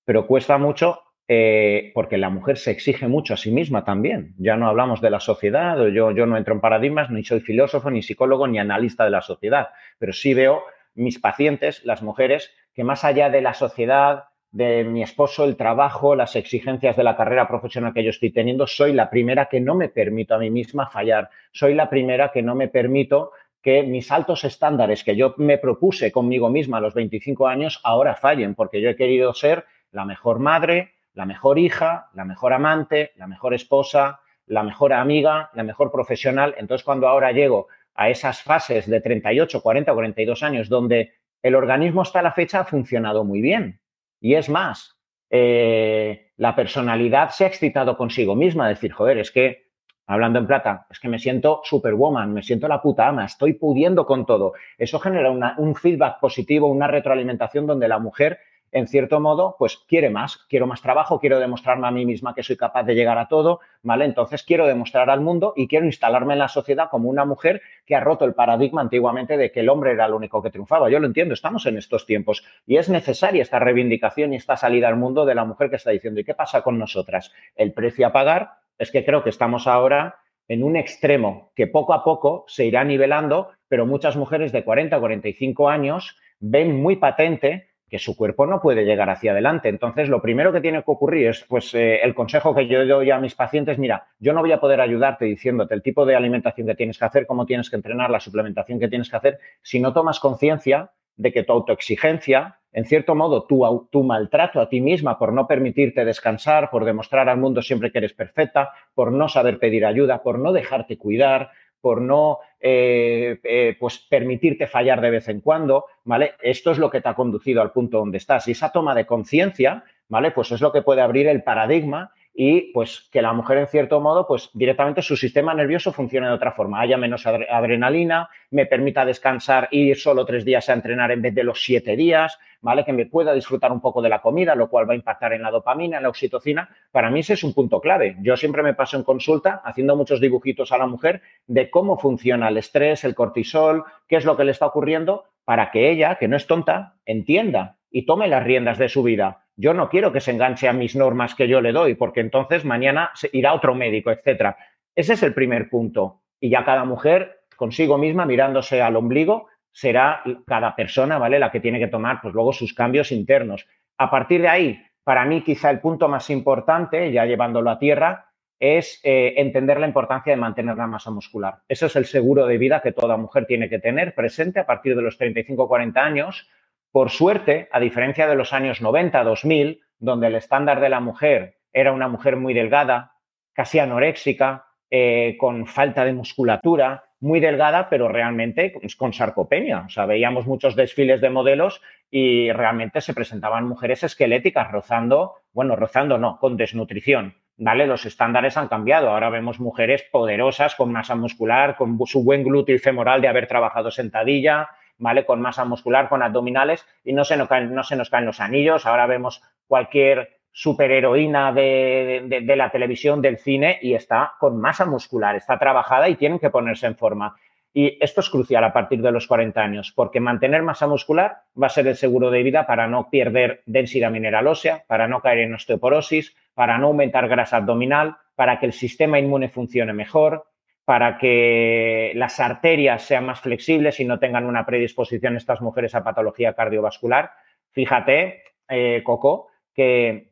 pero 0.06 0.26
cuesta 0.26 0.58
mucho 0.58 1.02
eh, 1.28 1.92
porque 1.94 2.18
la 2.18 2.30
mujer 2.30 2.58
se 2.58 2.72
exige 2.72 3.10
mucho 3.10 3.34
a 3.34 3.38
sí 3.38 3.52
misma 3.52 3.84
también. 3.84 4.34
Ya 4.38 4.56
no 4.56 4.68
hablamos 4.68 5.02
de 5.02 5.10
la 5.10 5.20
sociedad, 5.20 5.78
yo, 5.88 6.12
yo 6.12 6.26
no 6.26 6.38
entro 6.38 6.54
en 6.54 6.62
paradigmas, 6.62 7.12
ni 7.12 7.24
soy 7.26 7.42
filósofo, 7.42 7.92
ni 7.92 8.02
psicólogo, 8.02 8.48
ni 8.48 8.60
analista 8.60 9.04
de 9.04 9.10
la 9.10 9.22
sociedad, 9.22 9.68
pero 10.00 10.14
sí 10.14 10.34
veo 10.34 10.64
mis 10.96 11.20
pacientes, 11.20 11.84
las 11.86 12.02
mujeres, 12.02 12.52
que 12.74 12.86
más 12.86 13.04
allá 13.04 13.30
de 13.30 13.42
la 13.42 13.54
sociedad, 13.54 14.26
de 14.52 14.86
mi 14.86 15.04
esposo, 15.04 15.44
el 15.44 15.58
trabajo, 15.58 16.16
las 16.16 16.36
exigencias 16.36 16.96
de 16.96 17.04
la 17.04 17.18
carrera 17.18 17.48
profesional 17.48 17.94
que 17.94 18.04
yo 18.04 18.10
estoy 18.10 18.32
teniendo, 18.32 18.66
soy 18.66 18.94
la 18.94 19.10
primera 19.10 19.48
que 19.48 19.60
no 19.60 19.76
me 19.76 19.90
permito 19.90 20.36
a 20.36 20.40
mí 20.40 20.50
misma 20.50 20.90
fallar, 20.90 21.30
soy 21.52 21.74
la 21.74 21.90
primera 21.90 22.32
que 22.32 22.42
no 22.42 22.56
me 22.56 22.70
permito 22.70 23.32
que 23.62 23.84
mis 23.84 24.12
altos 24.12 24.44
estándares 24.44 25.04
que 25.04 25.16
yo 25.16 25.34
me 25.38 25.58
propuse 25.58 26.12
conmigo 26.12 26.50
misma 26.50 26.78
a 26.78 26.82
los 26.82 26.94
25 26.94 27.48
años 27.48 27.80
ahora 27.84 28.16
fallen, 28.16 28.56
porque 28.56 28.82
yo 28.82 28.90
he 28.90 28.96
querido 28.96 29.34
ser 29.34 29.66
la 29.92 30.06
mejor 30.06 30.40
madre, 30.40 30.94
la 31.14 31.26
mejor 31.26 31.60
hija, 31.60 32.10
la 32.14 32.26
mejor 32.26 32.54
amante, 32.54 33.12
la 33.16 33.28
mejor 33.28 33.54
esposa, 33.54 34.22
la 34.46 34.64
mejor 34.64 34.94
amiga, 34.94 35.50
la 35.54 35.64
mejor 35.64 35.92
profesional. 35.92 36.56
Entonces, 36.58 36.86
cuando 36.86 37.08
ahora 37.08 37.32
llego 37.32 37.68
a 37.96 38.10
esas 38.10 38.42
fases 38.42 38.88
de 38.88 39.02
38, 39.02 39.62
40, 39.62 39.94
42 39.94 40.44
años 40.44 40.70
donde 40.70 41.14
el 41.42 41.56
organismo 41.56 42.02
hasta 42.02 42.22
la 42.22 42.32
fecha 42.32 42.62
ha 42.62 42.66
funcionado 42.66 43.24
muy 43.24 43.42
bien. 43.42 43.82
Y 44.20 44.36
es 44.36 44.50
más, 44.50 44.98
eh, 45.30 46.32
la 46.38 46.56
personalidad 46.56 47.30
se 47.30 47.44
ha 47.44 47.48
excitado 47.48 47.98
consigo 47.98 48.36
misma, 48.36 48.70
decir, 48.70 48.92
joder, 48.92 49.18
es 49.18 49.32
que, 49.32 49.67
hablando 50.08 50.40
en 50.40 50.48
plata, 50.48 50.88
es 50.90 51.00
que 51.00 51.10
me 51.10 51.20
siento 51.20 51.62
superwoman, 51.64 52.34
me 52.34 52.42
siento 52.42 52.68
la 52.68 52.82
puta 52.82 53.08
ama, 53.08 53.26
estoy 53.26 53.54
pudiendo 53.54 54.06
con 54.06 54.26
todo. 54.26 54.54
Eso 54.78 55.00
genera 55.00 55.32
un 55.58 55.76
feedback 55.76 56.20
positivo, 56.20 56.68
una 56.68 56.88
retroalimentación 56.88 57.68
donde 57.68 57.88
la 57.88 58.00
mujer 58.00 58.40
en 58.72 58.88
cierto 58.88 59.20
modo, 59.20 59.56
pues 59.58 59.78
quiere 59.88 60.10
más, 60.10 60.38
quiero 60.50 60.68
más 60.68 60.82
trabajo, 60.82 61.20
quiero 61.20 61.40
demostrarme 61.40 61.88
a 61.88 61.92
mí 61.92 62.06
misma 62.06 62.36
que 62.36 62.44
soy 62.44 62.58
capaz 62.58 62.84
de 62.84 62.96
llegar 62.96 63.18
a 63.18 63.28
todo, 63.28 63.60
¿vale? 63.82 64.06
Entonces 64.06 64.44
quiero 64.44 64.68
demostrar 64.68 65.10
al 65.10 65.22
mundo 65.22 65.54
y 65.56 65.68
quiero 65.68 65.86
instalarme 65.86 66.34
en 66.34 66.40
la 66.40 66.50
sociedad 66.50 66.90
como 66.90 67.10
una 67.10 67.26
mujer 67.26 67.62
que 67.86 67.96
ha 67.96 68.02
roto 68.02 68.26
el 68.26 68.34
paradigma 68.34 68.82
antiguamente 68.82 69.38
de 69.38 69.52
que 69.52 69.62
el 69.62 69.70
hombre 69.70 69.92
era 69.92 70.06
el 70.06 70.14
único 70.14 70.42
que 70.42 70.50
triunfaba. 70.50 70.90
Yo 70.90 71.00
lo 71.00 71.08
entiendo, 71.08 71.34
estamos 71.34 71.66
en 71.66 71.78
estos 71.78 72.06
tiempos 72.06 72.44
y 72.66 72.78
es 72.78 72.90
necesaria 72.90 73.42
esta 73.42 73.60
reivindicación 73.60 74.34
y 74.34 74.36
esta 74.36 74.58
salida 74.58 74.88
al 74.90 74.98
mundo 74.98 75.26
de 75.26 75.36
la 75.36 75.46
mujer 75.46 75.70
que 75.70 75.78
está 75.78 75.92
diciendo, 75.92 76.20
¿y 76.20 76.26
qué 76.26 76.34
pasa 76.34 76.62
con 76.62 76.78
nosotras? 76.78 77.32
El 77.56 77.74
precio 77.74 78.08
a 78.08 78.12
pagar 78.12 78.67
es 78.78 78.92
que 78.92 79.06
creo 79.06 79.24
que 79.24 79.30
estamos 79.30 79.68
ahora 79.68 80.20
en 80.48 80.64
un 80.64 80.76
extremo 80.76 81.52
que 81.56 81.68
poco 81.68 81.94
a 81.94 82.04
poco 82.04 82.46
se 82.48 82.66
irá 82.66 82.84
nivelando, 82.84 83.50
pero 83.68 83.86
muchas 83.86 84.16
mujeres 84.16 84.52
de 84.52 84.64
40 84.64 85.00
45 85.00 85.70
años 85.70 86.18
ven 86.40 86.82
muy 86.82 86.96
patente 86.96 87.68
que 87.90 88.00
su 88.00 88.18
cuerpo 88.18 88.46
no 88.46 88.62
puede 88.62 88.84
llegar 88.84 89.10
hacia 89.10 89.32
adelante. 89.32 89.70
Entonces, 89.70 90.10
lo 90.10 90.22
primero 90.22 90.52
que 90.52 90.62
tiene 90.62 90.80
que 90.80 90.92
ocurrir 90.92 91.28
es, 91.28 91.46
pues, 91.48 91.74
eh, 91.74 92.02
el 92.04 92.14
consejo 92.14 92.54
que 92.54 92.68
yo 92.68 92.86
doy 92.86 93.12
a 93.12 93.20
mis 93.20 93.34
pacientes, 93.34 93.78
mira, 93.78 94.08
yo 94.20 94.34
no 94.34 94.42
voy 94.42 94.52
a 94.52 94.60
poder 94.60 94.82
ayudarte 94.82 95.26
diciéndote 95.26 95.74
el 95.74 95.82
tipo 95.82 96.06
de 96.06 96.16
alimentación 96.16 96.68
que 96.68 96.76
tienes 96.76 96.98
que 96.98 97.06
hacer, 97.06 97.26
cómo 97.26 97.46
tienes 97.46 97.70
que 97.70 97.78
entrenar, 97.78 98.10
la 98.10 98.20
suplementación 98.20 98.80
que 98.80 98.90
tienes 98.90 99.10
que 99.10 99.16
hacer, 99.16 99.40
si 99.62 99.80
no 99.80 99.94
tomas 99.94 100.20
conciencia 100.20 100.92
de 101.18 101.32
que 101.34 101.44
tu 101.44 101.52
autoexigencia, 101.52 102.60
en 102.72 102.86
cierto 102.86 103.16
modo, 103.16 103.46
tu, 103.46 104.04
maltrato 104.04 104.62
a 104.62 104.70
ti 104.70 104.82
misma 104.82 105.18
por 105.18 105.34
no 105.34 105.48
permitirte 105.48 106.06
descansar, 106.06 106.70
por 106.70 106.86
demostrar 106.86 107.28
al 107.28 107.38
mundo 107.40 107.62
siempre 107.62 107.92
que 107.92 107.98
eres 107.98 108.14
perfecta, 108.14 108.72
por 108.94 109.12
no 109.12 109.28
saber 109.28 109.58
pedir 109.58 109.86
ayuda, 109.86 110.22
por 110.22 110.38
no 110.40 110.54
dejarte 110.54 110.98
cuidar, 110.98 111.50
por 111.82 112.02
no 112.02 112.40
eh, 112.60 113.40
eh, 113.44 113.76
pues 113.80 114.00
permitirte 114.00 114.68
fallar 114.68 115.02
de 115.02 115.10
vez 115.10 115.28
en 115.30 115.42
cuando, 115.42 115.86
¿vale? 116.04 116.34
Esto 116.42 116.72
es 116.72 116.78
lo 116.78 116.90
que 116.90 117.02
te 117.02 117.10
ha 117.10 117.16
conducido 117.16 117.62
al 117.62 117.72
punto 117.72 117.98
donde 117.98 118.18
estás. 118.18 118.48
Y 118.48 118.52
esa 118.52 118.72
toma 118.72 118.94
de 118.94 119.06
conciencia, 119.06 119.84
¿vale? 120.08 120.32
Pues 120.32 120.52
es 120.52 120.62
lo 120.62 120.72
que 120.72 120.82
puede 120.82 121.02
abrir 121.02 121.28
el 121.28 121.44
paradigma 121.44 122.12
y 122.40 122.72
pues 122.72 123.10
que 123.12 123.24
la 123.24 123.34
mujer 123.34 123.58
en 123.58 123.66
cierto 123.66 124.00
modo 124.00 124.28
pues 124.28 124.52
directamente 124.54 125.02
su 125.02 125.18
sistema 125.18 125.56
nervioso 125.56 125.92
funcione 125.92 126.28
de 126.28 126.34
otra 126.34 126.52
forma, 126.52 126.80
haya 126.80 126.96
menos 126.96 127.26
adrenalina, 127.26 128.30
me 128.52 128.68
permita 128.68 129.04
descansar 129.06 129.68
y 129.72 129.90
ir 129.90 129.98
solo 129.98 130.24
tres 130.24 130.46
días 130.46 130.70
a 130.70 130.74
entrenar 130.74 131.10
en 131.10 131.24
vez 131.24 131.34
de 131.34 131.44
los 131.44 131.64
siete 131.64 131.96
días, 131.96 132.38
¿vale? 132.62 132.86
Que 132.86 132.94
me 132.94 133.08
pueda 133.08 133.34
disfrutar 133.34 133.72
un 133.72 133.82
poco 133.82 134.04
de 134.04 134.10
la 134.10 134.22
comida, 134.22 134.54
lo 134.54 134.70
cual 134.70 134.88
va 134.88 134.94
a 134.94 134.98
impactar 134.98 135.34
en 135.34 135.42
la 135.42 135.50
dopamina, 135.50 135.98
en 135.98 136.04
la 136.04 136.10
oxitocina. 136.10 136.70
Para 136.92 137.10
mí 137.10 137.22
ese 137.22 137.34
es 137.34 137.44
un 137.44 137.56
punto 137.56 137.82
clave. 137.82 138.18
Yo 138.22 138.38
siempre 138.38 138.62
me 138.62 138.76
paso 138.76 138.98
en 138.98 139.04
consulta 139.04 139.64
haciendo 139.66 139.96
muchos 139.96 140.22
dibujitos 140.22 140.72
a 140.72 140.78
la 140.78 140.86
mujer 140.86 141.24
de 141.48 141.72
cómo 141.72 141.98
funciona 141.98 142.50
el 142.50 142.58
estrés, 142.58 143.04
el 143.04 143.16
cortisol, 143.16 143.84
qué 144.08 144.18
es 144.18 144.26
lo 144.26 144.38
que 144.38 144.44
le 144.44 144.52
está 144.52 144.68
ocurriendo 144.68 145.26
para 145.44 145.72
que 145.72 145.90
ella, 145.90 146.18
que 146.20 146.28
no 146.28 146.38
es 146.38 146.46
tonta, 146.46 146.98
entienda 147.08 147.78
y 147.90 148.06
tome 148.06 148.28
las 148.28 148.44
riendas 148.44 148.78
de 148.78 148.90
su 148.90 149.02
vida 149.02 149.47
yo 149.58 149.74
no 149.74 149.90
quiero 149.90 150.14
que 150.14 150.22
se 150.22 150.32
enganche 150.32 150.68
a 150.68 150.74
mis 150.74 150.96
normas 150.96 151.36
que 151.36 151.48
yo 151.48 151.60
le 151.60 151.72
doy, 151.72 151.96
porque 151.96 152.22
entonces 152.22 152.64
mañana 152.64 153.12
irá 153.34 153.54
otro 153.54 153.74
médico, 153.76 154.12
etcétera. 154.12 154.56
Ese 154.96 155.14
es 155.14 155.24
el 155.24 155.34
primer 155.34 155.70
punto. 155.70 156.22
Y 156.40 156.50
ya 156.50 156.64
cada 156.64 156.86
mujer, 156.86 157.42
consigo 157.56 157.98
misma, 157.98 158.26
mirándose 158.26 158.82
al 158.82 158.96
ombligo, 158.96 159.48
será 159.72 160.24
cada 160.46 160.76
persona, 160.76 161.18
¿vale? 161.18 161.40
La 161.40 161.52
que 161.52 161.60
tiene 161.60 161.80
que 161.80 161.88
tomar, 161.88 162.22
pues 162.22 162.34
luego 162.34 162.54
sus 162.54 162.74
cambios 162.74 163.12
internos. 163.12 163.68
A 163.98 164.10
partir 164.12 164.42
de 164.42 164.48
ahí, 164.48 164.82
para 165.04 165.26
mí 165.26 165.42
quizá 165.42 165.72
el 165.72 165.80
punto 165.80 166.08
más 166.08 166.30
importante, 166.30 167.12
ya 167.12 167.26
llevándolo 167.26 167.72
a 167.72 167.80
tierra, 167.80 168.28
es 168.60 169.00
eh, 169.04 169.36
entender 169.38 169.80
la 169.80 169.88
importancia 169.88 170.32
de 170.32 170.42
mantener 170.42 170.78
la 170.78 170.88
masa 170.88 171.12
muscular. 171.12 171.60
Eso 171.68 171.86
es 171.88 171.96
el 171.96 172.06
seguro 172.06 172.46
de 172.46 172.58
vida 172.58 172.82
que 172.82 172.92
toda 172.92 173.18
mujer 173.18 173.46
tiene 173.46 173.70
que 173.70 173.80
tener 173.80 174.16
presente 174.16 174.60
a 174.60 174.66
partir 174.66 174.96
de 174.96 175.02
los 175.02 175.20
35-40 175.20 175.98
años, 175.98 176.50
por 176.98 177.12
suerte, 177.12 177.70
a 177.72 177.80
diferencia 177.80 178.26
de 178.26 178.34
los 178.34 178.54
años 178.54 178.82
90, 178.82 179.24
2000, 179.24 179.82
donde 180.00 180.26
el 180.26 180.36
estándar 180.36 180.80
de 180.80 180.90
la 180.90 181.00
mujer 181.00 181.60
era 181.72 181.92
una 181.92 182.08
mujer 182.08 182.38
muy 182.38 182.56
delgada, 182.56 183.12
casi 183.54 183.78
anoréxica, 183.78 184.66
eh, 184.90 185.38
con 185.40 185.68
falta 185.68 186.04
de 186.06 186.14
musculatura, 186.14 187.04
muy 187.20 187.40
delgada, 187.40 187.88
pero 187.88 188.08
realmente 188.08 188.74
con 188.98 189.14
sarcopenia. 189.14 189.84
O 189.86 189.90
sea, 189.90 190.08
veíamos 190.08 190.48
muchos 190.48 190.76
desfiles 190.76 191.22
de 191.22 191.30
modelos 191.30 191.84
y 192.10 192.52
realmente 192.52 193.00
se 193.02 193.14
presentaban 193.14 193.68
mujeres 193.68 194.04
esqueléticas 194.04 194.72
rozando, 194.72 195.36
bueno, 195.54 195.76
rozando 195.76 196.18
no, 196.18 196.40
con 196.40 196.58
desnutrición. 196.58 197.36
¿Vale? 197.58 197.86
Los 197.86 198.08
estándares 198.08 198.58
han 198.58 198.70
cambiado. 198.70 199.12
Ahora 199.12 199.30
vemos 199.30 199.60
mujeres 199.60 200.04
poderosas 200.12 200.74
con 200.74 200.92
masa 200.92 201.16
muscular, 201.16 201.76
con 201.76 202.00
su 202.08 202.24
buen 202.24 202.44
glúteo 202.44 202.76
y 202.76 202.80
femoral 202.80 203.22
de 203.22 203.28
haber 203.28 203.46
trabajado 203.46 203.92
sentadilla, 203.92 204.70
¿vale? 204.98 205.26
Con 205.26 205.42
masa 205.42 205.66
muscular, 205.66 206.10
con 206.10 206.22
abdominales 206.22 206.86
y 207.04 207.14
no 207.14 207.24
se 207.24 207.38
nos 207.38 207.48
caen, 207.48 207.74
no 207.74 207.84
se 207.84 207.96
nos 207.96 208.10
caen 208.10 208.26
los 208.26 208.40
anillos. 208.40 208.86
Ahora 208.86 209.06
vemos 209.08 209.42
cualquier 209.68 210.38
superheroína 210.52 211.52
de, 211.52 212.42
de, 212.44 212.56
la 212.56 212.72
televisión, 212.72 213.22
del 213.22 213.38
cine, 213.38 213.78
y 213.80 213.94
está 213.94 214.34
con 214.40 214.60
masa 214.60 214.88
muscular, 214.88 215.36
está 215.36 215.60
trabajada 215.60 216.10
y 216.10 216.16
tienen 216.16 216.40
que 216.40 216.50
ponerse 216.50 216.88
en 216.88 216.96
forma. 216.96 217.36
Y 217.74 217.96
esto 218.04 218.22
es 218.22 218.30
crucial 218.32 218.64
a 218.64 218.74
partir 218.74 219.04
de 219.04 219.12
los 219.12 219.28
40 219.28 219.62
años, 219.62 219.94
porque 219.96 220.20
mantener 220.20 220.64
masa 220.64 220.88
muscular 220.88 221.42
va 221.62 221.68
a 221.68 221.70
ser 221.70 221.86
el 221.86 221.96
seguro 221.96 222.32
de 222.32 222.42
vida 222.42 222.66
para 222.66 222.88
no 222.88 223.08
perder 223.12 223.62
densidad 223.68 224.10
mineral 224.10 224.48
ósea, 224.48 224.84
para 224.88 225.08
no 225.08 225.22
caer 225.22 225.42
en 225.42 225.54
osteoporosis, 225.54 226.36
para 226.56 226.80
no 226.80 226.88
aumentar 226.88 227.28
grasa 227.28 227.58
abdominal, 227.58 228.16
para 228.34 228.60
que 228.60 228.66
el 228.66 228.74
sistema 228.74 229.20
inmune 229.20 229.50
funcione 229.50 229.94
mejor, 229.94 230.48
para 230.88 231.18
que 231.18 232.14
las 232.16 232.40
arterias 232.40 233.02
sean 233.02 233.26
más 233.26 233.42
flexibles 233.42 234.00
y 234.00 234.06
no 234.06 234.20
tengan 234.20 234.46
una 234.46 234.66
predisposición 234.66 235.36
estas 235.36 235.60
mujeres 235.60 235.94
a 235.96 236.04
patología 236.06 236.54
cardiovascular. 236.54 237.32
Fíjate, 237.74 238.42
eh, 238.70 239.02
Coco, 239.04 239.50
que 239.74 240.32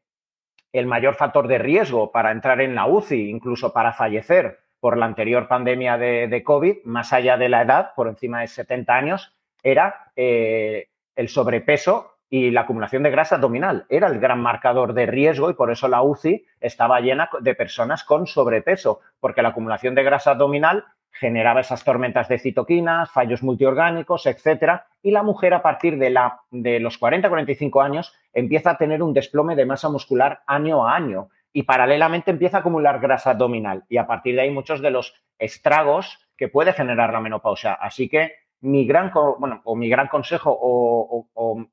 el 0.72 0.86
mayor 0.88 1.16
factor 1.16 1.50
de 1.50 1.58
riesgo 1.58 2.10
para 2.10 2.32
entrar 2.32 2.62
en 2.62 2.74
la 2.74 2.88
UCI, 2.88 3.30
incluso 3.30 3.74
para 3.74 3.92
fallecer 3.92 4.60
por 4.80 4.96
la 4.96 5.08
anterior 5.08 5.50
pandemia 5.50 5.98
de, 5.98 6.42
COVID, 6.46 6.86
más 6.86 7.12
allá 7.12 7.36
de 7.36 7.50
la 7.50 7.64
edad, 7.64 7.92
por 7.94 8.08
encima 8.08 8.40
de 8.40 8.48
70 8.48 8.96
años, 8.96 9.36
era 9.62 10.14
eh, 10.16 10.88
el 11.18 11.28
sobrepeso 11.28 12.15
y 12.30 12.52
la 12.52 12.62
acumulación 12.62 13.04
de 13.04 13.12
grasa 13.12 13.36
abdominal. 13.36 13.86
Era 13.90 14.08
el 14.08 14.20
gran 14.20 14.42
marcador 14.42 14.94
de 14.94 15.06
riesgo 15.06 15.50
y 15.50 15.54
por 15.54 15.72
eso 15.72 15.88
la 15.88 16.02
UCI 16.02 16.46
estaba 16.60 17.00
llena 17.00 17.30
de 17.40 17.56
personas 17.56 18.04
con 18.04 18.28
sobrepeso, 18.28 19.02
porque 19.20 19.42
la 19.42 19.50
acumulación 19.50 19.96
de 19.96 20.04
grasa 20.04 20.32
abdominal 20.32 20.86
generaba 21.12 21.62
esas 21.62 21.84
tormentas 21.84 22.28
de 22.28 22.40
citoquinas, 22.40 23.10
fallos 23.10 23.42
multiorgánicos, 23.42 24.26
etcétera, 24.26 24.88
y 25.02 25.12
la 25.12 25.24
mujer 25.24 25.54
a 25.54 25.62
partir 25.62 25.98
de, 25.98 26.10
la, 26.10 26.42
de 26.52 26.80
los 26.80 27.00
40-45 27.00 27.84
años 27.84 28.14
empieza 28.34 28.72
a 28.72 28.78
tener 28.78 29.02
un 29.02 29.14
desplome 29.14 29.56
de 29.56 29.66
masa 29.66 29.90
muscular 29.90 30.42
año 30.46 30.86
a 30.86 30.96
año 30.96 31.30
y 31.54 31.64
paralelamente 31.64 32.32
empieza 32.32 32.58
a 32.58 32.60
acumular 32.60 33.00
grasa 33.00 33.32
abdominal 33.32 33.86
y 33.88 33.96
a 33.96 34.08
partir 34.08 34.36
de 34.36 34.42
ahí 34.42 34.52
muchos 34.52 34.82
de 34.82 34.92
los 34.92 35.14
estragos 35.40 36.20
que 36.36 36.50
puede 36.50 36.74
generar 36.74 37.14
la 37.14 37.22
menopausia. 37.22 37.74
Así 37.74 38.10
que 38.10 38.34
mi 38.60 38.86
gran, 38.86 39.14
bueno, 39.40 39.62
o 39.64 39.76
mi 39.76 39.88
gran 39.88 40.08
consejo 40.10 40.52
o, 40.52 41.28
o 41.34 41.66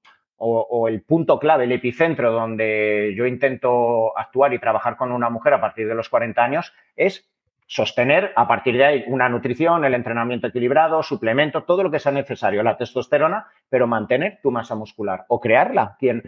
el 0.88 1.02
punto 1.02 1.38
clave, 1.38 1.64
el 1.64 1.72
epicentro 1.72 2.32
donde 2.32 3.14
yo 3.16 3.26
intento 3.26 4.16
actuar 4.18 4.52
y 4.52 4.58
trabajar 4.58 4.96
con 4.96 5.12
una 5.12 5.30
mujer 5.30 5.54
a 5.54 5.60
partir 5.60 5.86
de 5.86 5.94
los 5.94 6.08
40 6.08 6.42
años 6.42 6.72
es 6.96 7.28
sostener 7.66 8.32
a 8.36 8.46
partir 8.46 8.76
de 8.76 8.84
ahí 8.84 9.04
una 9.06 9.28
nutrición, 9.28 9.84
el 9.84 9.94
entrenamiento 9.94 10.46
equilibrado, 10.46 11.02
suplemento, 11.02 11.62
todo 11.62 11.82
lo 11.82 11.90
que 11.90 12.00
sea 12.00 12.12
necesario, 12.12 12.62
la 12.62 12.76
testosterona, 12.76 13.46
pero 13.70 13.86
mantener 13.86 14.40
tu 14.42 14.50
masa 14.50 14.74
muscular 14.74 15.24
o 15.28 15.40
crearla. 15.40 15.96
Quien, 15.98 16.22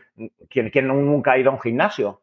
quien, 0.49 0.71
quien 0.71 0.89
nunca 0.89 1.33
ha 1.33 1.39
ido 1.39 1.51
a 1.51 1.55
un 1.55 1.61
gimnasio, 1.61 2.23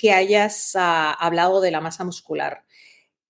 que 0.00 0.12
hayas 0.12 0.74
ah, 0.76 1.12
hablado 1.12 1.60
de 1.60 1.70
la 1.70 1.82
masa 1.82 2.04
muscular. 2.04 2.64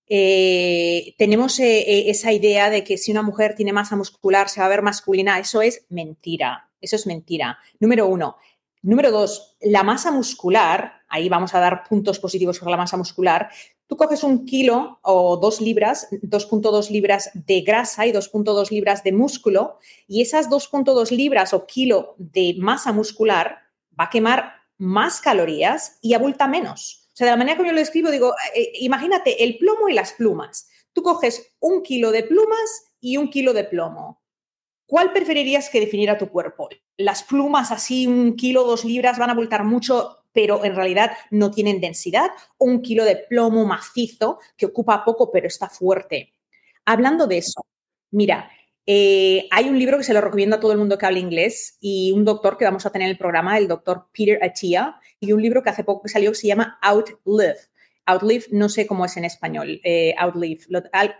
Eh, 0.07 1.15
tenemos 1.17 1.59
eh, 1.59 2.09
esa 2.09 2.31
idea 2.31 2.69
de 2.69 2.83
que 2.83 2.97
si 2.97 3.11
una 3.11 3.23
mujer 3.23 3.55
tiene 3.55 3.73
masa 3.73 3.97
muscular 3.97 4.47
se 4.47 4.61
va 4.61 4.67
a 4.67 4.69
ver 4.69 4.81
masculina. 4.81 5.37
Eso 5.39 5.61
es 5.61 5.85
mentira. 5.89 6.69
Eso 6.79 6.95
es 6.95 7.05
mentira. 7.07 7.59
Número 7.79 8.07
uno. 8.07 8.37
Número 8.83 9.11
dos, 9.11 9.57
la 9.61 9.83
masa 9.83 10.11
muscular, 10.11 11.03
ahí 11.07 11.29
vamos 11.29 11.53
a 11.53 11.59
dar 11.59 11.83
puntos 11.87 12.19
positivos 12.19 12.57
por 12.57 12.71
la 12.71 12.77
masa 12.77 12.97
muscular. 12.97 13.49
Tú 13.85 13.97
coges 13.97 14.23
un 14.23 14.45
kilo 14.45 14.99
o 15.03 15.37
dos 15.37 15.61
libras, 15.61 16.07
2.2 16.09 16.89
libras 16.89 17.29
de 17.33 17.61
grasa 17.61 18.07
y 18.07 18.11
2.2 18.11 18.71
libras 18.71 19.03
de 19.03 19.11
músculo, 19.11 19.77
y 20.07 20.21
esas 20.21 20.49
2.2 20.49 21.11
libras 21.11 21.53
o 21.53 21.67
kilo 21.67 22.15
de 22.17 22.55
masa 22.57 22.91
muscular 22.91 23.59
va 23.99 24.05
a 24.05 24.09
quemar 24.09 24.60
más 24.81 25.21
calorías 25.21 25.99
y 26.01 26.15
abulta 26.15 26.47
menos. 26.47 27.07
O 27.13 27.15
sea, 27.15 27.25
de 27.25 27.31
la 27.31 27.37
manera 27.37 27.55
que 27.55 27.67
yo 27.67 27.71
lo 27.71 27.79
escribo, 27.79 28.09
digo, 28.09 28.33
eh, 28.55 28.61
eh, 28.61 28.71
imagínate 28.79 29.43
el 29.43 29.59
plomo 29.59 29.87
y 29.87 29.93
las 29.93 30.13
plumas. 30.13 30.67
Tú 30.91 31.03
coges 31.03 31.53
un 31.59 31.83
kilo 31.83 32.11
de 32.11 32.23
plumas 32.23 32.95
y 32.99 33.17
un 33.17 33.29
kilo 33.29 33.53
de 33.53 33.63
plomo. 33.63 34.23
¿Cuál 34.87 35.13
preferirías 35.13 35.69
que 35.69 35.79
definiera 35.79 36.17
tu 36.17 36.29
cuerpo? 36.29 36.67
Las 36.97 37.21
plumas 37.21 37.71
así, 37.71 38.07
un 38.07 38.35
kilo, 38.35 38.63
dos 38.63 38.83
libras, 38.83 39.19
van 39.19 39.29
a 39.29 39.33
abultar 39.33 39.63
mucho, 39.63 40.25
pero 40.33 40.65
en 40.65 40.75
realidad 40.75 41.11
no 41.29 41.51
tienen 41.51 41.79
densidad. 41.79 42.31
O 42.57 42.65
un 42.65 42.81
kilo 42.81 43.05
de 43.05 43.17
plomo 43.17 43.65
macizo 43.65 44.39
que 44.57 44.65
ocupa 44.65 45.05
poco, 45.05 45.31
pero 45.31 45.45
está 45.45 45.69
fuerte. 45.69 46.33
Hablando 46.85 47.27
de 47.27 47.37
eso, 47.37 47.67
mira, 48.09 48.49
eh, 48.85 49.47
hay 49.51 49.69
un 49.69 49.77
libro 49.77 49.97
que 49.97 50.03
se 50.03 50.13
lo 50.13 50.21
recomiendo 50.21 50.55
a 50.55 50.59
todo 50.59 50.71
el 50.71 50.77
mundo 50.77 50.97
que 50.97 51.05
habla 51.05 51.19
inglés 51.19 51.77
y 51.79 52.11
un 52.13 52.25
doctor 52.25 52.57
que 52.57 52.65
vamos 52.65 52.85
a 52.85 52.91
tener 52.91 53.05
en 53.05 53.11
el 53.11 53.17
programa, 53.17 53.57
el 53.57 53.67
doctor 53.67 54.07
Peter 54.11 54.39
Atia, 54.43 54.95
y 55.19 55.33
un 55.33 55.41
libro 55.41 55.61
que 55.61 55.69
hace 55.69 55.83
poco 55.83 56.07
salió 56.07 56.31
que 56.31 56.37
se 56.37 56.47
llama 56.47 56.79
Outlive. 56.81 57.57
Outlive, 58.07 58.45
no 58.49 58.67
sé 58.67 58.87
cómo 58.87 59.05
es 59.05 59.15
en 59.17 59.25
español, 59.25 59.79
eh, 59.83 60.15
Outlive, 60.17 60.61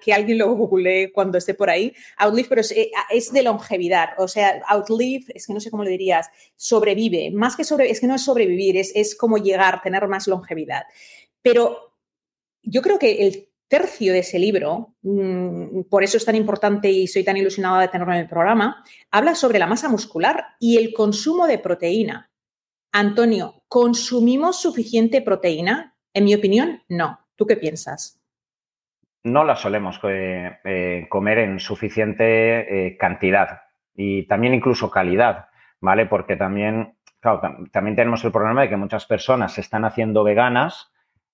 que 0.04 0.14
alguien 0.14 0.40
lo 0.40 0.54
googlee 0.56 1.12
cuando 1.14 1.38
esté 1.38 1.54
por 1.54 1.70
ahí. 1.70 1.94
Outlive, 2.18 2.50
pero 2.50 2.62
es, 2.62 2.72
eh, 2.72 2.92
de 3.32 3.44
longevidad, 3.44 4.10
o 4.18 4.28
sea, 4.28 4.62
Outlive, 4.68 5.26
es 5.36 5.46
que 5.46 5.54
no 5.54 5.60
sé 5.60 5.70
cómo 5.70 5.84
le 5.84 5.92
dirías, 5.92 6.30
sobrevive, 6.56 7.30
más 7.32 7.56
que 7.56 7.64
sobre, 7.64 7.92
es 7.92 8.00
que 8.00 8.08
no 8.08 8.16
es 8.16 8.24
sobrevivir, 8.24 8.78
es, 8.78 8.92
es 8.96 9.16
como 9.16 9.38
llegar, 9.38 9.82
tener 9.84 10.08
más 10.08 10.28
longevidad. 10.28 10.84
Pero 11.44 11.94
yo 12.64 12.82
creo 12.82 12.98
que 12.98 13.28
el 13.28 13.51
tercio 13.72 14.12
de 14.12 14.20
ese 14.20 14.38
libro, 14.38 14.96
mm, 15.02 15.84
por 15.90 16.04
eso 16.04 16.18
es 16.18 16.26
tan 16.26 16.36
importante 16.36 16.92
y 16.92 17.08
soy 17.08 17.24
tan 17.24 17.38
ilusionada 17.38 17.80
de 17.80 17.88
tenerlo 17.88 18.14
en 18.14 18.20
el 18.20 18.28
programa, 18.28 18.84
habla 19.10 19.34
sobre 19.34 19.60
la 19.60 19.66
masa 19.66 19.88
muscular 19.88 20.46
y 20.60 20.78
el 20.78 20.92
consumo 20.92 21.48
de 21.48 21.58
proteína. 21.58 22.30
Antonio, 22.92 23.64
¿consumimos 23.70 24.62
suficiente 24.62 25.22
proteína? 25.22 25.96
En 26.14 26.26
mi 26.26 26.36
opinión, 26.36 26.84
no. 26.90 27.22
¿Tú 27.38 27.46
qué 27.46 27.56
piensas? 27.56 28.22
No 29.24 29.46
la 29.46 29.56
solemos 29.56 30.02
eh, 30.04 30.52
eh, 30.66 31.06
comer 31.08 31.38
en 31.38 31.60
suficiente 31.62 32.88
eh, 32.88 32.98
cantidad 32.98 33.62
y 33.96 34.28
también 34.28 34.54
incluso 34.54 34.92
calidad, 34.92 35.46
¿vale? 35.80 36.08
Porque 36.08 36.36
también, 36.36 36.98
también 37.72 37.96
tenemos 37.96 38.26
el 38.26 38.34
problema 38.34 38.64
de 38.64 38.70
que 38.70 38.76
muchas 38.76 39.06
personas 39.06 39.54
se 39.54 39.62
están 39.62 39.86
haciendo 39.86 40.26
veganas 40.26 40.91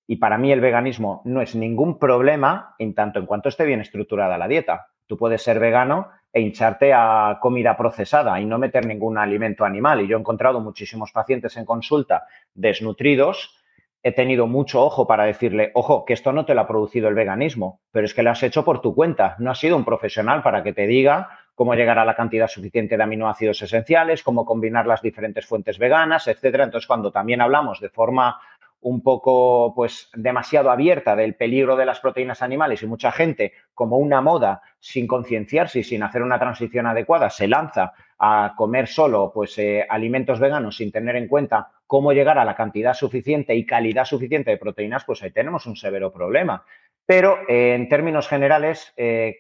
y 0.07 0.15
para 0.15 0.37
mí 0.37 0.51
el 0.51 0.61
veganismo 0.61 1.21
no 1.25 1.41
es 1.41 1.53
ningún 1.53 1.99
problema 1.99 2.75
en 2.79 2.95
tanto 2.95 3.19
en 3.19 3.25
cuanto 3.25 3.49
esté 3.49 3.65
bien 3.65 3.81
estructurada 3.81 4.37
la 4.37 4.47
dieta. 4.47 4.87
Tú 5.05 5.17
puedes 5.17 5.43
ser 5.43 5.59
vegano 5.59 6.07
e 6.31 6.41
hincharte 6.41 6.93
a 6.93 7.39
comida 7.41 7.75
procesada 7.75 8.39
y 8.39 8.45
no 8.45 8.57
meter 8.57 8.85
ningún 8.85 9.17
alimento 9.17 9.65
animal. 9.65 10.01
Y 10.01 10.07
yo 10.07 10.17
he 10.17 10.19
encontrado 10.19 10.61
muchísimos 10.61 11.11
pacientes 11.11 11.57
en 11.57 11.65
consulta 11.65 12.25
desnutridos. 12.53 13.53
He 14.01 14.13
tenido 14.13 14.47
mucho 14.47 14.83
ojo 14.83 15.07
para 15.07 15.25
decirle, 15.25 15.71
ojo, 15.73 16.05
que 16.05 16.13
esto 16.13 16.31
no 16.31 16.45
te 16.45 16.53
lo 16.53 16.61
ha 16.61 16.67
producido 16.67 17.09
el 17.09 17.15
veganismo, 17.15 17.81
pero 17.91 18.05
es 18.05 18.13
que 18.13 18.23
lo 18.23 18.31
has 18.31 18.43
hecho 18.43 18.63
por 18.63 18.81
tu 18.81 18.95
cuenta. 18.95 19.35
No 19.39 19.51
has 19.51 19.59
sido 19.59 19.75
un 19.75 19.83
profesional 19.83 20.41
para 20.41 20.63
que 20.63 20.71
te 20.71 20.87
diga 20.87 21.29
cómo 21.55 21.73
llegar 21.73 21.97
a 21.97 22.05
la 22.05 22.15
cantidad 22.15 22.47
suficiente 22.47 22.95
de 22.95 23.03
aminoácidos 23.03 23.61
esenciales, 23.63 24.21
cómo 24.23 24.45
combinar 24.45 24.85
las 24.85 25.01
diferentes 25.01 25.45
fuentes 25.45 25.79
veganas, 25.79 26.27
etcétera. 26.27 26.65
Entonces, 26.65 26.87
cuando 26.87 27.11
también 27.11 27.41
hablamos 27.41 27.81
de 27.81 27.89
forma 27.89 28.39
un 28.81 29.01
poco 29.01 29.73
pues 29.75 30.09
demasiado 30.13 30.69
abierta 30.69 31.15
del 31.15 31.35
peligro 31.35 31.75
de 31.75 31.85
las 31.85 31.99
proteínas 31.99 32.41
animales 32.41 32.83
y 32.83 32.87
mucha 32.87 33.11
gente 33.11 33.53
como 33.73 33.97
una 33.97 34.21
moda 34.21 34.61
sin 34.79 35.07
concienciarse 35.07 35.79
y 35.79 35.83
sin 35.83 36.03
hacer 36.03 36.21
una 36.21 36.39
transición 36.39 36.85
adecuada 36.85 37.29
se 37.29 37.47
lanza 37.47 37.93
a 38.19 38.53
comer 38.55 38.87
solo 38.87 39.31
pues 39.33 39.57
eh, 39.57 39.85
alimentos 39.89 40.39
veganos 40.39 40.77
sin 40.77 40.91
tener 40.91 41.15
en 41.15 41.27
cuenta 41.27 41.71
cómo 41.85 42.13
llegar 42.13 42.37
a 42.37 42.45
la 42.45 42.55
cantidad 42.55 42.93
suficiente 42.93 43.55
y 43.55 43.65
calidad 43.65 44.05
suficiente 44.05 44.51
de 44.51 44.57
proteínas, 44.57 45.05
pues 45.05 45.23
ahí 45.23 45.31
tenemos 45.31 45.65
un 45.65 45.75
severo 45.75 46.11
problema. 46.11 46.65
Pero 47.05 47.37
eh, 47.47 47.75
en 47.75 47.87
términos 47.87 48.27
generales, 48.27 48.93
eh, 48.97 49.37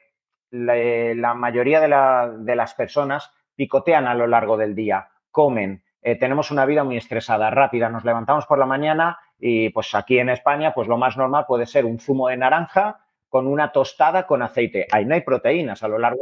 la, 0.51 1.33
mayoría 1.33 1.81
de, 1.81 2.55
las 2.55 2.73
personas 2.73 3.31
picotean 3.55 4.07
a 4.07 4.15
lo 4.15 4.27
largo 4.27 4.55
del 4.55 4.75
día, 4.75 5.09
comen, 5.29 5.83
tenemos 6.21 6.51
una 6.51 6.65
vida 6.65 6.85
muy 6.85 6.95
estresada, 6.95 7.49
rápida, 7.49 7.89
nos 7.89 8.05
levantamos 8.05 8.45
por 8.45 8.57
la 8.57 8.65
mañana 8.65 9.19
y 9.39 9.69
pues 9.69 9.93
aquí 9.95 10.19
en 10.19 10.29
España, 10.29 10.73
pues 10.73 10.87
lo 10.87 10.97
más 10.97 11.17
normal 11.17 11.45
puede 11.47 11.65
ser 11.65 11.85
un 11.85 11.99
zumo 11.99 12.27
de 12.27 12.37
naranja 12.37 12.99
con 13.29 13.47
una 13.47 13.71
tostada 13.71 14.25
con 14.25 14.41
aceite. 14.41 14.87
Ahí 14.91 15.05
no 15.05 15.15
hay 15.15 15.21
proteínas 15.21 15.83
a 15.83 15.87
lo 15.87 15.99
largo 15.99 16.21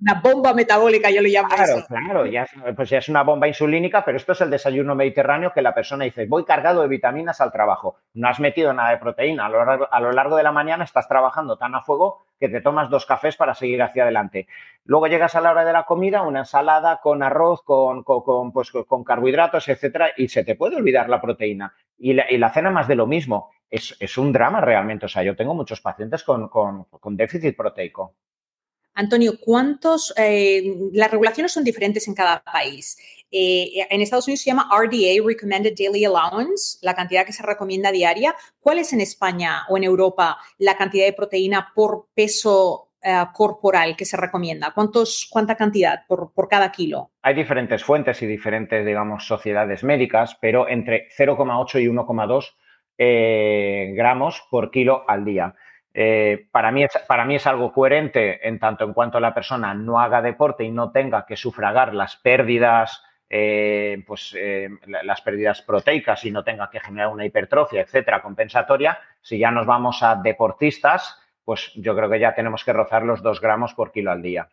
una 0.00 0.14
bomba 0.14 0.54
metabólica, 0.54 1.10
yo 1.10 1.20
le 1.20 1.28
llamo 1.28 1.50
Claro, 1.50 1.84
claro, 1.86 2.26
ya, 2.26 2.46
pues 2.74 2.88
ya 2.88 2.98
es 2.98 3.08
una 3.10 3.22
bomba 3.22 3.48
insulínica, 3.48 4.02
pero 4.02 4.16
esto 4.16 4.32
es 4.32 4.40
el 4.40 4.48
desayuno 4.48 4.94
mediterráneo 4.94 5.52
que 5.52 5.60
la 5.60 5.74
persona 5.74 6.04
dice, 6.04 6.24
voy 6.26 6.44
cargado 6.44 6.80
de 6.80 6.88
vitaminas 6.88 7.40
al 7.42 7.52
trabajo, 7.52 7.96
no 8.14 8.28
has 8.28 8.40
metido 8.40 8.72
nada 8.72 8.90
de 8.90 8.96
proteína, 8.96 9.46
a 9.46 9.48
lo, 9.50 9.62
largo, 9.62 9.88
a 9.90 10.00
lo 10.00 10.12
largo 10.12 10.36
de 10.36 10.42
la 10.42 10.52
mañana 10.52 10.84
estás 10.84 11.06
trabajando 11.06 11.58
tan 11.58 11.74
a 11.74 11.82
fuego 11.82 12.24
que 12.38 12.48
te 12.48 12.62
tomas 12.62 12.88
dos 12.88 13.04
cafés 13.04 13.36
para 13.36 13.54
seguir 13.54 13.82
hacia 13.82 14.04
adelante. 14.04 14.48
Luego 14.84 15.06
llegas 15.06 15.34
a 15.34 15.42
la 15.42 15.50
hora 15.50 15.66
de 15.66 15.74
la 15.74 15.84
comida, 15.84 16.22
una 16.22 16.40
ensalada 16.40 17.00
con 17.02 17.22
arroz, 17.22 17.62
con, 17.62 18.02
con, 18.02 18.52
pues, 18.52 18.72
con 18.88 19.04
carbohidratos, 19.04 19.68
etcétera, 19.68 20.12
y 20.16 20.28
se 20.28 20.44
te 20.44 20.54
puede 20.54 20.76
olvidar 20.76 21.10
la 21.10 21.20
proteína. 21.20 21.74
Y 22.00 22.14
la, 22.14 22.52
cena 22.52 22.70
más 22.70 22.88
de 22.88 22.96
lo 22.96 23.06
mismo. 23.06 23.50
Es, 23.70 24.18
un 24.18 24.32
drama 24.32 24.60
realmente. 24.60 25.06
O 25.06 25.08
sea, 25.08 25.22
yo 25.22 25.36
tengo 25.36 25.54
muchos 25.54 25.80
pacientes 25.80 26.24
con, 26.24 26.48
con 26.48 27.16
déficit 27.16 27.56
proteico. 27.56 28.16
Antonio, 28.94 29.38
¿cuántos? 29.40 30.12
Eh, 30.16 30.90
las 30.92 31.10
regulaciones 31.10 31.52
son 31.52 31.64
diferentes 31.64 32.06
en 32.08 32.14
cada 32.14 32.42
país. 32.42 32.98
Eh, 33.30 33.86
en 33.88 34.00
Estados 34.00 34.26
Unidos 34.26 34.42
se 34.42 34.50
llama 34.50 34.68
RDA, 34.70 35.24
Recommended 35.24 35.74
Daily 35.76 36.04
Allowance, 36.04 36.78
la 36.82 36.94
cantidad 36.94 37.24
que 37.24 37.32
se 37.32 37.42
recomienda 37.42 37.92
diaria. 37.92 38.34
¿Cuál 38.58 38.78
es 38.78 38.92
en 38.92 39.00
España 39.00 39.62
o 39.68 39.76
en 39.76 39.84
Europa 39.84 40.38
la 40.58 40.76
cantidad 40.76 41.06
de 41.06 41.12
proteína 41.12 41.72
por 41.74 42.08
peso 42.14 42.89
eh, 43.02 43.24
corporal 43.32 43.96
que 43.96 44.04
se 44.04 44.16
recomienda? 44.16 44.72
¿Cuántos, 44.74 45.28
¿Cuánta 45.30 45.56
cantidad 45.56 46.06
por, 46.06 46.32
por, 46.32 46.48
cada 46.48 46.70
kilo? 46.72 47.10
Hay 47.22 47.34
diferentes 47.34 47.84
fuentes 47.84 48.22
y 48.22 48.26
diferentes, 48.26 48.84
digamos, 48.84 49.26
sociedades 49.26 49.84
médicas, 49.84 50.36
pero 50.40 50.68
entre 50.68 51.08
0,8 51.16 51.82
y 51.82 51.86
1,2 51.86 52.54
gramos 53.94 54.42
por 54.50 54.70
kilo 54.70 55.04
al 55.08 55.24
día. 55.24 55.54
Eh, 55.92 56.46
para, 56.52 56.70
mí 56.70 56.84
es, 56.84 56.92
para 57.08 57.24
mí 57.24 57.34
es 57.34 57.46
algo 57.46 57.72
coherente 57.72 58.46
en 58.46 58.58
tanto 58.60 58.84
en 58.84 58.92
cuanto 58.92 59.18
la 59.18 59.34
persona 59.34 59.74
no 59.74 59.98
haga 59.98 60.22
deporte 60.22 60.64
y 60.64 60.70
no 60.70 60.92
tenga 60.92 61.26
que 61.26 61.36
sufragar 61.36 61.94
las 61.94 62.16
pérdidas, 62.16 63.02
eh, 63.28 64.02
pues 64.06 64.34
eh, 64.38 64.68
las 64.86 65.20
pérdidas 65.20 65.62
proteicas 65.62 66.24
y 66.24 66.30
no 66.30 66.44
tenga 66.44 66.70
que 66.70 66.80
generar 66.80 67.08
una 67.08 67.24
hipertrofia, 67.24 67.80
etcétera, 67.80 68.22
compensatoria. 68.22 68.98
Si 69.20 69.38
ya 69.38 69.50
nos 69.50 69.66
vamos 69.66 70.02
a 70.02 70.14
deportistas, 70.14 71.18
pues 71.50 71.72
yo 71.74 71.96
creo 71.96 72.08
que 72.08 72.20
ya 72.20 72.32
tenemos 72.32 72.62
que 72.62 72.72
rozar 72.72 73.02
los 73.02 73.24
dos 73.24 73.40
gramos 73.40 73.74
por 73.74 73.90
kilo 73.90 74.12
al 74.12 74.22
día. 74.22 74.48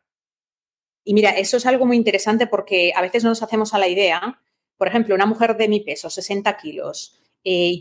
Y 1.04 1.14
mira, 1.14 1.30
eso 1.30 1.58
es 1.58 1.68
algo 1.68 1.86
muy 1.86 1.96
interesante 1.96 2.48
porque 2.48 2.92
a 2.96 3.04
veces 3.04 3.24
no 3.24 3.30
nos 3.30 3.44
hacemos 3.44 3.76
a 3.76 3.78
la 3.78 3.88
idea. 3.88 4.42
Por 4.78 4.88
ejemplo, 4.88 5.14
una 5.14 5.28
mujer 5.28 5.56
de 5.58 5.68
mi 5.68 5.82
peso, 5.82 6.10
60 6.10 6.58
kilos, 6.58 7.22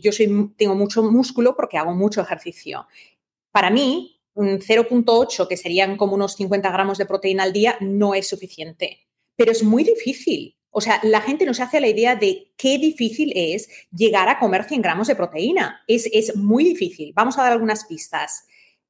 yo 0.03 0.13
soy, 0.13 0.53
tengo 0.59 0.75
mucho 0.75 1.03
músculo 1.03 1.57
porque 1.57 1.79
hago 1.79 1.95
mucho 1.95 2.21
ejercicio. 2.21 2.89
Para 3.53 3.71
mí, 3.71 4.21
un 4.35 4.59
0.8, 4.61 5.49
que 5.49 5.57
serían 5.57 5.97
como 5.97 6.15
unos 6.15 6.37
50 6.37 6.71
gramos 6.71 6.99
de 6.99 7.07
proteína 7.07 7.45
al 7.45 7.55
día, 7.55 7.79
no 7.81 8.15
es 8.15 8.29
suficiente. 8.29 9.09
Pero 9.35 9.51
es 9.51 9.63
muy 9.63 9.83
difícil. 9.83 10.59
O 10.69 10.83
sea, 10.83 11.01
la 11.05 11.23
gente 11.23 11.47
no 11.47 11.55
se 11.55 11.63
hace 11.63 11.81
la 11.81 11.89
idea 11.89 12.17
de 12.17 12.53
qué 12.59 12.77
difícil 12.77 13.33
es 13.35 13.71
llegar 13.91 14.29
a 14.29 14.39
comer 14.39 14.65
100 14.65 14.83
gramos 14.83 15.09
de 15.09 15.17
proteína. 15.17 15.83
Es, 15.87 16.07
es 16.13 16.37
muy 16.37 16.65
difícil. 16.65 17.15
Vamos 17.15 17.39
a 17.39 17.45
dar 17.45 17.53
algunas 17.53 17.87
pistas. 17.87 18.47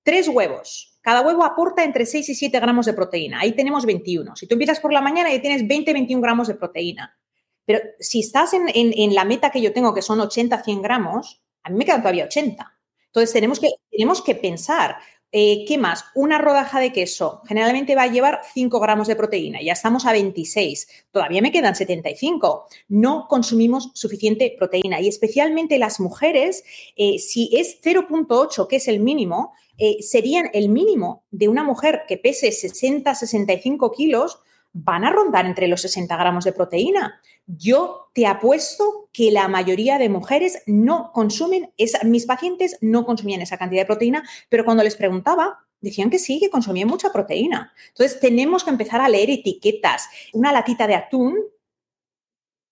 Tres 0.06 0.28
huevos. 0.28 1.00
Cada 1.00 1.20
huevo 1.22 1.42
aporta 1.42 1.82
entre 1.82 2.06
6 2.06 2.28
y 2.28 2.34
7 2.36 2.60
gramos 2.60 2.86
de 2.86 2.92
proteína. 2.92 3.40
Ahí 3.40 3.56
tenemos 3.56 3.84
21. 3.84 4.36
Si 4.36 4.46
tú 4.46 4.54
empiezas 4.54 4.78
por 4.78 4.92
la 4.92 5.00
mañana, 5.00 5.34
y 5.34 5.40
tienes 5.40 5.66
20, 5.66 5.92
21 5.92 6.22
gramos 6.22 6.46
de 6.46 6.54
proteína. 6.54 7.18
Pero 7.64 7.80
si 7.98 8.20
estás 8.20 8.54
en, 8.54 8.68
en 8.72 9.14
la 9.16 9.24
meta 9.24 9.50
que 9.50 9.60
yo 9.60 9.72
tengo, 9.72 9.92
que 9.92 10.02
son 10.02 10.20
80, 10.20 10.62
100 10.62 10.80
gramos, 10.80 11.42
a 11.64 11.70
mí 11.70 11.78
me 11.78 11.84
quedan 11.84 12.02
todavía 12.02 12.26
80. 12.26 12.72
Entonces, 13.06 13.32
tenemos 13.32 13.58
que, 13.58 13.70
tenemos 13.90 14.22
que 14.22 14.36
pensar, 14.36 14.98
eh, 15.32 15.64
¿qué 15.66 15.76
más? 15.76 16.04
Una 16.14 16.38
rodaja 16.38 16.78
de 16.78 16.92
queso 16.92 17.42
generalmente 17.48 17.96
va 17.96 18.02
a 18.02 18.06
llevar 18.06 18.42
5 18.54 18.78
gramos 18.78 19.08
de 19.08 19.16
proteína, 19.16 19.60
ya 19.60 19.72
estamos 19.72 20.06
a 20.06 20.12
26, 20.12 20.86
todavía 21.10 21.42
me 21.42 21.50
quedan 21.50 21.74
75. 21.74 22.68
No 22.88 23.26
consumimos 23.28 23.90
suficiente 23.94 24.54
proteína 24.56 25.00
y 25.00 25.08
especialmente 25.08 25.80
las 25.80 25.98
mujeres, 25.98 26.62
eh, 26.94 27.18
si 27.18 27.50
es 27.56 27.80
0.8, 27.82 28.68
que 28.68 28.76
es 28.76 28.86
el 28.86 29.00
mínimo, 29.00 29.52
eh, 29.78 30.02
serían 30.02 30.50
el 30.52 30.68
mínimo 30.68 31.24
de 31.30 31.48
una 31.48 31.64
mujer 31.64 32.02
que 32.08 32.16
pese 32.16 32.48
60-65 32.48 33.94
kilos, 33.94 34.40
van 34.78 35.04
a 35.04 35.10
rondar 35.10 35.46
entre 35.46 35.68
los 35.68 35.80
60 35.80 36.14
gramos 36.16 36.44
de 36.44 36.52
proteína. 36.52 37.18
Yo 37.46 38.10
te 38.12 38.26
apuesto 38.26 39.08
que 39.10 39.30
la 39.30 39.48
mayoría 39.48 39.98
de 39.98 40.10
mujeres 40.10 40.62
no 40.66 41.12
consumen, 41.14 41.70
esa, 41.78 42.04
mis 42.04 42.26
pacientes 42.26 42.76
no 42.82 43.06
consumían 43.06 43.40
esa 43.40 43.56
cantidad 43.56 43.82
de 43.82 43.86
proteína, 43.86 44.28
pero 44.50 44.66
cuando 44.66 44.82
les 44.82 44.96
preguntaba, 44.96 45.60
decían 45.80 46.10
que 46.10 46.18
sí, 46.18 46.38
que 46.40 46.50
consumían 46.50 46.88
mucha 46.88 47.10
proteína. 47.10 47.72
Entonces, 47.88 48.20
tenemos 48.20 48.64
que 48.64 48.70
empezar 48.70 49.00
a 49.00 49.08
leer 49.08 49.30
etiquetas. 49.30 50.08
Una 50.34 50.52
latita 50.52 50.86
de 50.86 50.94
atún, 50.94 51.38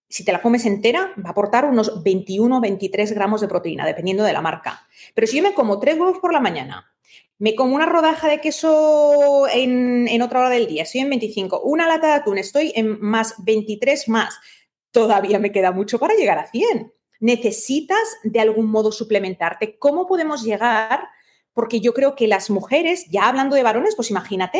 si 0.08 0.24
te 0.24 0.32
la 0.32 0.42
comes 0.42 0.66
entera, 0.66 1.12
va 1.18 1.28
a 1.28 1.32
aportar 1.32 1.64
unos 1.64 2.02
21 2.02 2.60
23 2.60 3.12
gramos 3.12 3.40
de 3.40 3.48
proteína, 3.48 3.86
dependiendo 3.86 4.24
de 4.24 4.32
la 4.32 4.40
marca. 4.40 4.86
Pero 5.14 5.26
si 5.26 5.38
yo 5.38 5.42
me 5.42 5.54
como 5.54 5.78
tres 5.78 5.98
huevos 5.98 6.18
por 6.18 6.32
la 6.32 6.40
mañana, 6.40 6.94
me 7.38 7.54
como 7.54 7.74
una 7.74 7.86
rodaja 7.86 8.28
de 8.28 8.40
queso 8.40 9.46
en, 9.48 10.06
en, 10.08 10.22
otra 10.22 10.40
hora 10.40 10.50
del 10.50 10.66
día, 10.66 10.84
estoy 10.84 11.00
en 11.00 11.10
25, 11.10 11.62
una 11.62 11.88
lata 11.88 12.08
de 12.08 12.12
atún, 12.14 12.38
estoy 12.38 12.72
en 12.76 13.00
más 13.00 13.34
23 13.44 14.08
más, 14.08 14.38
todavía 14.92 15.38
me 15.38 15.52
queda 15.52 15.72
mucho 15.72 15.98
para 15.98 16.14
llegar 16.14 16.38
a 16.38 16.46
100. 16.46 16.92
Necesitas 17.20 18.18
de 18.22 18.40
algún 18.40 18.70
modo 18.70 18.92
suplementarte. 18.92 19.78
¿Cómo 19.78 20.06
podemos 20.06 20.44
llegar? 20.44 21.08
Porque 21.52 21.80
yo 21.80 21.92
creo 21.94 22.14
que 22.14 22.28
las 22.28 22.50
mujeres, 22.50 23.06
ya 23.10 23.28
hablando 23.28 23.56
de 23.56 23.62
varones, 23.62 23.96
pues 23.96 24.10
imagínate, 24.10 24.58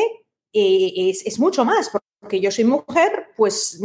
eh, 0.53 0.93
es, 0.95 1.25
es, 1.25 1.39
mucho 1.39 1.65
más, 1.65 1.91
porque 2.25 2.41
yo 2.41 2.49
soy 2.49 2.63
mujer, 2.63 3.27
pues 3.37 3.79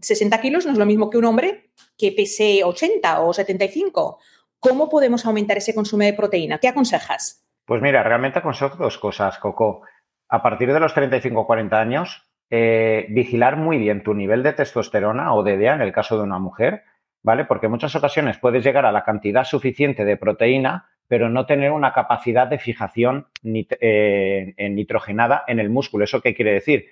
60 0.00 0.36
mm, 0.36 0.40
kilos 0.40 0.66
no 0.66 0.70
es 0.70 0.78
lo 0.78 0.86
mismo 0.86 1.10
que 1.10 1.18
un 1.18 1.24
hombre 1.24 1.70
que 1.98 2.12
pese 2.12 2.62
80 2.62 3.22
o 3.22 3.32
75. 3.32 4.20
¿Cómo 4.60 4.88
podemos 4.88 5.26
aumentar 5.26 5.56
ese 5.56 5.74
consumo 5.74 6.04
de 6.04 6.12
proteína? 6.12 6.58
¿Qué 6.58 6.68
aconsejas? 6.68 7.44
Pues 7.64 7.82
mira, 7.82 8.04
realmente 8.04 8.38
aconsejo 8.38 8.76
dos 8.76 8.98
cosas, 8.98 9.36
Coco. 9.38 9.82
A 10.28 10.44
partir 10.44 10.72
de 10.72 10.78
los 10.78 10.94
35 10.94 11.40
o 11.40 11.44
40 11.44 11.80
años, 11.80 12.22
eh, 12.50 13.06
vigilar 13.10 13.56
muy 13.56 13.78
bien 13.78 14.04
tu 14.04 14.14
nivel 14.14 14.44
de 14.44 14.52
testosterona 14.52 15.34
o 15.34 15.42
de 15.42 15.56
DEA 15.56 15.74
en 15.74 15.80
el 15.80 15.92
caso 15.92 16.16
de 16.16 16.22
una 16.22 16.38
mujer, 16.38 16.84
¿vale? 17.24 17.46
Porque 17.46 17.66
en 17.66 17.72
muchas 17.72 17.96
ocasiones 17.96 18.38
puedes 18.38 18.62
llegar 18.62 18.86
a 18.86 18.92
la 18.92 19.02
cantidad 19.02 19.42
suficiente 19.42 20.04
de 20.04 20.16
proteína, 20.16 20.88
pero 21.08 21.28
no 21.28 21.46
tener 21.46 21.72
una 21.72 21.92
capacidad 21.92 22.46
de 22.46 22.60
fijación 22.60 23.26
eh, 23.42 24.54
nitrogenada 24.70 25.42
en 25.48 25.58
el 25.58 25.68
músculo. 25.68 26.04
¿Eso 26.04 26.20
qué 26.20 26.32
quiere 26.32 26.52
decir? 26.52 26.86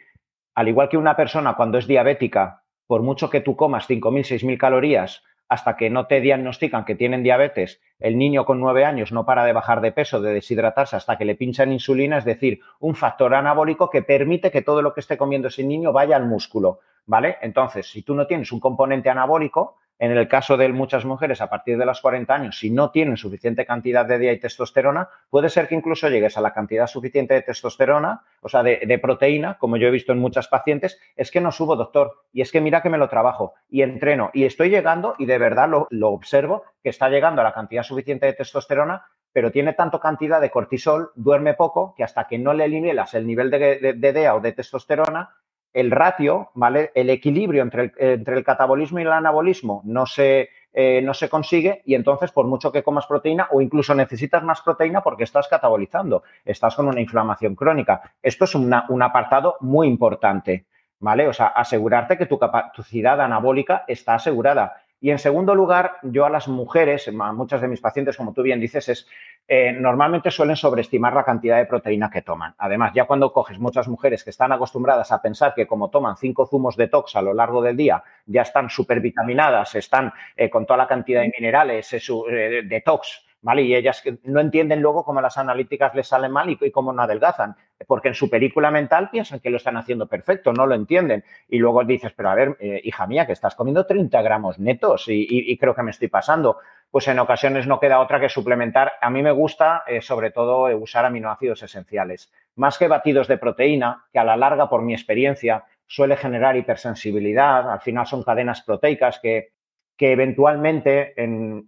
Al 0.61 0.69
igual 0.69 0.91
que 0.91 0.99
una 0.99 1.17
persona 1.17 1.55
cuando 1.55 1.79
es 1.79 1.87
diabética, 1.87 2.65
por 2.87 3.01
mucho 3.01 3.31
que 3.31 3.41
tú 3.41 3.57
comas 3.57 3.89
5.000, 3.89 4.43
6.000 4.43 4.59
calorías, 4.59 5.25
hasta 5.49 5.75
que 5.75 5.89
no 5.89 6.07
te 6.07 6.21
diagnostican 6.21 6.85
que 6.85 6.95
tienen 6.95 7.23
diabetes, 7.23 7.81
el 7.99 8.19
niño 8.19 8.45
con 8.45 8.61
nueve 8.61 8.85
años 8.85 9.11
no 9.11 9.25
para 9.25 9.47
de 9.47 9.55
bajar 9.55 9.81
de 9.81 9.91
peso, 9.91 10.21
de 10.21 10.35
deshidratarse 10.35 10.97
hasta 10.97 11.17
que 11.17 11.25
le 11.25 11.35
pinchan 11.35 11.73
insulina, 11.73 12.19
es 12.19 12.27
decir, 12.27 12.61
un 12.79 12.95
factor 12.95 13.35
anabólico 13.35 13.89
que 13.89 14.03
permite 14.03 14.51
que 14.51 14.61
todo 14.61 14.83
lo 14.83 14.93
que 14.93 15.01
esté 15.01 15.17
comiendo 15.17 15.49
ese 15.49 15.65
niño 15.65 15.95
vaya 15.95 16.17
al 16.17 16.27
músculo, 16.27 16.81
¿vale? 17.07 17.39
Entonces, 17.41 17.87
si 17.87 18.03
tú 18.03 18.15
no 18.15 18.27
tienes 18.27 18.53
un 18.53 18.61
componente 18.61 19.09
anabólico, 19.09 19.79
en 20.01 20.13
el 20.13 20.29
caso 20.29 20.57
de 20.57 20.67
muchas 20.71 21.05
mujeres 21.05 21.43
a 21.43 21.51
partir 21.51 21.77
de 21.77 21.85
los 21.85 22.01
40 22.01 22.35
años, 22.35 22.59
si 22.59 22.71
no 22.71 22.91
tienen 22.91 23.19
suficiente 23.19 23.67
cantidad 23.67 24.07
de 24.07 24.19
día 24.19 24.33
y 24.33 24.41
testosterona, 24.41 25.11
puede 25.29 25.51
ser 25.51 25.69
que 25.69 25.75
incluso 25.75 26.09
llegues 26.09 26.39
a 26.39 26.41
la 26.41 26.55
cantidad 26.55 26.87
suficiente 26.87 27.35
de 27.35 27.43
testosterona, 27.43 28.23
o 28.41 28.49
sea, 28.49 28.63
de, 28.63 28.99
proteína, 28.99 29.59
como 29.59 29.77
yo 29.77 29.89
he 29.89 29.91
visto 29.91 30.13
en 30.13 30.19
muchas 30.19 30.49
pacientes, 30.49 30.99
es 31.17 31.31
que 31.31 31.43
no 31.43 31.53
subo, 31.53 31.77
doctor, 31.77 32.23
y 32.33 32.41
es 32.41 32.51
que 32.51 32.63
mira 32.63 32.81
que 32.81 32.89
me 32.89 32.97
lo 32.97 33.11
trabajo 33.11 33.53
y 33.69 33.83
entreno 33.83 34.31
y 34.33 34.45
estoy 34.45 34.71
llegando 34.71 35.15
y 35.19 35.27
de 35.27 35.37
verdad 35.37 35.69
lo, 35.69 36.09
observo 36.09 36.65
que 36.83 36.89
está 36.89 37.11
llegando 37.11 37.43
a 37.43 37.45
la 37.45 37.53
cantidad 37.53 37.83
suficiente 37.83 38.25
de 38.25 38.33
testosterona, 38.33 39.05
pero 39.35 39.53
tiene 39.53 39.75
tanto 39.75 40.01
cantidad 40.01 40.41
de 40.41 40.51
cortisol, 40.51 41.11
duerme 41.15 41.53
poco, 41.53 41.95
que 41.95 42.05
hasta 42.05 42.27
que 42.27 42.39
no 42.39 42.55
le 42.55 42.65
eliminas 42.65 43.13
el 43.13 43.27
nivel 43.27 43.51
de, 43.51 43.95
de 43.95 44.13
DEA 44.13 44.35
o 44.35 44.41
de 44.41 44.53
testosterona, 44.53 45.37
el 45.73 45.91
ratio, 45.91 46.51
¿vale? 46.55 46.91
El 46.95 47.11
equilibrio 47.11 47.63
entre 47.63 47.83
el, 47.85 47.93
entre 47.99 48.37
el 48.37 48.45
catabolismo 48.45 48.99
y 48.99 49.03
el 49.03 49.13
anabolismo 49.13 49.83
no 49.85 50.07
se, 50.07 50.51
eh, 50.73 51.01
no 51.03 51.15
se 51.15 51.29
consigue 51.29 51.83
y 51.85 51.95
entonces 51.95 52.31
por 52.33 52.47
mucho 52.47 52.71
que 52.71 52.83
comas 52.83 53.07
proteína 53.07 53.49
o 53.51 53.61
incluso 53.61 53.95
necesitas 53.95 54.43
más 54.43 54.61
proteína 54.63 55.03
porque 55.03 55.25
estás 55.25 55.49
catabolizando, 55.49 56.23
estás 56.45 56.77
con 56.77 56.89
una 56.89 57.01
inflamación 57.01 57.55
crónica. 57.55 58.15
Esto 58.23 58.45
es 58.45 58.55
un 58.55 59.03
apartado 59.03 59.57
muy 59.61 59.89
importante, 59.89 60.67
¿vale? 61.01 61.27
O 61.27 61.33
sea, 61.33 61.49
asegurarte 61.49 62.17
que 62.17 62.27
tu 62.27 62.39
capacidad 62.39 63.21
anabólica 63.21 63.85
está 63.89 64.15
asegurada. 64.15 64.77
Y 65.01 65.11
en 65.11 65.19
segundo 65.19 65.55
lugar, 65.55 65.97
yo 66.03 66.27
a 66.27 66.31
las 66.31 66.47
mujeres, 66.47 67.09
a 67.09 67.33
muchas 67.33 67.63
de 67.63 67.69
mis 67.69 67.81
pacientes, 67.81 68.19
como 68.19 68.35
tú 68.35 68.43
bien 68.43 68.61
dices, 68.61 68.89
es 68.91 69.09
eh, 69.49 69.73
normalmente 69.73 70.31
suelen 70.31 70.57
sobreestimar 70.57 71.15
la 71.15 71.25
cantidad 71.25 71.57
de 71.57 71.65
proteína 71.65 72.11
que 72.11 72.23
toman. 72.23 72.55
Además, 72.59 72.93
ya 72.95 73.07
cuando 73.07 73.33
coges 73.33 73.59
muchas 73.59 73.89
mujeres 73.89 74.23
que 74.23 74.31
están 74.31 74.53
acostumbradas 74.53 75.11
a 75.11 75.23
pensar 75.23 75.55
que 75.55 75.67
como 75.67 75.89
toman 75.89 76.17
cinco 76.17 76.47
zumos 76.47 76.77
de 76.77 76.89
tox 76.89 77.17
a 77.17 77.23
lo 77.23 77.33
largo 77.33 77.63
del 77.63 77.77
día, 77.77 78.05
ya 78.27 78.43
están 78.43 78.69
supervitaminadas, 78.69 79.75
están 79.75 80.13
eh, 80.37 80.51
con 80.51 80.67
toda 80.67 80.77
la 80.77 80.87
cantidad 80.87 81.23
de 81.23 81.33
minerales 81.37 81.93
eh, 81.93 82.63
de 82.65 82.81
tox 82.83 83.25
¿vale? 83.43 83.63
Y 83.63 83.75
ellas 83.75 84.03
no 84.25 84.41
entienden 84.41 84.83
luego 84.83 85.05
cómo 85.05 85.21
las 85.21 85.39
analíticas 85.39 85.95
les 85.95 86.09
salen 86.09 86.33
mal 86.33 86.51
y, 86.51 86.71
cómo 86.71 86.93
no 86.93 87.03
adelgazan, 87.03 87.57
porque 87.87 88.09
en 88.09 88.15
su 88.15 88.29
película 88.29 88.71
mental 88.71 89.11
piensan 89.11 89.41
que 89.41 89.51
lo 89.51 89.57
están 89.57 89.77
haciendo 89.77 90.07
perfecto, 90.07 90.53
no 90.53 90.67
lo 90.67 90.75
entienden. 90.75 91.25
Y 91.49 91.59
luego 91.59 91.85
dices, 91.85 92.13
pero 92.15 92.31
a 92.31 92.35
ver, 92.35 92.57
eh, 92.61 92.81
hija 92.85 93.07
mía, 93.07 93.27
que 93.27 93.33
estás 93.33 93.55
comiendo 93.55 93.87
30 93.87 94.21
gramos 94.23 94.59
netos 94.59 95.05
y, 95.09 95.57
creo 95.59 95.75
que 95.75 95.83
me 95.83 95.91
estoy 95.91 96.09
pasando. 96.09 96.59
Pues 96.91 97.07
en 97.07 97.19
ocasiones 97.21 97.67
no 97.67 97.79
queda 97.79 98.01
otra 98.01 98.19
que 98.19 98.29
suplementar. 98.29 98.93
A 99.01 99.11
mí 99.11 99.23
me 99.23 99.31
gusta, 99.31 99.85
eh, 99.87 100.01
sobre 100.01 100.33
todo, 100.33 100.69
eh, 100.69 100.75
usar 100.75 101.05
aminoácidos 101.05 101.63
esenciales. 101.63 102.33
Más 102.57 102.79
que 102.79 102.89
batidos 102.89 103.29
de 103.29 103.39
proteína, 103.39 104.07
que 104.13 104.19
a 104.19 104.25
la 104.25 104.37
larga, 104.37 104.69
por 104.69 104.83
mi 104.83 104.93
experiencia, 104.93 105.65
suele 105.87 106.17
generar 106.17 106.57
hipersensibilidad. 106.57 107.71
Al 107.71 107.81
final 107.81 108.07
son 108.07 108.25
cadenas 108.25 108.63
proteicas 108.63 109.21
que 109.21 109.53
que 110.01 110.13
eventualmente, 110.13 111.13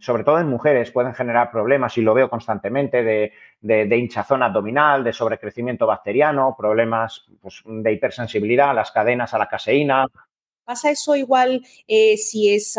sobre 0.00 0.24
todo 0.24 0.38
en 0.38 0.48
mujeres, 0.48 0.90
pueden 0.90 1.12
generar 1.12 1.50
problemas, 1.50 1.98
y 1.98 2.00
lo 2.00 2.14
veo 2.14 2.30
constantemente, 2.30 3.02
de, 3.02 3.98
hinchazón 3.98 4.42
abdominal, 4.42 5.04
de 5.04 5.12
sobrecrecimiento 5.12 5.86
bacteriano, 5.86 6.56
problemas 6.58 7.26
pues, 7.42 7.62
de 7.66 7.92
hipersensibilidad 7.92 8.70
a 8.70 8.72
las 8.72 8.90
cadenas, 8.90 9.34
a 9.34 9.38
la 9.38 9.50
caseína, 9.50 10.06
¿Pasa 10.64 10.92
eso 10.92 11.16
igual 11.16 11.60
eh, 11.88 12.16
si 12.16 12.54
es, 12.54 12.76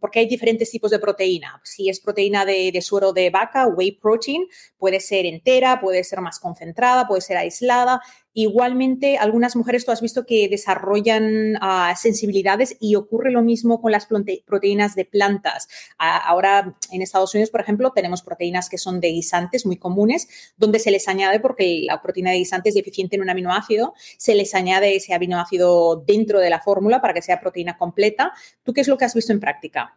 porque 0.00 0.20
hay 0.20 0.26
diferentes 0.26 0.70
tipos 0.70 0.90
de 0.90 0.98
proteína? 0.98 1.60
Si 1.62 1.90
es 1.90 2.00
proteína 2.00 2.46
de, 2.46 2.76
suero 2.80 3.12
de 3.12 3.28
vaca, 3.28 3.66
whey 3.66 3.92
protein, 3.92 4.46
puede 4.78 5.00
ser 5.00 5.26
entera, 5.26 5.80
puede 5.80 6.02
ser 6.02 6.22
más 6.22 6.40
concentrada, 6.40 7.06
puede 7.06 7.20
ser 7.20 7.36
aislada. 7.36 8.00
Igualmente, 8.32 9.18
algunas 9.18 9.56
mujeres 9.56 9.84
tú 9.84 9.90
has 9.90 10.00
visto 10.00 10.24
que 10.24 10.48
desarrollan 10.48 11.56
ah, 11.60 11.94
sensibilidades 11.96 12.76
y 12.78 12.94
ocurre 12.94 13.32
lo 13.32 13.42
mismo 13.42 13.80
con 13.80 13.90
las 13.90 14.06
proteínas 14.06 14.94
de 14.94 15.04
plantas. 15.04 15.68
ahora 15.98 16.76
en 16.92 17.02
Estados 17.02 17.34
Unidos, 17.34 17.50
por 17.50 17.60
ejemplo, 17.60 17.90
tenemos 17.92 18.22
proteínas 18.22 18.68
que 18.68 18.78
son 18.78 19.00
de 19.00 19.08
guisantes 19.08 19.66
muy 19.66 19.78
comunes, 19.78 20.28
donde 20.56 20.78
se 20.78 20.92
les 20.92 21.08
añade, 21.08 21.40
porque 21.40 21.82
la 21.84 22.00
proteína 22.00 22.30
de 22.30 22.38
guisante 22.38 22.68
es 22.68 22.76
deficiente 22.76 23.16
en 23.16 23.22
un 23.22 23.30
aminoácido, 23.30 23.94
se 24.16 24.34
les 24.36 24.54
añade 24.54 24.94
ese 24.94 25.12
aminoácido 25.12 25.96
dentro 25.96 26.38
de 26.38 26.50
la 26.50 26.60
fórmula 26.60 27.00
para 27.00 27.14
que 27.14 27.22
sea 27.22 27.40
proteína 27.40 27.76
completa. 27.76 28.32
¿Tú 28.62 28.72
qué 28.72 28.82
es 28.82 28.88
lo 28.88 28.96
que 28.96 29.06
has 29.06 29.14
visto 29.14 29.32
en 29.32 29.40
práctica? 29.40 29.96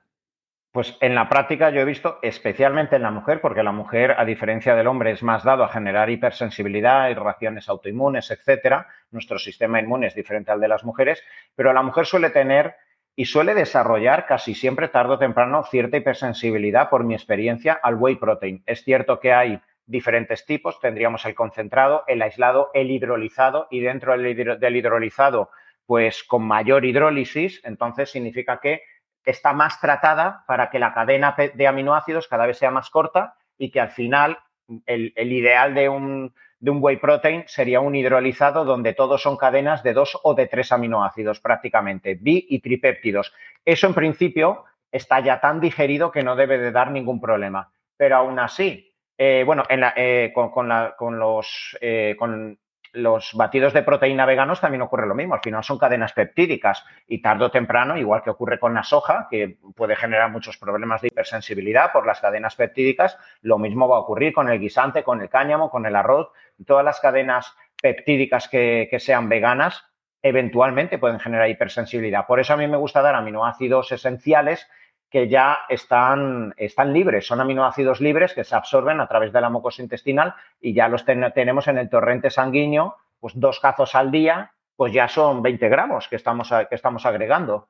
Pues 0.74 0.98
en 1.02 1.14
la 1.14 1.30
práctica 1.30 1.70
yo 1.70 1.82
he 1.82 1.86
visto, 1.86 2.18
especialmente 2.24 2.96
en 2.96 3.04
la 3.04 3.12
mujer, 3.12 3.42
porque 3.42 3.62
la 3.62 3.72
mujer, 3.72 4.16
a 4.18 4.26
diferencia 4.26 4.74
del 4.74 4.88
hombre, 4.88 5.12
es 5.12 5.22
más 5.22 5.44
dado 5.44 5.64
a 5.64 5.70
generar 5.70 6.10
hipersensibilidad, 6.10 7.12
y 7.12 7.14
reacciones 7.14 7.70
autoinmunes, 7.70 8.32
etcétera. 8.32 8.88
Nuestro 9.12 9.38
sistema 9.38 9.80
inmune 9.80 10.08
es 10.08 10.16
diferente 10.16 10.52
al 10.52 10.60
de 10.60 10.68
las 10.68 10.84
mujeres, 10.84 11.24
pero 11.56 11.74
la 11.74 11.84
mujer 11.84 12.08
suele 12.08 12.32
tener 12.32 12.74
y 13.16 13.26
suele 13.26 13.54
desarrollar 13.54 14.26
casi 14.26 14.56
siempre, 14.56 14.88
tarde 14.88 15.14
o 15.14 15.20
temprano, 15.20 15.64
cierta 15.64 15.98
hipersensibilidad, 15.98 16.90
por 16.90 17.04
mi 17.04 17.14
experiencia, 17.14 17.74
al 17.74 17.94
whey 17.94 18.16
protein. 18.16 18.64
Es 18.66 18.84
cierto 18.84 19.20
que 19.20 19.32
hay 19.32 19.62
diferentes 19.86 20.44
tipos, 20.48 20.80
tendríamos 20.80 21.24
el 21.26 21.36
concentrado, 21.36 22.04
el 22.08 22.20
aislado, 22.24 22.72
el 22.74 22.90
hidrolizado, 22.90 23.68
y 23.70 23.82
dentro 23.82 24.18
del 24.18 24.76
hidrolizado, 24.76 25.52
pues 25.86 26.24
con 26.24 26.42
mayor 26.42 26.84
hidrólisis, 26.84 27.62
entonces 27.64 28.10
significa 28.10 28.60
que 28.60 28.82
está 29.32 29.54
más 29.54 29.80
tratada 29.80 30.44
para 30.48 30.70
que 30.70 30.80
la 30.80 30.94
cadena 30.94 31.36
de 31.54 31.68
aminoácidos 31.68 32.28
cada 32.28 32.46
vez 32.46 32.58
sea 32.58 32.72
más 32.72 32.90
corta 32.90 33.36
y 33.58 33.72
que 33.72 33.80
al 33.80 33.90
final 33.90 34.38
el, 34.86 35.14
ideal 35.16 35.74
de 35.74 35.90
un, 35.90 36.34
de 36.60 36.72
un 36.72 36.80
whey 36.82 36.98
protein 36.98 37.44
sería 37.48 37.80
un 37.80 37.96
hidrolizado 37.96 38.66
donde 38.66 38.94
todos 38.94 39.22
son 39.22 39.38
cadenas 39.38 39.84
de 39.84 39.94
dos 39.94 40.20
o 40.24 40.34
de 40.34 40.48
tres 40.48 40.72
aminoácidos 40.72 41.40
prácticamente, 41.40 42.16
bi 42.16 42.46
y 42.50 42.60
tripéptidos. 42.60 43.34
Eso 43.66 43.88
en 43.88 43.94
principio 43.94 44.66
está 44.92 45.20
ya 45.20 45.40
tan 45.40 45.60
digerido 45.60 46.12
que 46.12 46.24
no 46.24 46.36
debe 46.36 46.58
de 46.58 46.72
dar 46.72 46.92
ningún 46.92 47.20
problema. 47.20 47.72
Pero 47.98 48.18
aún 48.18 48.40
así, 48.40 48.94
eh, 49.18 49.44
bueno, 49.46 49.64
eh, 49.70 50.32
con, 50.34 50.52
con, 50.52 51.20
los, 51.20 51.78
eh, 51.82 52.16
los 52.94 53.34
batidos 53.34 53.74
de 53.74 53.82
proteína 53.82 54.26
veganos 54.26 54.62
también 54.62 54.84
ocurre 54.84 55.08
lo 55.08 55.16
mismo. 55.16 55.34
Al 55.34 55.42
final 55.42 55.64
son 55.64 55.80
cadenas 55.80 56.14
peptídicas 56.14 56.86
y 57.08 57.22
tarde 57.22 57.46
o 57.46 57.52
temprano, 57.52 57.98
igual 57.98 58.22
que 58.22 58.30
ocurre 58.30 58.60
con 58.60 58.74
la 58.74 58.84
soja, 58.84 59.28
que 59.30 59.58
puede 59.76 59.96
generar 59.96 60.32
muchos 60.32 60.58
problemas 60.58 61.02
de 61.02 61.08
hipersensibilidad 61.08 61.92
por 61.92 62.06
las 62.06 62.22
cadenas 62.22 62.56
peptídicas, 62.56 63.18
lo 63.42 63.58
mismo 63.58 63.88
va 63.88 63.98
a 63.98 64.02
ocurrir 64.02 64.32
con 64.32 64.48
el 64.50 64.60
guisante, 64.60 65.04
con 65.04 65.22
el 65.22 65.30
cáñamo, 65.30 65.70
con 65.70 65.86
el 65.86 65.96
arroz. 65.96 66.30
Todas 66.66 66.86
las 66.86 67.00
cadenas 67.00 67.56
peptídicas 67.82 68.48
que, 68.48 68.88
que 68.90 69.00
sean 69.00 69.28
veganas 69.28 69.84
eventualmente 70.22 71.00
pueden 71.00 71.20
generar 71.20 71.50
hipersensibilidad. 71.50 72.26
Por 72.26 72.40
eso 72.40 72.54
a 72.54 72.58
mí 72.58 72.68
me 72.68 72.78
gusta 72.78 73.02
dar 73.02 73.16
aminoácidos 73.16 73.92
esenciales 73.92 74.70
que 75.14 75.30
ya 75.30 75.60
están, 75.70 76.56
están 76.58 76.92
libres, 76.92 77.28
son 77.28 77.40
aminoácidos 77.40 78.02
libres 78.02 78.34
que 78.34 78.44
se 78.44 78.56
absorben 78.56 79.00
a 79.00 79.08
través 79.08 79.32
de 79.32 79.42
la 79.42 79.52
mucosa 79.52 79.84
intestinal 79.84 80.34
y 80.60 80.74
ya 80.74 80.88
los 80.88 81.06
tenemos 81.06 81.68
en 81.68 81.78
el 81.78 81.88
torrente 81.88 82.32
sanguíneo, 82.32 82.96
pues 83.20 83.36
dos 83.36 83.60
cazos 83.60 83.94
al 83.94 84.10
día, 84.10 84.56
pues 84.76 84.92
ya 84.92 85.08
son 85.08 85.44
20 85.44 85.70
gramos 85.70 86.08
que 86.08 86.16
estamos, 86.16 86.50
que 86.68 86.74
estamos 86.74 87.06
agregando. 87.06 87.70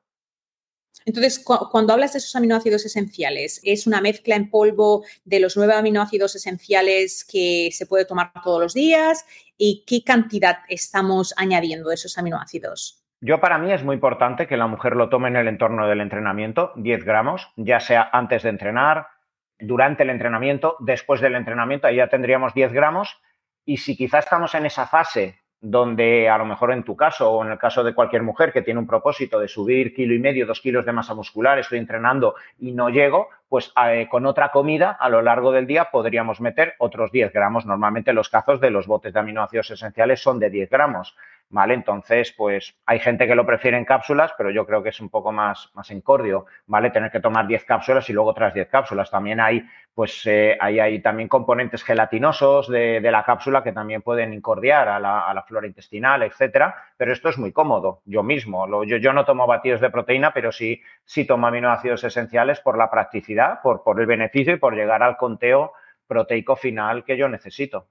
Entonces, 1.04 1.38
cuando 1.38 1.92
hablas 1.92 2.14
de 2.14 2.20
esos 2.20 2.34
aminoácidos 2.34 2.86
esenciales, 2.86 3.60
¿es 3.62 3.86
una 3.86 4.00
mezcla 4.00 4.36
en 4.36 4.48
polvo 4.48 5.04
de 5.26 5.40
los 5.40 5.54
nueve 5.58 5.74
aminoácidos 5.74 6.34
esenciales 6.36 7.26
que 7.30 7.68
se 7.72 7.84
puede 7.84 8.06
tomar 8.06 8.32
todos 8.42 8.58
los 8.58 8.72
días? 8.72 9.26
¿Y 9.58 9.84
qué 9.86 10.02
cantidad 10.02 10.60
estamos 10.70 11.34
añadiendo 11.36 11.90
de 11.90 11.96
esos 11.96 12.16
aminoácidos? 12.16 13.03
Yo 13.26 13.40
para 13.40 13.56
mí 13.56 13.72
es 13.72 13.82
muy 13.82 13.94
importante 13.94 14.46
que 14.46 14.58
la 14.58 14.66
mujer 14.66 14.96
lo 14.96 15.08
tome 15.08 15.28
en 15.28 15.36
el 15.36 15.48
entorno 15.48 15.88
del 15.88 16.02
entrenamiento, 16.02 16.72
10 16.76 17.06
gramos, 17.06 17.50
ya 17.56 17.80
sea 17.80 18.06
antes 18.12 18.42
de 18.42 18.50
entrenar, 18.50 19.06
durante 19.58 20.02
el 20.02 20.10
entrenamiento, 20.10 20.76
después 20.80 21.22
del 21.22 21.34
entrenamiento, 21.34 21.86
ahí 21.86 21.96
ya 21.96 22.08
tendríamos 22.08 22.52
10 22.52 22.74
gramos. 22.74 23.18
Y 23.64 23.78
si 23.78 23.96
quizás 23.96 24.26
estamos 24.26 24.54
en 24.54 24.66
esa 24.66 24.86
fase 24.86 25.38
donde 25.58 26.28
a 26.28 26.36
lo 26.36 26.44
mejor 26.44 26.70
en 26.70 26.84
tu 26.84 26.94
caso 26.94 27.30
o 27.30 27.42
en 27.42 27.50
el 27.50 27.56
caso 27.56 27.82
de 27.82 27.94
cualquier 27.94 28.22
mujer 28.22 28.52
que 28.52 28.60
tiene 28.60 28.78
un 28.78 28.86
propósito 28.86 29.40
de 29.40 29.48
subir 29.48 29.94
kilo 29.94 30.12
y 30.12 30.18
medio, 30.18 30.44
dos 30.44 30.60
kilos 30.60 30.84
de 30.84 30.92
masa 30.92 31.14
muscular, 31.14 31.58
estoy 31.58 31.78
entrenando 31.78 32.34
y 32.58 32.72
no 32.72 32.90
llego, 32.90 33.28
pues 33.48 33.72
eh, 33.86 34.06
con 34.10 34.26
otra 34.26 34.50
comida 34.50 34.90
a 35.00 35.08
lo 35.08 35.22
largo 35.22 35.50
del 35.50 35.66
día 35.66 35.88
podríamos 35.90 36.42
meter 36.42 36.74
otros 36.78 37.10
10 37.10 37.32
gramos. 37.32 37.64
Normalmente 37.64 38.12
los 38.12 38.28
cazos 38.28 38.60
de 38.60 38.70
los 38.70 38.86
botes 38.86 39.14
de 39.14 39.20
aminoácidos 39.20 39.70
esenciales 39.70 40.20
son 40.20 40.38
de 40.38 40.50
10 40.50 40.68
gramos. 40.68 41.16
¿Vale? 41.48 41.74
Entonces, 41.74 42.32
pues 42.32 42.76
hay 42.86 42.98
gente 42.98 43.26
que 43.26 43.34
lo 43.34 43.46
prefiere 43.46 43.76
en 43.76 43.84
cápsulas, 43.84 44.32
pero 44.36 44.50
yo 44.50 44.66
creo 44.66 44.82
que 44.82 44.88
es 44.88 45.00
un 45.00 45.08
poco 45.08 45.32
más, 45.32 45.70
más 45.74 45.90
encordio, 45.90 46.46
¿vale? 46.66 46.90
Tener 46.90 47.10
que 47.10 47.20
tomar 47.20 47.46
10 47.46 47.64
cápsulas 47.64 48.08
y 48.10 48.12
luego 48.12 48.30
otras 48.30 48.54
10 48.54 48.68
cápsulas. 48.68 49.10
También 49.10 49.40
hay, 49.40 49.64
pues, 49.94 50.26
eh, 50.26 50.56
hay, 50.60 51.00
también 51.00 51.28
componentes 51.28 51.84
gelatinosos 51.84 52.68
de, 52.68 53.00
la 53.00 53.24
cápsula 53.24 53.62
que 53.62 53.72
también 53.72 54.02
pueden 54.02 54.32
incordiar 54.32 54.88
a 54.88 54.98
la, 54.98 55.44
flora 55.46 55.66
intestinal, 55.66 56.22
etcétera, 56.22 56.74
pero 56.96 57.12
esto 57.12 57.28
es 57.28 57.38
muy 57.38 57.52
cómodo, 57.52 58.02
yo 58.04 58.22
mismo. 58.22 58.66
Yo, 58.84 58.96
yo, 58.96 59.12
no 59.12 59.24
tomo 59.24 59.46
batidos 59.46 59.80
de 59.80 59.90
proteína, 59.90 60.32
pero 60.32 60.50
sí, 60.50 60.82
sí 61.04 61.26
tomo 61.26 61.46
aminoácidos 61.46 62.02
esenciales 62.04 62.60
por 62.60 62.78
la 62.78 62.90
practicidad, 62.90 63.60
por, 63.62 63.82
por 63.82 64.00
el 64.00 64.06
beneficio 64.06 64.54
y 64.54 64.58
por 64.58 64.74
llegar 64.74 65.02
al 65.02 65.16
conteo 65.16 65.72
proteico 66.06 66.56
final 66.56 67.04
que 67.04 67.16
yo 67.16 67.28
necesito 67.28 67.86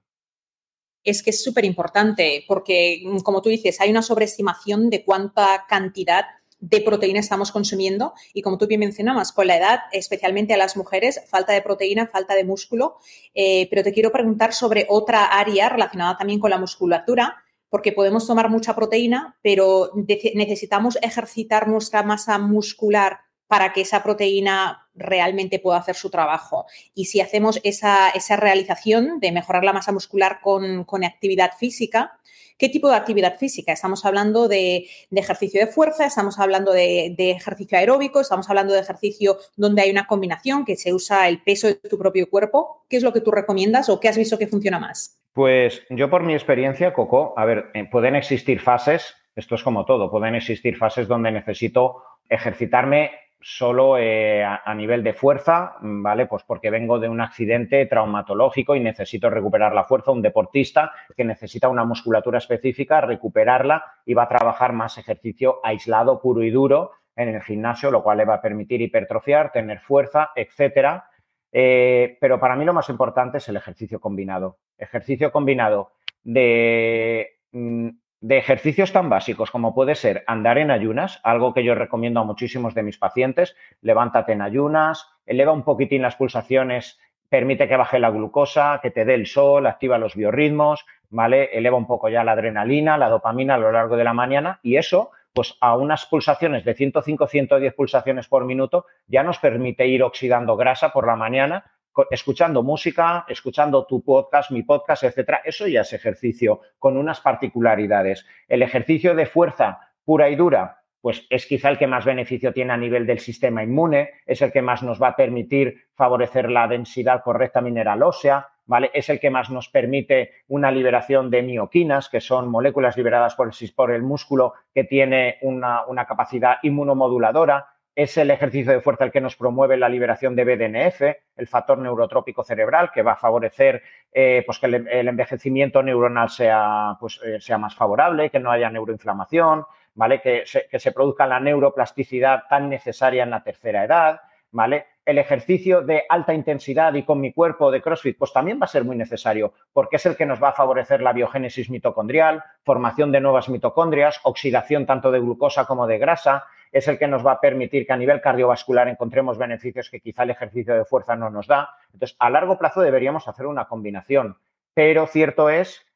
es 1.04 1.22
que 1.22 1.30
es 1.30 1.44
súper 1.44 1.64
importante 1.64 2.44
porque, 2.48 3.02
mm, 3.04 3.18
como 3.18 3.42
tú 3.42 3.50
dices, 3.50 3.80
hay 3.80 3.90
una 3.90 4.02
sobreestimación 4.02 4.90
de 4.90 5.04
cuánta 5.04 5.66
cantidad 5.68 6.24
de 6.60 6.80
proteína 6.80 7.20
estamos 7.20 7.52
consumiendo. 7.52 8.14
Y 8.32 8.42
como 8.42 8.56
tú 8.56 8.66
bien 8.66 8.80
mencionabas, 8.80 9.32
con 9.32 9.46
la 9.46 9.56
edad, 9.58 9.80
especialmente 9.92 10.54
a 10.54 10.56
las 10.56 10.76
mujeres, 10.76 11.20
falta 11.28 11.52
de 11.52 11.60
proteína, 11.60 12.06
falta 12.06 12.34
de 12.34 12.44
músculo, 12.44 12.96
eh, 13.34 13.68
pero 13.68 13.82
te 13.82 13.92
quiero 13.92 14.10
preguntar 14.10 14.54
sobre 14.54 14.86
otra 14.88 15.26
área 15.26 15.68
relacionada 15.68 16.16
también 16.16 16.40
con 16.40 16.50
la 16.50 16.58
musculatura, 16.58 17.36
porque 17.68 17.92
podemos 17.92 18.26
tomar 18.26 18.48
mucha 18.48 18.74
proteína, 18.74 19.36
pero 19.42 19.90
necesitamos 20.34 20.96
ejercitar 21.02 21.68
nuestra 21.68 22.02
masa 22.02 22.38
muscular 22.38 23.18
para 23.46 23.72
que 23.72 23.82
esa 23.82 24.02
proteína 24.02 24.88
realmente 24.94 25.58
pueda 25.58 25.78
hacer 25.78 25.94
su 25.94 26.10
trabajo. 26.10 26.66
Y 26.94 27.06
si 27.06 27.20
hacemos 27.20 27.60
esa, 27.64 28.12
realización 28.36 29.20
de 29.20 29.32
mejorar 29.32 29.64
la 29.64 29.72
masa 29.72 29.92
muscular 29.92 30.40
con, 30.42 30.84
actividad 31.04 31.52
física, 31.58 32.18
¿qué 32.58 32.68
tipo 32.68 32.88
de 32.88 32.96
actividad 32.96 33.36
física? 33.36 33.72
Estamos 33.72 34.04
hablando 34.04 34.48
de, 34.48 34.88
ejercicio 35.10 35.60
de 35.60 35.66
fuerza, 35.66 36.06
estamos 36.06 36.38
hablando 36.38 36.72
de, 36.72 37.14
de, 37.16 37.32
ejercicio 37.32 37.78
aeróbico, 37.78 38.20
estamos 38.20 38.48
hablando 38.48 38.72
de 38.72 38.80
ejercicio 38.80 39.38
donde 39.56 39.82
hay 39.82 39.90
una 39.90 40.06
combinación 40.06 40.64
que 40.64 40.76
se 40.76 40.92
usa 40.92 41.28
el 41.28 41.42
peso 41.42 41.66
de 41.66 41.74
tu 41.74 41.98
propio 41.98 42.30
cuerpo. 42.30 42.84
¿Qué 42.88 42.96
es 42.96 43.02
lo 43.02 43.12
que 43.12 43.20
tú 43.20 43.30
recomiendas 43.30 43.88
o 43.88 44.00
qué 44.00 44.08
has 44.08 44.16
visto 44.16 44.38
que 44.38 44.46
funciona 44.46 44.78
más? 44.78 45.20
Pues 45.34 45.82
yo 45.90 46.08
por 46.08 46.22
mi 46.22 46.32
experiencia, 46.32 46.92
Coco, 46.92 47.34
a 47.36 47.44
ver, 47.44 47.66
eh, 47.74 47.84
pueden 47.90 48.14
existir 48.14 48.60
fases, 48.60 49.16
esto 49.34 49.56
es 49.56 49.64
como 49.64 49.84
todo, 49.84 50.08
pueden 50.08 50.36
existir 50.36 50.76
fases 50.76 51.08
donde 51.08 51.32
necesito 51.32 52.04
ejercitarme 52.28 53.10
solo 53.46 53.98
eh, 53.98 54.42
a, 54.42 54.74
nivel 54.74 55.04
de 55.04 55.12
fuerza, 55.12 55.76
¿vale? 55.82 56.24
Pues 56.24 56.42
porque 56.44 56.70
vengo 56.70 56.98
de 56.98 57.10
un 57.10 57.20
accidente 57.20 57.84
traumatológico 57.84 58.74
y 58.74 58.80
necesito 58.80 59.28
recuperar 59.28 59.74
la 59.74 59.84
fuerza, 59.84 60.12
un 60.12 60.22
deportista 60.22 60.92
que 61.14 61.24
necesita 61.24 61.68
una 61.68 61.84
musculatura 61.84 62.38
específica, 62.38 63.02
recuperarla 63.02 63.84
y 64.06 64.14
va 64.14 64.22
a 64.22 64.28
trabajar 64.28 64.72
más 64.72 64.96
ejercicio 64.96 65.60
aislado, 65.62 66.22
puro 66.22 66.42
y 66.42 66.50
duro 66.50 66.92
en 67.16 67.28
el 67.28 67.42
gimnasio, 67.42 67.90
lo 67.90 68.02
cual 68.02 68.16
le 68.16 68.24
va 68.24 68.36
a 68.36 68.40
permitir 68.40 68.80
hipertrofiar, 68.80 69.52
tener 69.52 69.78
fuerza, 69.80 70.30
etcétera. 70.34 71.10
Eh, 71.52 72.16
pero 72.22 72.40
para 72.40 72.56
mí 72.56 72.64
lo 72.64 72.72
más 72.72 72.88
importante 72.88 73.38
es 73.38 73.48
el 73.50 73.56
ejercicio 73.56 74.00
combinado. 74.00 74.56
Ejercicio 74.78 75.30
combinado 75.30 75.92
de 76.22 77.40
mm, 77.52 77.88
de 78.24 78.38
ejercicios 78.38 78.90
tan 78.90 79.10
básicos 79.10 79.50
como 79.50 79.74
puede 79.74 79.94
ser 79.94 80.24
andar 80.26 80.56
en 80.56 80.70
ayunas, 80.70 81.20
algo 81.24 81.52
que 81.52 81.62
yo 81.62 81.74
recomiendo 81.74 82.20
a 82.20 82.24
muchísimos 82.24 82.74
de 82.74 82.82
mis 82.82 82.96
pacientes, 82.96 83.54
levántate 83.82 84.32
en 84.32 84.40
ayunas, 84.40 85.06
eleva 85.26 85.52
un 85.52 85.62
poquitín 85.62 86.00
las 86.00 86.16
pulsaciones, 86.16 86.98
permite 87.28 87.68
que 87.68 87.76
baje 87.76 87.98
la 87.98 88.08
glucosa, 88.08 88.80
que 88.82 88.90
te 88.90 89.04
dé 89.04 89.12
el 89.12 89.26
sol, 89.26 89.66
activa 89.66 89.98
los 89.98 90.16
biorritmos, 90.16 90.86
¿vale? 91.10 91.50
Eleva 91.52 91.76
un 91.76 91.86
poco 91.86 92.08
ya 92.08 92.24
la 92.24 92.32
adrenalina, 92.32 92.96
la 92.96 93.10
dopamina 93.10 93.56
a 93.56 93.58
lo 93.58 93.70
largo 93.70 93.98
de 93.98 94.04
la 94.04 94.14
mañana 94.14 94.58
y 94.62 94.78
eso, 94.78 95.10
pues 95.34 95.58
a 95.60 95.76
unas 95.76 96.06
pulsaciones 96.06 96.64
de 96.64 96.72
105, 96.72 97.26
110 97.26 97.74
pulsaciones 97.74 98.26
por 98.26 98.46
minuto, 98.46 98.86
ya 99.06 99.22
nos 99.22 99.38
permite 99.38 99.86
ir 99.86 100.02
oxidando 100.02 100.56
grasa 100.56 100.94
por 100.94 101.06
la 101.06 101.16
mañana 101.16 101.73
escuchando 102.10 102.62
música, 102.62 103.24
escuchando 103.28 103.86
tu 103.86 104.02
podcast, 104.02 104.50
mi 104.50 104.62
podcast, 104.62 105.04
etcétera. 105.04 105.42
Eso 105.44 105.66
ya 105.66 105.82
es 105.82 105.92
ejercicio 105.92 106.60
con 106.78 106.96
unas 106.96 107.20
particularidades. 107.20 108.26
El 108.48 108.62
ejercicio 108.62 109.14
de 109.14 109.26
fuerza 109.26 109.80
pura 110.04 110.28
y 110.28 110.36
dura, 110.36 110.82
pues 111.00 111.26
es 111.28 111.46
quizá 111.46 111.68
el 111.68 111.78
que 111.78 111.86
más 111.86 112.04
beneficio 112.04 112.52
tiene 112.52 112.72
a 112.72 112.78
nivel 112.78 113.06
del 113.06 113.18
sistema 113.18 113.62
inmune, 113.62 114.10
es 114.26 114.40
el 114.42 114.52
que 114.52 114.62
más 114.62 114.82
nos 114.82 115.02
va 115.02 115.08
a 115.08 115.16
permitir 115.16 115.88
favorecer 115.94 116.50
la 116.50 116.66
densidad 116.66 117.22
correcta 117.22 117.60
mineral 117.60 118.02
ósea, 118.02 118.48
¿vale? 118.66 118.90
Es 118.94 119.10
el 119.10 119.20
que 119.20 119.30
más 119.30 119.50
nos 119.50 119.68
permite 119.68 120.30
una 120.48 120.70
liberación 120.70 121.30
de 121.30 121.42
mioquinas, 121.42 122.08
que 122.08 122.20
son 122.20 122.48
moléculas 122.48 122.96
liberadas 122.96 123.34
por 123.34 123.48
el, 123.48 123.72
por 123.74 123.90
el 123.90 124.02
músculo 124.02 124.54
que 124.72 124.84
tiene 124.84 125.36
una, 125.42 125.84
una 125.86 126.06
capacidad 126.06 126.56
inmunomoduladora 126.62 127.73
es 127.96 128.16
el 128.16 128.30
ejercicio 128.30 128.72
de 128.72 128.80
fuerza 128.80 129.04
el 129.04 129.12
que 129.12 129.20
nos 129.20 129.36
promueve 129.36 129.76
la 129.76 129.88
liberación 129.88 130.34
de 130.34 130.44
BDNF, 130.44 131.02
el 131.36 131.46
factor 131.46 131.78
neurotrópico 131.78 132.42
cerebral, 132.42 132.90
que 132.92 133.02
va 133.02 133.12
a 133.12 133.16
favorecer 133.16 133.82
eh, 134.12 134.42
pues 134.44 134.58
que 134.58 134.66
el, 134.66 135.08
envejecimiento 135.08 135.82
neuronal 135.82 136.28
sea, 136.28 136.96
pues, 136.98 137.20
eh, 137.24 137.40
sea 137.40 137.58
más 137.58 137.74
favorable, 137.74 138.30
que 138.30 138.40
no 138.40 138.50
haya 138.50 138.70
neuroinflamación, 138.70 139.64
¿vale? 139.94 140.20
Que 140.20 140.42
se, 140.44 140.66
que 140.68 140.80
se, 140.80 140.92
produzca 140.92 141.26
la 141.26 141.38
neuroplasticidad 141.38 142.44
tan 142.48 142.68
necesaria 142.68 143.22
en 143.22 143.30
la 143.30 143.44
tercera 143.44 143.84
edad, 143.84 144.20
¿vale? 144.50 144.86
El 145.04 145.18
ejercicio 145.18 145.82
de 145.82 146.04
alta 146.08 146.34
intensidad 146.34 146.94
y 146.94 147.04
con 147.04 147.20
mi 147.20 147.32
cuerpo 147.32 147.70
de 147.70 147.80
CrossFit, 147.80 148.18
pues 148.18 148.32
también 148.32 148.58
va 148.60 148.64
a 148.64 148.68
ser 148.68 148.84
muy 148.84 148.96
necesario, 148.96 149.52
porque 149.72 149.96
es 149.96 150.06
el 150.06 150.16
que 150.16 150.26
nos 150.26 150.42
va 150.42 150.48
a 150.48 150.52
favorecer 150.52 151.00
la 151.00 151.12
biogénesis 151.12 151.70
mitocondrial, 151.70 152.42
formación 152.64 153.12
de 153.12 153.20
nuevas 153.20 153.48
mitocondrias, 153.48 154.18
oxidación 154.24 154.86
tanto 154.86 155.12
de 155.12 155.20
glucosa 155.20 155.66
como 155.66 155.86
de 155.86 155.98
grasa, 155.98 156.44
es 156.74 156.88
el 156.88 156.98
que 156.98 157.06
nos 157.06 157.24
va 157.24 157.32
a 157.32 157.40
permitir 157.40 157.86
que 157.86 157.92
a 157.92 157.96
nivel 157.96 158.20
cardiovascular 158.20 158.88
encontremos 158.88 159.38
beneficios 159.38 159.88
que 159.88 160.00
quizá 160.00 160.24
el 160.24 160.30
ejercicio 160.30 160.74
de 160.74 160.84
fuerza 160.84 161.14
no 161.14 161.30
nos 161.30 161.46
da. 161.46 161.70
Entonces, 161.92 162.16
a 162.18 162.28
largo 162.30 162.58
plazo 162.58 162.80
deberíamos 162.80 163.28
hacer 163.28 163.46
una 163.46 163.66
combinación, 163.66 164.36
pero 164.74 165.06
cierto 165.06 165.48
es 165.50 165.86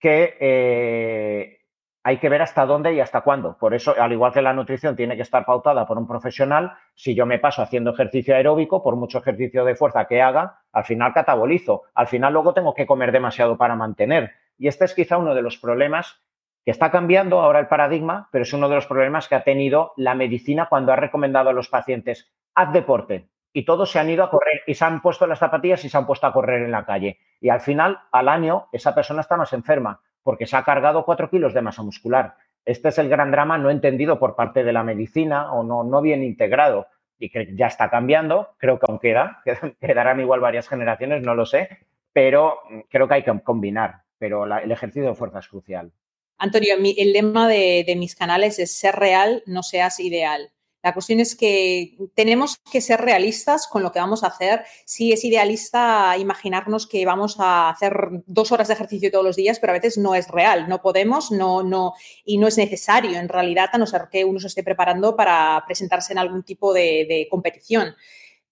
que 0.00 0.36
eh, 0.40 1.60
hay 2.02 2.18
que 2.18 2.28
ver 2.28 2.42
hasta 2.42 2.66
dónde 2.66 2.92
y 2.92 2.98
hasta 2.98 3.20
cuándo. 3.20 3.56
Por 3.56 3.72
eso, 3.72 3.94
al 3.96 4.12
igual 4.12 4.32
que 4.32 4.42
la 4.42 4.52
nutrición 4.52 4.96
tiene 4.96 5.14
que 5.14 5.22
estar 5.22 5.44
pautada 5.44 5.86
por 5.86 5.96
un 5.96 6.08
profesional, 6.08 6.72
si 6.94 7.14
yo 7.14 7.24
me 7.24 7.38
paso 7.38 7.62
haciendo 7.62 7.92
ejercicio 7.92 8.34
aeróbico, 8.34 8.82
por 8.82 8.96
mucho 8.96 9.18
ejercicio 9.18 9.64
de 9.64 9.76
fuerza 9.76 10.06
que 10.06 10.20
haga, 10.20 10.58
al 10.72 10.84
final 10.84 11.14
catabolizo. 11.14 11.82
Al 11.94 12.08
final 12.08 12.32
luego 12.32 12.52
tengo 12.52 12.74
que 12.74 12.86
comer 12.86 13.12
demasiado 13.12 13.56
para 13.56 13.76
mantener. 13.76 14.32
Y 14.58 14.66
este 14.66 14.86
es 14.86 14.94
quizá 14.94 15.18
uno 15.18 15.36
de 15.36 15.42
los 15.42 15.56
problemas 15.56 16.20
que 16.64 16.70
está 16.70 16.90
cambiando 16.90 17.40
ahora 17.40 17.60
el 17.60 17.68
paradigma, 17.68 18.28
pero 18.30 18.42
es 18.42 18.52
uno 18.52 18.68
de 18.68 18.74
los 18.74 18.86
problemas 18.86 19.28
que 19.28 19.34
ha 19.34 19.44
tenido 19.44 19.92
la 19.96 20.14
medicina 20.14 20.66
cuando 20.68 20.92
ha 20.92 20.96
recomendado 20.96 21.50
a 21.50 21.54
los 21.54 21.68
pacientes, 21.68 22.30
haz 22.54 22.72
deporte. 22.72 23.28
Y 23.52 23.64
todos 23.64 23.90
se 23.90 23.98
han 23.98 24.10
ido 24.10 24.22
a 24.22 24.30
correr 24.30 24.62
y 24.66 24.74
se 24.74 24.84
han 24.84 25.00
puesto 25.00 25.26
las 25.26 25.40
zapatillas 25.40 25.84
y 25.84 25.88
se 25.88 25.96
han 25.96 26.06
puesto 26.06 26.26
a 26.26 26.32
correr 26.32 26.62
en 26.62 26.70
la 26.70 26.84
calle. 26.84 27.18
Y 27.40 27.48
al 27.48 27.60
final, 27.60 27.98
al 28.12 28.28
año, 28.28 28.68
esa 28.72 28.94
persona 28.94 29.22
está 29.22 29.36
más 29.36 29.52
enferma 29.52 30.00
porque 30.22 30.46
se 30.46 30.56
ha 30.56 30.64
cargado 30.64 31.04
cuatro 31.04 31.30
kilos 31.30 31.54
de 31.54 31.62
masa 31.62 31.82
muscular. 31.82 32.34
Este 32.64 32.88
es 32.88 32.98
el 32.98 33.08
gran 33.08 33.30
drama 33.30 33.58
no 33.58 33.70
entendido 33.70 34.18
por 34.18 34.36
parte 34.36 34.62
de 34.62 34.72
la 34.72 34.84
medicina 34.84 35.52
o 35.52 35.62
no, 35.62 35.82
no 35.82 36.00
bien 36.02 36.22
integrado 36.22 36.86
y 37.18 37.30
que 37.30 37.54
ya 37.56 37.66
está 37.66 37.90
cambiando. 37.90 38.54
Creo 38.58 38.78
que 38.78 38.86
aún 38.88 38.98
queda, 38.98 39.42
quedarán 39.80 40.20
igual 40.20 40.40
varias 40.40 40.68
generaciones, 40.68 41.22
no 41.22 41.34
lo 41.34 41.46
sé, 41.46 41.78
pero 42.12 42.60
creo 42.90 43.08
que 43.08 43.14
hay 43.14 43.22
que 43.22 43.40
combinar. 43.40 44.02
Pero 44.18 44.44
el 44.44 44.70
ejercicio 44.70 45.08
de 45.08 45.14
fuerza 45.14 45.38
es 45.38 45.48
crucial. 45.48 45.92
Antonio, 46.40 46.74
el 46.74 47.12
lema 47.12 47.46
de, 47.46 47.94
mis 47.98 48.16
canales 48.16 48.58
es 48.58 48.72
ser 48.72 48.96
real, 48.96 49.42
no 49.44 49.62
seas 49.62 50.00
ideal. 50.00 50.50
La 50.82 50.94
cuestión 50.94 51.20
es 51.20 51.36
que 51.36 51.98
tenemos 52.14 52.56
que 52.72 52.80
ser 52.80 53.02
realistas 53.02 53.66
con 53.66 53.82
lo 53.82 53.92
que 53.92 53.98
vamos 53.98 54.24
a 54.24 54.28
hacer. 54.28 54.64
Si 54.86 55.12
es 55.12 55.22
idealista 55.22 56.16
imaginarnos 56.18 56.86
que 56.86 57.04
vamos 57.04 57.36
a 57.38 57.68
hacer 57.68 57.92
dos 58.24 58.52
horas 58.52 58.68
de 58.68 58.74
ejercicio 58.74 59.10
todos 59.10 59.22
los 59.22 59.36
días, 59.36 59.60
pero 59.60 59.72
a 59.72 59.78
veces 59.78 59.98
no 59.98 60.14
es 60.14 60.28
real, 60.28 60.66
no 60.66 60.80
podemos, 60.80 61.30
no, 61.30 61.62
no, 61.62 61.92
y 62.24 62.38
no 62.38 62.48
es 62.48 62.56
necesario 62.56 63.18
en 63.18 63.28
realidad, 63.28 63.68
a 63.74 63.78
no 63.78 63.84
ser 63.84 64.08
que 64.10 64.24
uno 64.24 64.40
se 64.40 64.46
esté 64.46 64.62
preparando 64.62 65.14
para 65.14 65.62
presentarse 65.66 66.14
en 66.14 66.20
algún 66.20 66.42
tipo 66.42 66.72
de, 66.72 67.28
competición. 67.30 67.94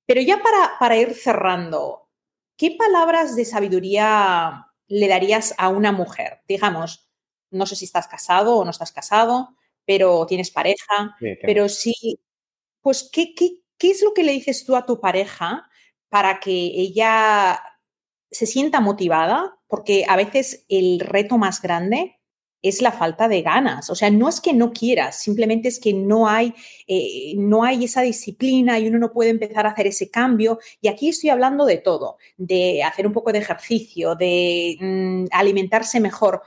Pero 0.05 0.21
ya 0.21 0.43
para, 0.43 0.79
para 0.79 0.99
ir 0.99 1.15
cerrando, 1.15 2.11
¿qué 2.59 2.77
palabras 2.79 3.35
de 3.35 3.47
sabiduría 3.47 4.67
le 4.89 5.09
darías 5.09 5.55
a 5.57 5.71
una 5.71 5.93
mujer? 5.93 6.43
Digamos, 6.47 7.08
no 7.51 7.67
sé 7.67 7.77
si 7.77 7.85
estás 7.85 8.09
casado 8.09 8.57
o 8.57 8.65
no 8.65 8.71
estás 8.71 8.93
casado, 8.93 9.57
pero 9.85 10.27
tienes 10.27 10.51
pareja, 10.51 11.17
pero 11.43 11.69
sí, 11.69 12.21
pues, 12.83 13.09
¿qué, 13.11 13.35
¿qué, 13.35 13.63
qué, 13.79 13.91
es 13.91 14.03
lo 14.03 14.13
que 14.13 14.23
le 14.23 14.33
dices 14.33 14.65
tú 14.65 14.77
a 14.77 14.85
tu 14.85 15.01
pareja 15.01 15.69
para 16.09 16.41
que 16.41 16.53
ella 16.53 17.61
se 18.31 18.47
sienta 18.47 18.81
motivada? 18.81 19.59
Porque 19.67 20.05
a 20.09 20.17
veces 20.17 20.65
el 20.69 21.01
reto 21.01 21.39
más 21.39 21.63
grande 21.63 22.19
es 22.63 22.83
la 22.83 22.93
falta 22.93 23.29
de 23.29 23.43
ganas. 23.43 23.91
O 23.91 23.95
sea, 23.95 24.11
no 24.11 24.29
es 24.29 24.41
que 24.41 24.53
no 24.53 24.73
quieras, 24.73 25.21
simplemente 25.23 25.69
es 25.69 25.79
que 25.79 25.93
no 25.93 26.29
hay, 26.29 26.55
eh, 26.87 27.35
no 27.37 27.65
hay 27.65 27.85
esa 27.85 28.03
disciplina 28.03 28.79
y 28.79 28.89
uno 28.89 28.99
no 28.99 29.13
puede 29.13 29.31
empezar 29.31 29.67
a 29.67 29.71
hacer 29.71 29.87
ese 29.87 30.11
cambio. 30.11 30.59
Y 30.81 30.89
aquí 30.89 31.09
estoy 31.09 31.31
hablando 31.31 31.65
de 31.65 31.79
todo, 31.79 32.19
de 32.37 32.83
hacer 32.83 33.07
un 33.07 33.13
poco 33.13 33.33
de 33.33 33.39
ejercicio, 33.39 34.15
de 34.15 34.77
mm, 34.81 35.25
alimentarse 35.31 36.01
mejor. 36.01 36.43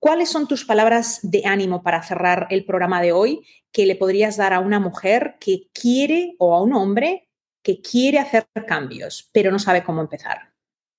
¿Cuáles 0.00 0.30
son 0.30 0.46
tus 0.46 0.64
palabras 0.64 1.20
de 1.22 1.42
ánimo 1.44 1.82
para 1.82 2.02
cerrar 2.02 2.46
el 2.50 2.64
programa 2.64 3.02
de 3.02 3.12
hoy 3.12 3.44
que 3.72 3.84
le 3.84 3.96
podrías 3.96 4.36
dar 4.36 4.52
a 4.52 4.60
una 4.60 4.78
mujer 4.78 5.36
que 5.40 5.68
quiere 5.72 6.34
o 6.38 6.54
a 6.54 6.62
un 6.62 6.72
hombre 6.72 7.28
que 7.62 7.80
quiere 7.82 8.20
hacer 8.20 8.46
cambios, 8.66 9.28
pero 9.32 9.50
no 9.50 9.58
sabe 9.58 9.82
cómo 9.82 10.00
empezar? 10.00 10.52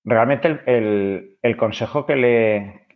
Realmente 0.03 0.59
el, 0.65 1.57
consejo 1.57 2.05
que 2.05 2.15
le, 2.15 2.87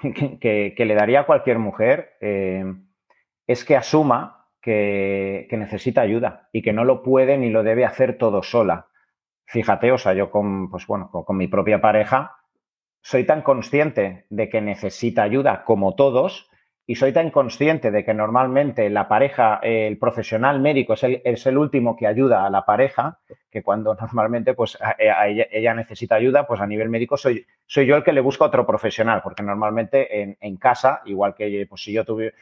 que, 0.40 0.84
le 0.84 0.94
daría 0.94 1.20
a 1.20 1.26
cualquier 1.26 1.58
mujer 1.58 2.16
eh, 2.20 2.64
es 3.46 3.64
que 3.64 3.76
asuma 3.76 4.48
que, 4.62 5.46
necesita 5.52 6.00
ayuda 6.00 6.48
y 6.52 6.62
que 6.62 6.72
no 6.72 6.84
lo 6.84 7.02
puede 7.02 7.36
ni 7.36 7.50
lo 7.50 7.62
debe 7.62 7.84
hacer 7.84 8.16
todo 8.16 8.42
sola. 8.42 8.86
Fíjate, 9.44 9.92
o 9.92 9.98
sea, 9.98 10.14
yo 10.14 10.30
con, 10.30 10.70
pues 10.70 10.86
bueno, 10.86 11.10
con 11.10 11.36
mi 11.36 11.48
propia 11.48 11.80
pareja, 11.80 12.37
soy 13.02 13.24
tan 13.24 13.42
consciente 13.42 14.24
de 14.30 14.48
que 14.48 14.60
necesita 14.60 15.22
ayuda 15.22 15.64
como 15.64 15.94
todos 15.94 16.50
y 16.90 16.94
soy 16.94 17.12
tan 17.12 17.30
consciente 17.30 17.90
de 17.90 18.02
que 18.02 18.14
normalmente 18.14 18.88
la 18.88 19.08
pareja, 19.08 19.60
el 19.62 19.98
profesional 19.98 20.58
médico 20.58 20.94
es 20.94 21.04
el, 21.46 21.58
último 21.58 21.94
que 21.94 22.06
ayuda 22.06 22.46
a 22.46 22.50
la 22.50 22.64
pareja, 22.64 23.18
que 23.50 23.62
cuando 23.62 23.94
normalmente 24.00 24.54
pues, 24.54 24.78
ella, 24.98 25.74
necesita 25.74 26.14
ayuda, 26.14 26.46
pues 26.46 26.62
a 26.62 26.66
nivel 26.66 26.88
médico 26.88 27.18
soy, 27.18 27.44
yo 27.68 27.94
el 27.94 28.02
que 28.02 28.14
le 28.14 28.22
busca 28.22 28.46
otro 28.46 28.66
profesional, 28.66 29.20
porque 29.22 29.42
normalmente 29.42 30.22
en, 30.22 30.38
en, 30.40 30.56
casa, 30.56 31.02
igual 31.04 31.34
que 31.34 31.66
pues, 31.68 31.82
si 31.82 31.92
yo 31.92 32.06
tuviera, 32.06 32.34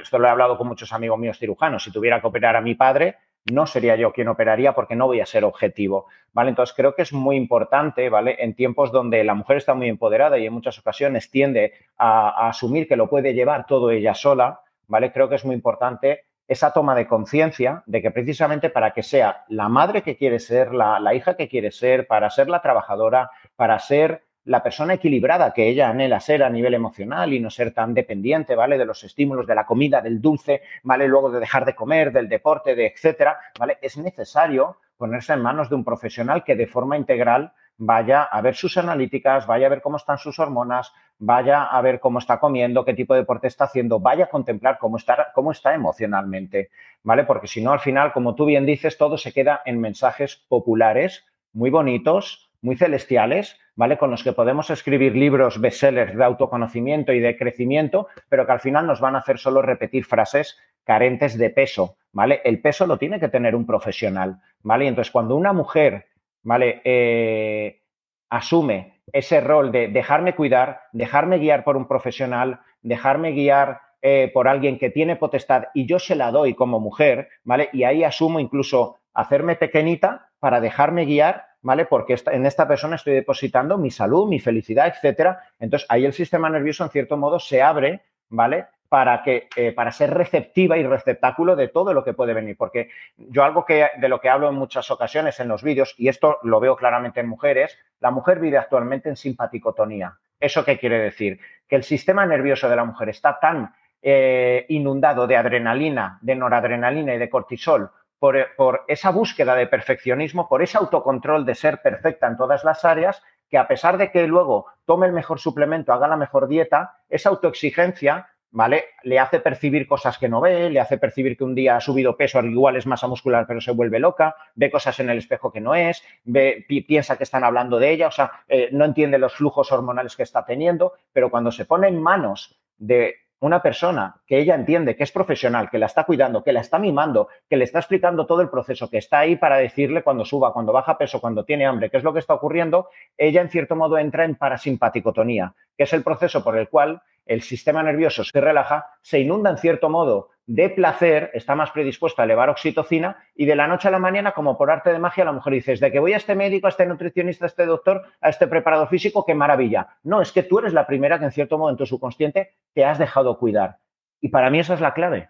esto 0.00 0.20
lo 0.20 0.28
he 0.28 0.30
hablado 0.30 0.56
con 0.56 0.68
muchos 0.68 0.92
amigos 0.92 1.18
míos 1.18 1.36
cirujanos, 1.36 1.82
si 1.82 1.90
tuviera 1.90 2.20
que 2.20 2.28
operar 2.28 2.54
a 2.54 2.60
mi 2.60 2.76
padre, 2.76 3.16
no 3.50 3.66
sería 3.66 3.96
yo 3.96 4.12
quien 4.12 4.28
operaría 4.28 4.74
porque 4.74 4.96
no 4.96 5.06
voy 5.06 5.20
a 5.20 5.26
ser 5.26 5.44
objetivo, 5.44 6.06
¿vale? 6.32 6.50
Entonces 6.50 6.74
creo 6.76 6.94
que 6.94 7.02
es 7.02 7.12
muy 7.12 7.36
importante, 7.36 8.08
¿vale? 8.08 8.36
En 8.38 8.54
tiempos 8.54 8.92
donde 8.92 9.24
la 9.24 9.34
mujer 9.34 9.56
está 9.56 9.74
muy 9.74 9.88
empoderada 9.88 10.38
y 10.38 10.46
en 10.46 10.52
muchas 10.52 10.78
ocasiones 10.78 11.30
tiende 11.30 11.72
a, 11.96 12.48
asumir 12.48 12.88
que 12.88 12.96
lo 12.96 13.08
puede 13.08 13.34
llevar 13.34 13.66
todo 13.66 13.90
ella 13.90 14.14
sola, 14.14 14.60
¿vale? 14.86 15.12
Creo 15.12 15.28
que 15.28 15.36
es 15.36 15.44
muy 15.44 15.54
importante 15.54 16.24
esa 16.46 16.72
toma 16.72 16.94
de 16.94 17.06
conciencia 17.06 17.82
de 17.86 18.00
que 18.00 18.10
precisamente 18.10 18.70
para 18.70 18.92
que 18.92 19.02
sea 19.02 19.44
la 19.48 19.68
madre 19.68 20.02
que 20.02 20.16
quiere 20.16 20.38
ser, 20.38 20.72
la, 20.72 21.14
hija 21.14 21.36
que 21.36 21.48
quiere 21.48 21.70
ser, 21.70 22.06
para 22.06 22.30
ser 22.30 22.48
la 22.48 22.62
trabajadora, 22.62 23.30
para 23.54 23.78
ser 23.78 24.22
la 24.48 24.62
persona 24.62 24.94
equilibrada 24.94 25.52
que 25.52 25.68
ella 25.68 25.90
anhela 25.90 26.20
ser 26.20 26.42
a 26.42 26.48
nivel 26.48 26.72
emocional 26.72 27.34
y 27.34 27.38
no 27.38 27.50
ser 27.50 27.72
tan 27.74 27.92
dependiente, 27.92 28.54
¿vale? 28.54 28.78
De 28.78 28.86
los 28.86 29.04
estímulos, 29.04 29.46
de 29.46 29.54
la 29.54 29.66
comida, 29.66 30.00
del 30.00 30.22
dulce, 30.22 30.62
¿vale? 30.82 31.06
Luego 31.06 31.30
de 31.30 31.38
dejar 31.38 31.66
de 31.66 31.74
comer, 31.74 32.12
del 32.12 32.30
deporte, 32.30 32.74
de 32.74 32.86
etcétera, 32.86 33.38
¿vale? 33.58 33.76
Es 33.82 33.98
necesario 33.98 34.78
ponerse 34.96 35.34
en 35.34 35.42
manos 35.42 35.68
de 35.68 35.74
un 35.74 35.84
profesional 35.84 36.44
que 36.44 36.56
de 36.56 36.66
forma 36.66 36.96
integral 36.96 37.52
vaya 37.76 38.22
a 38.22 38.40
ver 38.40 38.54
sus 38.54 38.78
analíticas, 38.78 39.46
vaya 39.46 39.66
a 39.66 39.70
ver 39.70 39.82
cómo 39.82 39.98
están 39.98 40.16
sus 40.16 40.38
hormonas, 40.38 40.92
vaya 41.18 41.64
a 41.64 41.82
ver 41.82 42.00
cómo 42.00 42.18
está 42.18 42.40
comiendo, 42.40 42.86
qué 42.86 42.94
tipo 42.94 43.12
de 43.12 43.20
deporte 43.20 43.48
está 43.48 43.64
haciendo, 43.64 44.00
vaya 44.00 44.24
a 44.24 44.30
contemplar 44.30 44.78
cómo 44.78 44.96
está, 44.96 45.28
cómo 45.34 45.52
está 45.52 45.74
emocionalmente, 45.74 46.70
¿vale? 47.02 47.24
Porque 47.24 47.48
si 47.48 47.62
no, 47.62 47.72
al 47.72 47.80
final, 47.80 48.14
como 48.14 48.34
tú 48.34 48.46
bien 48.46 48.64
dices, 48.64 48.96
todo 48.96 49.18
se 49.18 49.34
queda 49.34 49.60
en 49.66 49.78
mensajes 49.78 50.42
populares, 50.48 51.26
muy 51.52 51.68
bonitos, 51.68 52.50
muy 52.62 52.76
celestiales, 52.76 53.58
¿vale? 53.78 53.96
Con 53.96 54.10
los 54.10 54.24
que 54.24 54.32
podemos 54.32 54.70
escribir 54.70 55.14
libros 55.14 55.60
bestsellers 55.60 56.16
de 56.16 56.24
autoconocimiento 56.24 57.12
y 57.12 57.20
de 57.20 57.38
crecimiento, 57.38 58.08
pero 58.28 58.44
que 58.44 58.52
al 58.52 58.60
final 58.60 58.88
nos 58.88 59.00
van 59.00 59.14
a 59.14 59.20
hacer 59.20 59.38
solo 59.38 59.62
repetir 59.62 60.04
frases 60.04 60.58
carentes 60.82 61.38
de 61.38 61.50
peso, 61.50 61.96
¿vale? 62.12 62.40
El 62.44 62.60
peso 62.60 62.86
lo 62.86 62.98
tiene 62.98 63.20
que 63.20 63.28
tener 63.28 63.54
un 63.54 63.64
profesional, 63.64 64.40
¿vale? 64.64 64.86
Y 64.86 64.88
entonces, 64.88 65.12
cuando 65.12 65.36
una 65.36 65.52
mujer 65.52 66.06
¿vale? 66.42 66.80
Eh, 66.82 67.82
asume 68.30 69.02
ese 69.12 69.40
rol 69.40 69.70
de 69.70 69.88
dejarme 69.88 70.34
cuidar, 70.34 70.80
dejarme 70.92 71.38
guiar 71.38 71.62
por 71.62 71.76
un 71.76 71.86
profesional, 71.86 72.60
dejarme 72.82 73.30
guiar 73.30 73.80
eh, 74.02 74.30
por 74.34 74.48
alguien 74.48 74.78
que 74.78 74.90
tiene 74.90 75.16
potestad 75.16 75.64
y 75.74 75.86
yo 75.86 75.98
se 75.98 76.16
la 76.16 76.30
doy 76.30 76.54
como 76.54 76.80
mujer, 76.80 77.28
¿vale? 77.44 77.68
Y 77.72 77.84
ahí 77.84 78.02
asumo 78.02 78.40
incluso 78.40 78.96
hacerme 79.18 79.56
pequeñita 79.56 80.28
para 80.38 80.60
dejarme 80.60 81.04
guiar, 81.04 81.46
¿vale? 81.60 81.86
Porque 81.86 82.16
en 82.26 82.46
esta 82.46 82.68
persona 82.68 82.94
estoy 82.94 83.14
depositando 83.14 83.76
mi 83.76 83.90
salud, 83.90 84.28
mi 84.28 84.38
felicidad, 84.38 84.86
etcétera. 84.86 85.40
Entonces 85.58 85.86
ahí 85.90 86.04
el 86.04 86.12
sistema 86.12 86.48
nervioso 86.48 86.84
en 86.84 86.90
cierto 86.90 87.16
modo 87.16 87.40
se 87.40 87.60
abre, 87.60 88.02
¿vale? 88.28 88.66
para, 88.88 89.22
que, 89.22 89.48
eh, 89.56 89.72
para 89.72 89.90
ser 89.90 90.14
receptiva 90.14 90.78
y 90.78 90.86
receptáculo 90.86 91.56
de 91.56 91.66
todo 91.68 91.92
lo 91.92 92.04
que 92.04 92.14
puede 92.14 92.32
venir. 92.32 92.56
Porque 92.56 92.90
yo 93.16 93.42
algo 93.42 93.64
que, 93.64 93.88
de 93.98 94.08
lo 94.08 94.20
que 94.20 94.28
hablo 94.28 94.48
en 94.48 94.54
muchas 94.54 94.88
ocasiones 94.92 95.40
en 95.40 95.48
los 95.48 95.64
vídeos, 95.64 95.94
y 95.98 96.08
esto 96.08 96.38
lo 96.44 96.60
veo 96.60 96.76
claramente 96.76 97.20
en 97.20 97.28
mujeres, 97.28 97.76
la 97.98 98.12
mujer 98.12 98.38
vive 98.38 98.56
actualmente 98.56 99.08
en 99.08 99.16
simpaticotonía. 99.16 100.16
¿Eso 100.38 100.64
qué 100.64 100.78
quiere 100.78 101.00
decir? 101.00 101.40
Que 101.68 101.76
el 101.76 101.82
sistema 101.82 102.24
nervioso 102.24 102.68
de 102.68 102.76
la 102.76 102.84
mujer 102.84 103.08
está 103.08 103.38
tan 103.40 103.74
eh, 104.00 104.64
inundado 104.68 105.26
de 105.26 105.36
adrenalina, 105.36 106.18
de 106.22 106.36
noradrenalina 106.36 107.14
y 107.14 107.18
de 107.18 107.28
cortisol 107.28 107.90
por, 108.18 108.84
esa 108.88 109.10
búsqueda 109.10 109.54
de 109.54 109.66
perfeccionismo, 109.66 110.48
por 110.48 110.62
ese 110.62 110.78
autocontrol 110.78 111.44
de 111.46 111.54
ser 111.54 111.80
perfecta 111.82 112.26
en 112.26 112.36
todas 112.36 112.64
las 112.64 112.84
áreas, 112.84 113.22
que 113.48 113.58
a 113.58 113.68
pesar 113.68 113.96
de 113.96 114.10
que 114.10 114.26
luego 114.26 114.66
tome 114.84 115.06
el 115.06 115.12
mejor 115.12 115.40
suplemento, 115.40 115.92
haga 115.92 116.08
la 116.08 116.16
mejor 116.16 116.48
dieta, 116.48 116.96
esa 117.08 117.30
autoexigencia 117.30 118.28
¿vale? 118.50 118.84
Le 119.02 119.18
hace 119.18 119.40
percibir 119.40 119.86
cosas 119.86 120.18
que 120.18 120.28
no 120.28 120.40
ve, 120.40 120.70
le 120.70 120.80
hace 120.80 120.98
percibir 120.98 121.36
que 121.36 121.44
un 121.44 121.54
día 121.54 121.76
ha 121.76 121.80
subido 121.80 122.16
peso, 122.16 122.40
igual 122.42 122.76
es 122.76 122.86
masa 122.86 123.06
muscular, 123.06 123.46
pero 123.46 123.60
se 123.60 123.72
vuelve 123.72 123.98
loca, 123.98 124.36
ve 124.54 124.70
cosas 124.70 124.98
en 125.00 125.10
el 125.10 125.18
espejo 125.18 125.52
que 125.52 125.60
no 125.60 125.74
es, 125.74 126.02
ve, 126.24 126.64
piensa 126.86 127.16
que 127.16 127.24
están 127.24 127.44
hablando 127.44 127.78
de 127.78 127.90
ella, 127.90 128.08
o 128.08 128.10
sea, 128.10 128.32
eh, 128.48 128.68
no 128.72 128.84
entiende 128.84 129.18
los 129.18 129.34
flujos 129.34 129.70
hormonales 129.70 130.16
que 130.16 130.22
está 130.22 130.44
teniendo, 130.44 130.94
pero 131.12 131.30
cuando 131.30 131.52
se 131.52 131.64
pone 131.64 131.88
en 131.88 132.02
manos 132.02 132.58
de 132.78 133.16
una 133.40 133.62
persona 133.62 134.16
que 134.26 134.38
ella 134.38 134.54
entiende 134.54 134.96
que 134.96 135.04
es 135.04 135.12
profesional, 135.12 135.70
que 135.70 135.78
la 135.78 135.86
está 135.86 136.04
cuidando, 136.04 136.42
que 136.42 136.52
la 136.52 136.60
está 136.60 136.78
mimando, 136.78 137.28
que 137.48 137.56
le 137.56 137.64
está 137.64 137.78
explicando 137.78 138.26
todo 138.26 138.40
el 138.42 138.50
proceso, 138.50 138.90
que 138.90 138.98
está 138.98 139.20
ahí 139.20 139.36
para 139.36 139.58
decirle 139.58 140.02
cuando 140.02 140.24
suba, 140.24 140.52
cuando 140.52 140.72
baja 140.72 140.98
peso, 140.98 141.20
cuando 141.20 141.44
tiene 141.44 141.66
hambre, 141.66 141.90
qué 141.90 141.98
es 141.98 142.04
lo 142.04 142.12
que 142.12 142.18
está 142.18 142.34
ocurriendo, 142.34 142.88
ella 143.16 143.40
en 143.40 143.48
cierto 143.48 143.76
modo 143.76 143.98
entra 143.98 144.24
en 144.24 144.34
parasimpaticotonía, 144.34 145.54
que 145.76 145.84
es 145.84 145.92
el 145.92 146.02
proceso 146.02 146.42
por 146.42 146.56
el 146.56 146.68
cual 146.68 147.02
el 147.26 147.42
sistema 147.42 147.82
nervioso 147.82 148.24
se 148.24 148.40
relaja, 148.40 148.86
se 149.02 149.20
inunda 149.20 149.50
en 149.50 149.58
cierto 149.58 149.88
modo 149.88 150.30
de 150.48 150.70
placer, 150.70 151.30
está 151.34 151.54
más 151.54 151.70
predispuesto 151.72 152.22
a 152.22 152.24
elevar 152.24 152.48
oxitocina 152.48 153.22
y 153.34 153.44
de 153.44 153.54
la 153.54 153.68
noche 153.68 153.88
a 153.88 153.90
la 153.90 153.98
mañana, 153.98 154.32
como 154.32 154.56
por 154.56 154.70
arte 154.70 154.90
de 154.90 154.98
magia, 154.98 155.26
la 155.26 155.32
mujer 155.32 155.52
dice, 155.52 155.76
de 155.76 155.92
que 155.92 155.98
voy 155.98 156.14
a 156.14 156.16
este 156.16 156.34
médico, 156.34 156.66
a 156.66 156.70
este 156.70 156.86
nutricionista, 156.86 157.44
a 157.44 157.48
este 157.48 157.66
doctor, 157.66 158.02
a 158.22 158.30
este 158.30 158.46
preparador 158.46 158.88
físico, 158.88 159.26
qué 159.26 159.34
maravilla. 159.34 159.98
No, 160.04 160.22
es 160.22 160.32
que 160.32 160.42
tú 160.42 160.58
eres 160.58 160.72
la 160.72 160.86
primera 160.86 161.18
que 161.18 161.26
en 161.26 161.32
cierto 161.32 161.58
modo 161.58 161.68
en 161.68 161.76
tu 161.76 161.84
subconsciente 161.84 162.54
te 162.72 162.82
has 162.82 162.98
dejado 162.98 163.38
cuidar. 163.38 163.76
Y 164.22 164.30
para 164.30 164.48
mí 164.48 164.58
esa 164.58 164.72
es 164.72 164.80
la 164.80 164.94
clave, 164.94 165.28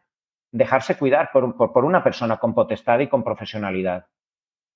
dejarse 0.53 0.97
cuidar 0.97 1.31
por, 1.33 1.57
por 1.57 1.85
una 1.85 2.05
persona 2.05 2.37
con 2.37 2.55
potestad 2.55 3.01
y 3.01 3.09
con 3.09 3.25
profesionalidad. 3.25 4.07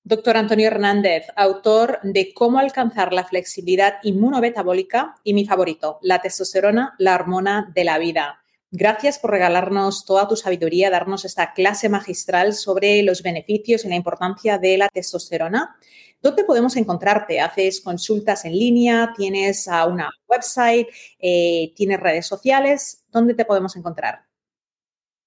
Doctor 0.03 0.35
Antonio 0.35 0.67
Hernández, 0.67 1.27
autor 1.37 1.99
de 2.03 2.33
Cómo 2.33 2.59
alcanzar 2.59 3.13
la 3.13 3.23
flexibilidad 3.23 3.93
inmunometabólica 4.03 5.15
y 5.23 5.33
mi 5.33 5.45
favorito, 5.45 5.99
la 6.01 6.19
testosterona, 6.19 6.95
la 6.97 7.15
hormona 7.15 7.71
de 7.73 7.85
la 7.85 7.97
vida. 7.97 8.42
Gracias 8.75 9.19
por 9.19 9.29
regalarnos 9.29 10.03
toda 10.03 10.27
tu 10.27 10.35
sabiduría, 10.35 10.89
darnos 10.89 11.25
esta 11.25 11.53
clase 11.53 11.89
magistral 11.89 12.53
sobre 12.53 13.03
los 13.03 13.21
beneficios 13.21 13.85
y 13.85 13.89
la 13.89 13.93
importancia 13.93 14.57
de 14.57 14.79
la 14.79 14.89
testosterona. 14.89 15.75
¿Dónde 16.23 16.43
podemos 16.43 16.75
encontrarte? 16.75 17.39
¿Haces 17.39 17.81
consultas 17.81 18.45
en 18.45 18.53
línea? 18.53 19.13
¿Tienes 19.15 19.67
una 19.67 20.09
website? 20.27 20.87
Eh, 21.19 21.71
¿Tienes 21.75 21.99
redes 21.99 22.25
sociales? 22.25 23.05
¿Dónde 23.11 23.35
te 23.35 23.45
podemos 23.45 23.75
encontrar? 23.75 24.21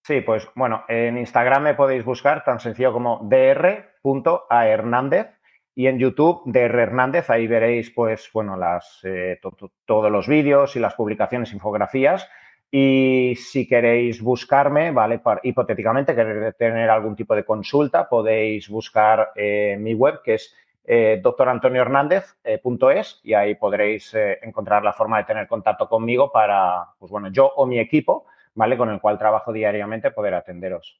Sí, 0.02 0.22
pues 0.22 0.48
bueno, 0.56 0.82
en 0.88 1.16
Instagram 1.16 1.62
me 1.62 1.74
podéis 1.74 2.04
buscar 2.04 2.42
tan 2.42 2.58
sencillo 2.58 2.92
como 2.92 3.20
dr.ahernández 3.30 5.28
y 5.72 5.86
en 5.86 6.00
YouTube 6.00 6.42
DR 6.46 6.80
Hernández, 6.80 7.30
ahí 7.30 7.46
veréis 7.46 7.90
pues 7.90 8.28
bueno, 8.32 8.56
las, 8.56 8.98
eh, 9.04 9.38
todos 9.84 10.10
los 10.10 10.26
vídeos 10.26 10.74
y 10.74 10.80
las 10.80 10.94
publicaciones, 10.94 11.52
infografías. 11.52 12.28
Y 12.70 13.34
si 13.36 13.66
queréis 13.66 14.20
buscarme, 14.20 14.90
¿vale? 14.90 15.20
hipotéticamente, 15.44 16.14
queréis 16.14 16.56
tener 16.56 16.90
algún 16.90 17.16
tipo 17.16 17.34
de 17.34 17.44
consulta, 17.44 18.08
podéis 18.08 18.68
buscar 18.68 19.32
eh, 19.36 19.76
mi 19.78 19.94
web, 19.94 20.20
que 20.22 20.34
es 20.34 20.54
eh, 20.84 21.20
doctorantoniohernández.es 21.22 23.20
y 23.22 23.34
ahí 23.34 23.54
podréis 23.54 24.14
encontrar 24.14 24.82
la 24.84 24.92
forma 24.92 25.18
de 25.18 25.24
tener 25.24 25.46
contacto 25.46 25.88
conmigo 25.88 26.30
para, 26.30 26.86
pues 26.98 27.10
bueno, 27.10 27.28
yo 27.30 27.46
o 27.46 27.66
mi 27.66 27.78
equipo 27.78 28.26
¿vale? 28.56 28.76
Con 28.76 28.90
el 28.90 29.00
cual 29.00 29.18
trabajo 29.18 29.52
diariamente 29.52 30.10
poder 30.10 30.34
atenderos. 30.34 30.98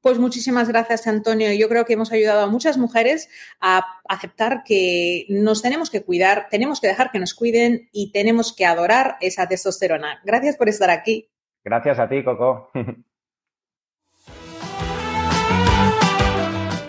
Pues 0.00 0.18
muchísimas 0.18 0.68
gracias, 0.68 1.06
Antonio. 1.06 1.52
Yo 1.52 1.68
creo 1.68 1.84
que 1.84 1.92
hemos 1.92 2.10
ayudado 2.12 2.40
a 2.40 2.46
muchas 2.46 2.78
mujeres 2.78 3.28
a 3.60 3.84
aceptar 4.08 4.62
que 4.64 5.26
nos 5.28 5.60
tenemos 5.60 5.90
que 5.90 6.02
cuidar, 6.02 6.48
tenemos 6.50 6.80
que 6.80 6.88
dejar 6.88 7.10
que 7.10 7.18
nos 7.18 7.34
cuiden 7.34 7.88
y 7.92 8.10
tenemos 8.12 8.54
que 8.54 8.64
adorar 8.64 9.16
esa 9.20 9.46
testosterona. 9.46 10.20
Gracias 10.24 10.56
por 10.56 10.68
estar 10.68 10.88
aquí. 10.90 11.28
Gracias 11.64 11.98
a 11.98 12.08
ti, 12.08 12.24
Coco. 12.24 12.70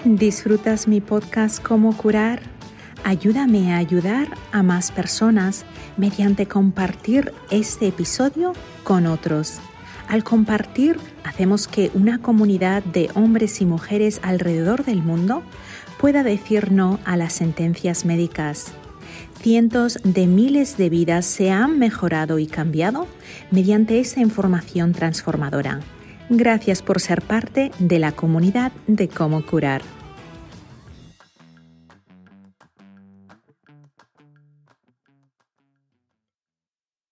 ¿Disfrutas 0.03 0.87
mi 0.87 0.99
podcast 0.99 1.61
Cómo 1.61 1.95
curar? 1.95 2.39
Ayúdame 3.03 3.73
a 3.73 3.77
ayudar 3.77 4.27
a 4.51 4.63
más 4.63 4.91
personas 4.91 5.65
mediante 5.97 6.47
compartir 6.47 7.33
este 7.49 7.87
episodio 7.87 8.53
con 8.83 9.05
otros. 9.05 9.61
Al 10.11 10.25
compartir, 10.25 10.97
hacemos 11.23 11.69
que 11.69 11.89
una 11.93 12.21
comunidad 12.21 12.83
de 12.83 13.09
hombres 13.13 13.61
y 13.61 13.65
mujeres 13.65 14.19
alrededor 14.23 14.83
del 14.83 15.01
mundo 15.01 15.41
pueda 16.01 16.21
decir 16.21 16.69
no 16.73 16.99
a 17.05 17.15
las 17.15 17.31
sentencias 17.31 18.03
médicas. 18.03 18.73
Cientos 19.39 19.99
de 20.03 20.27
miles 20.27 20.75
de 20.75 20.89
vidas 20.89 21.25
se 21.25 21.49
han 21.49 21.79
mejorado 21.79 22.39
y 22.39 22.47
cambiado 22.47 23.07
mediante 23.51 24.01
esa 24.01 24.19
información 24.19 24.91
transformadora. 24.91 25.79
Gracias 26.29 26.81
por 26.81 26.99
ser 26.99 27.21
parte 27.21 27.71
de 27.79 27.97
la 27.97 28.11
comunidad 28.11 28.73
de 28.87 29.07
cómo 29.07 29.45
curar. 29.45 29.81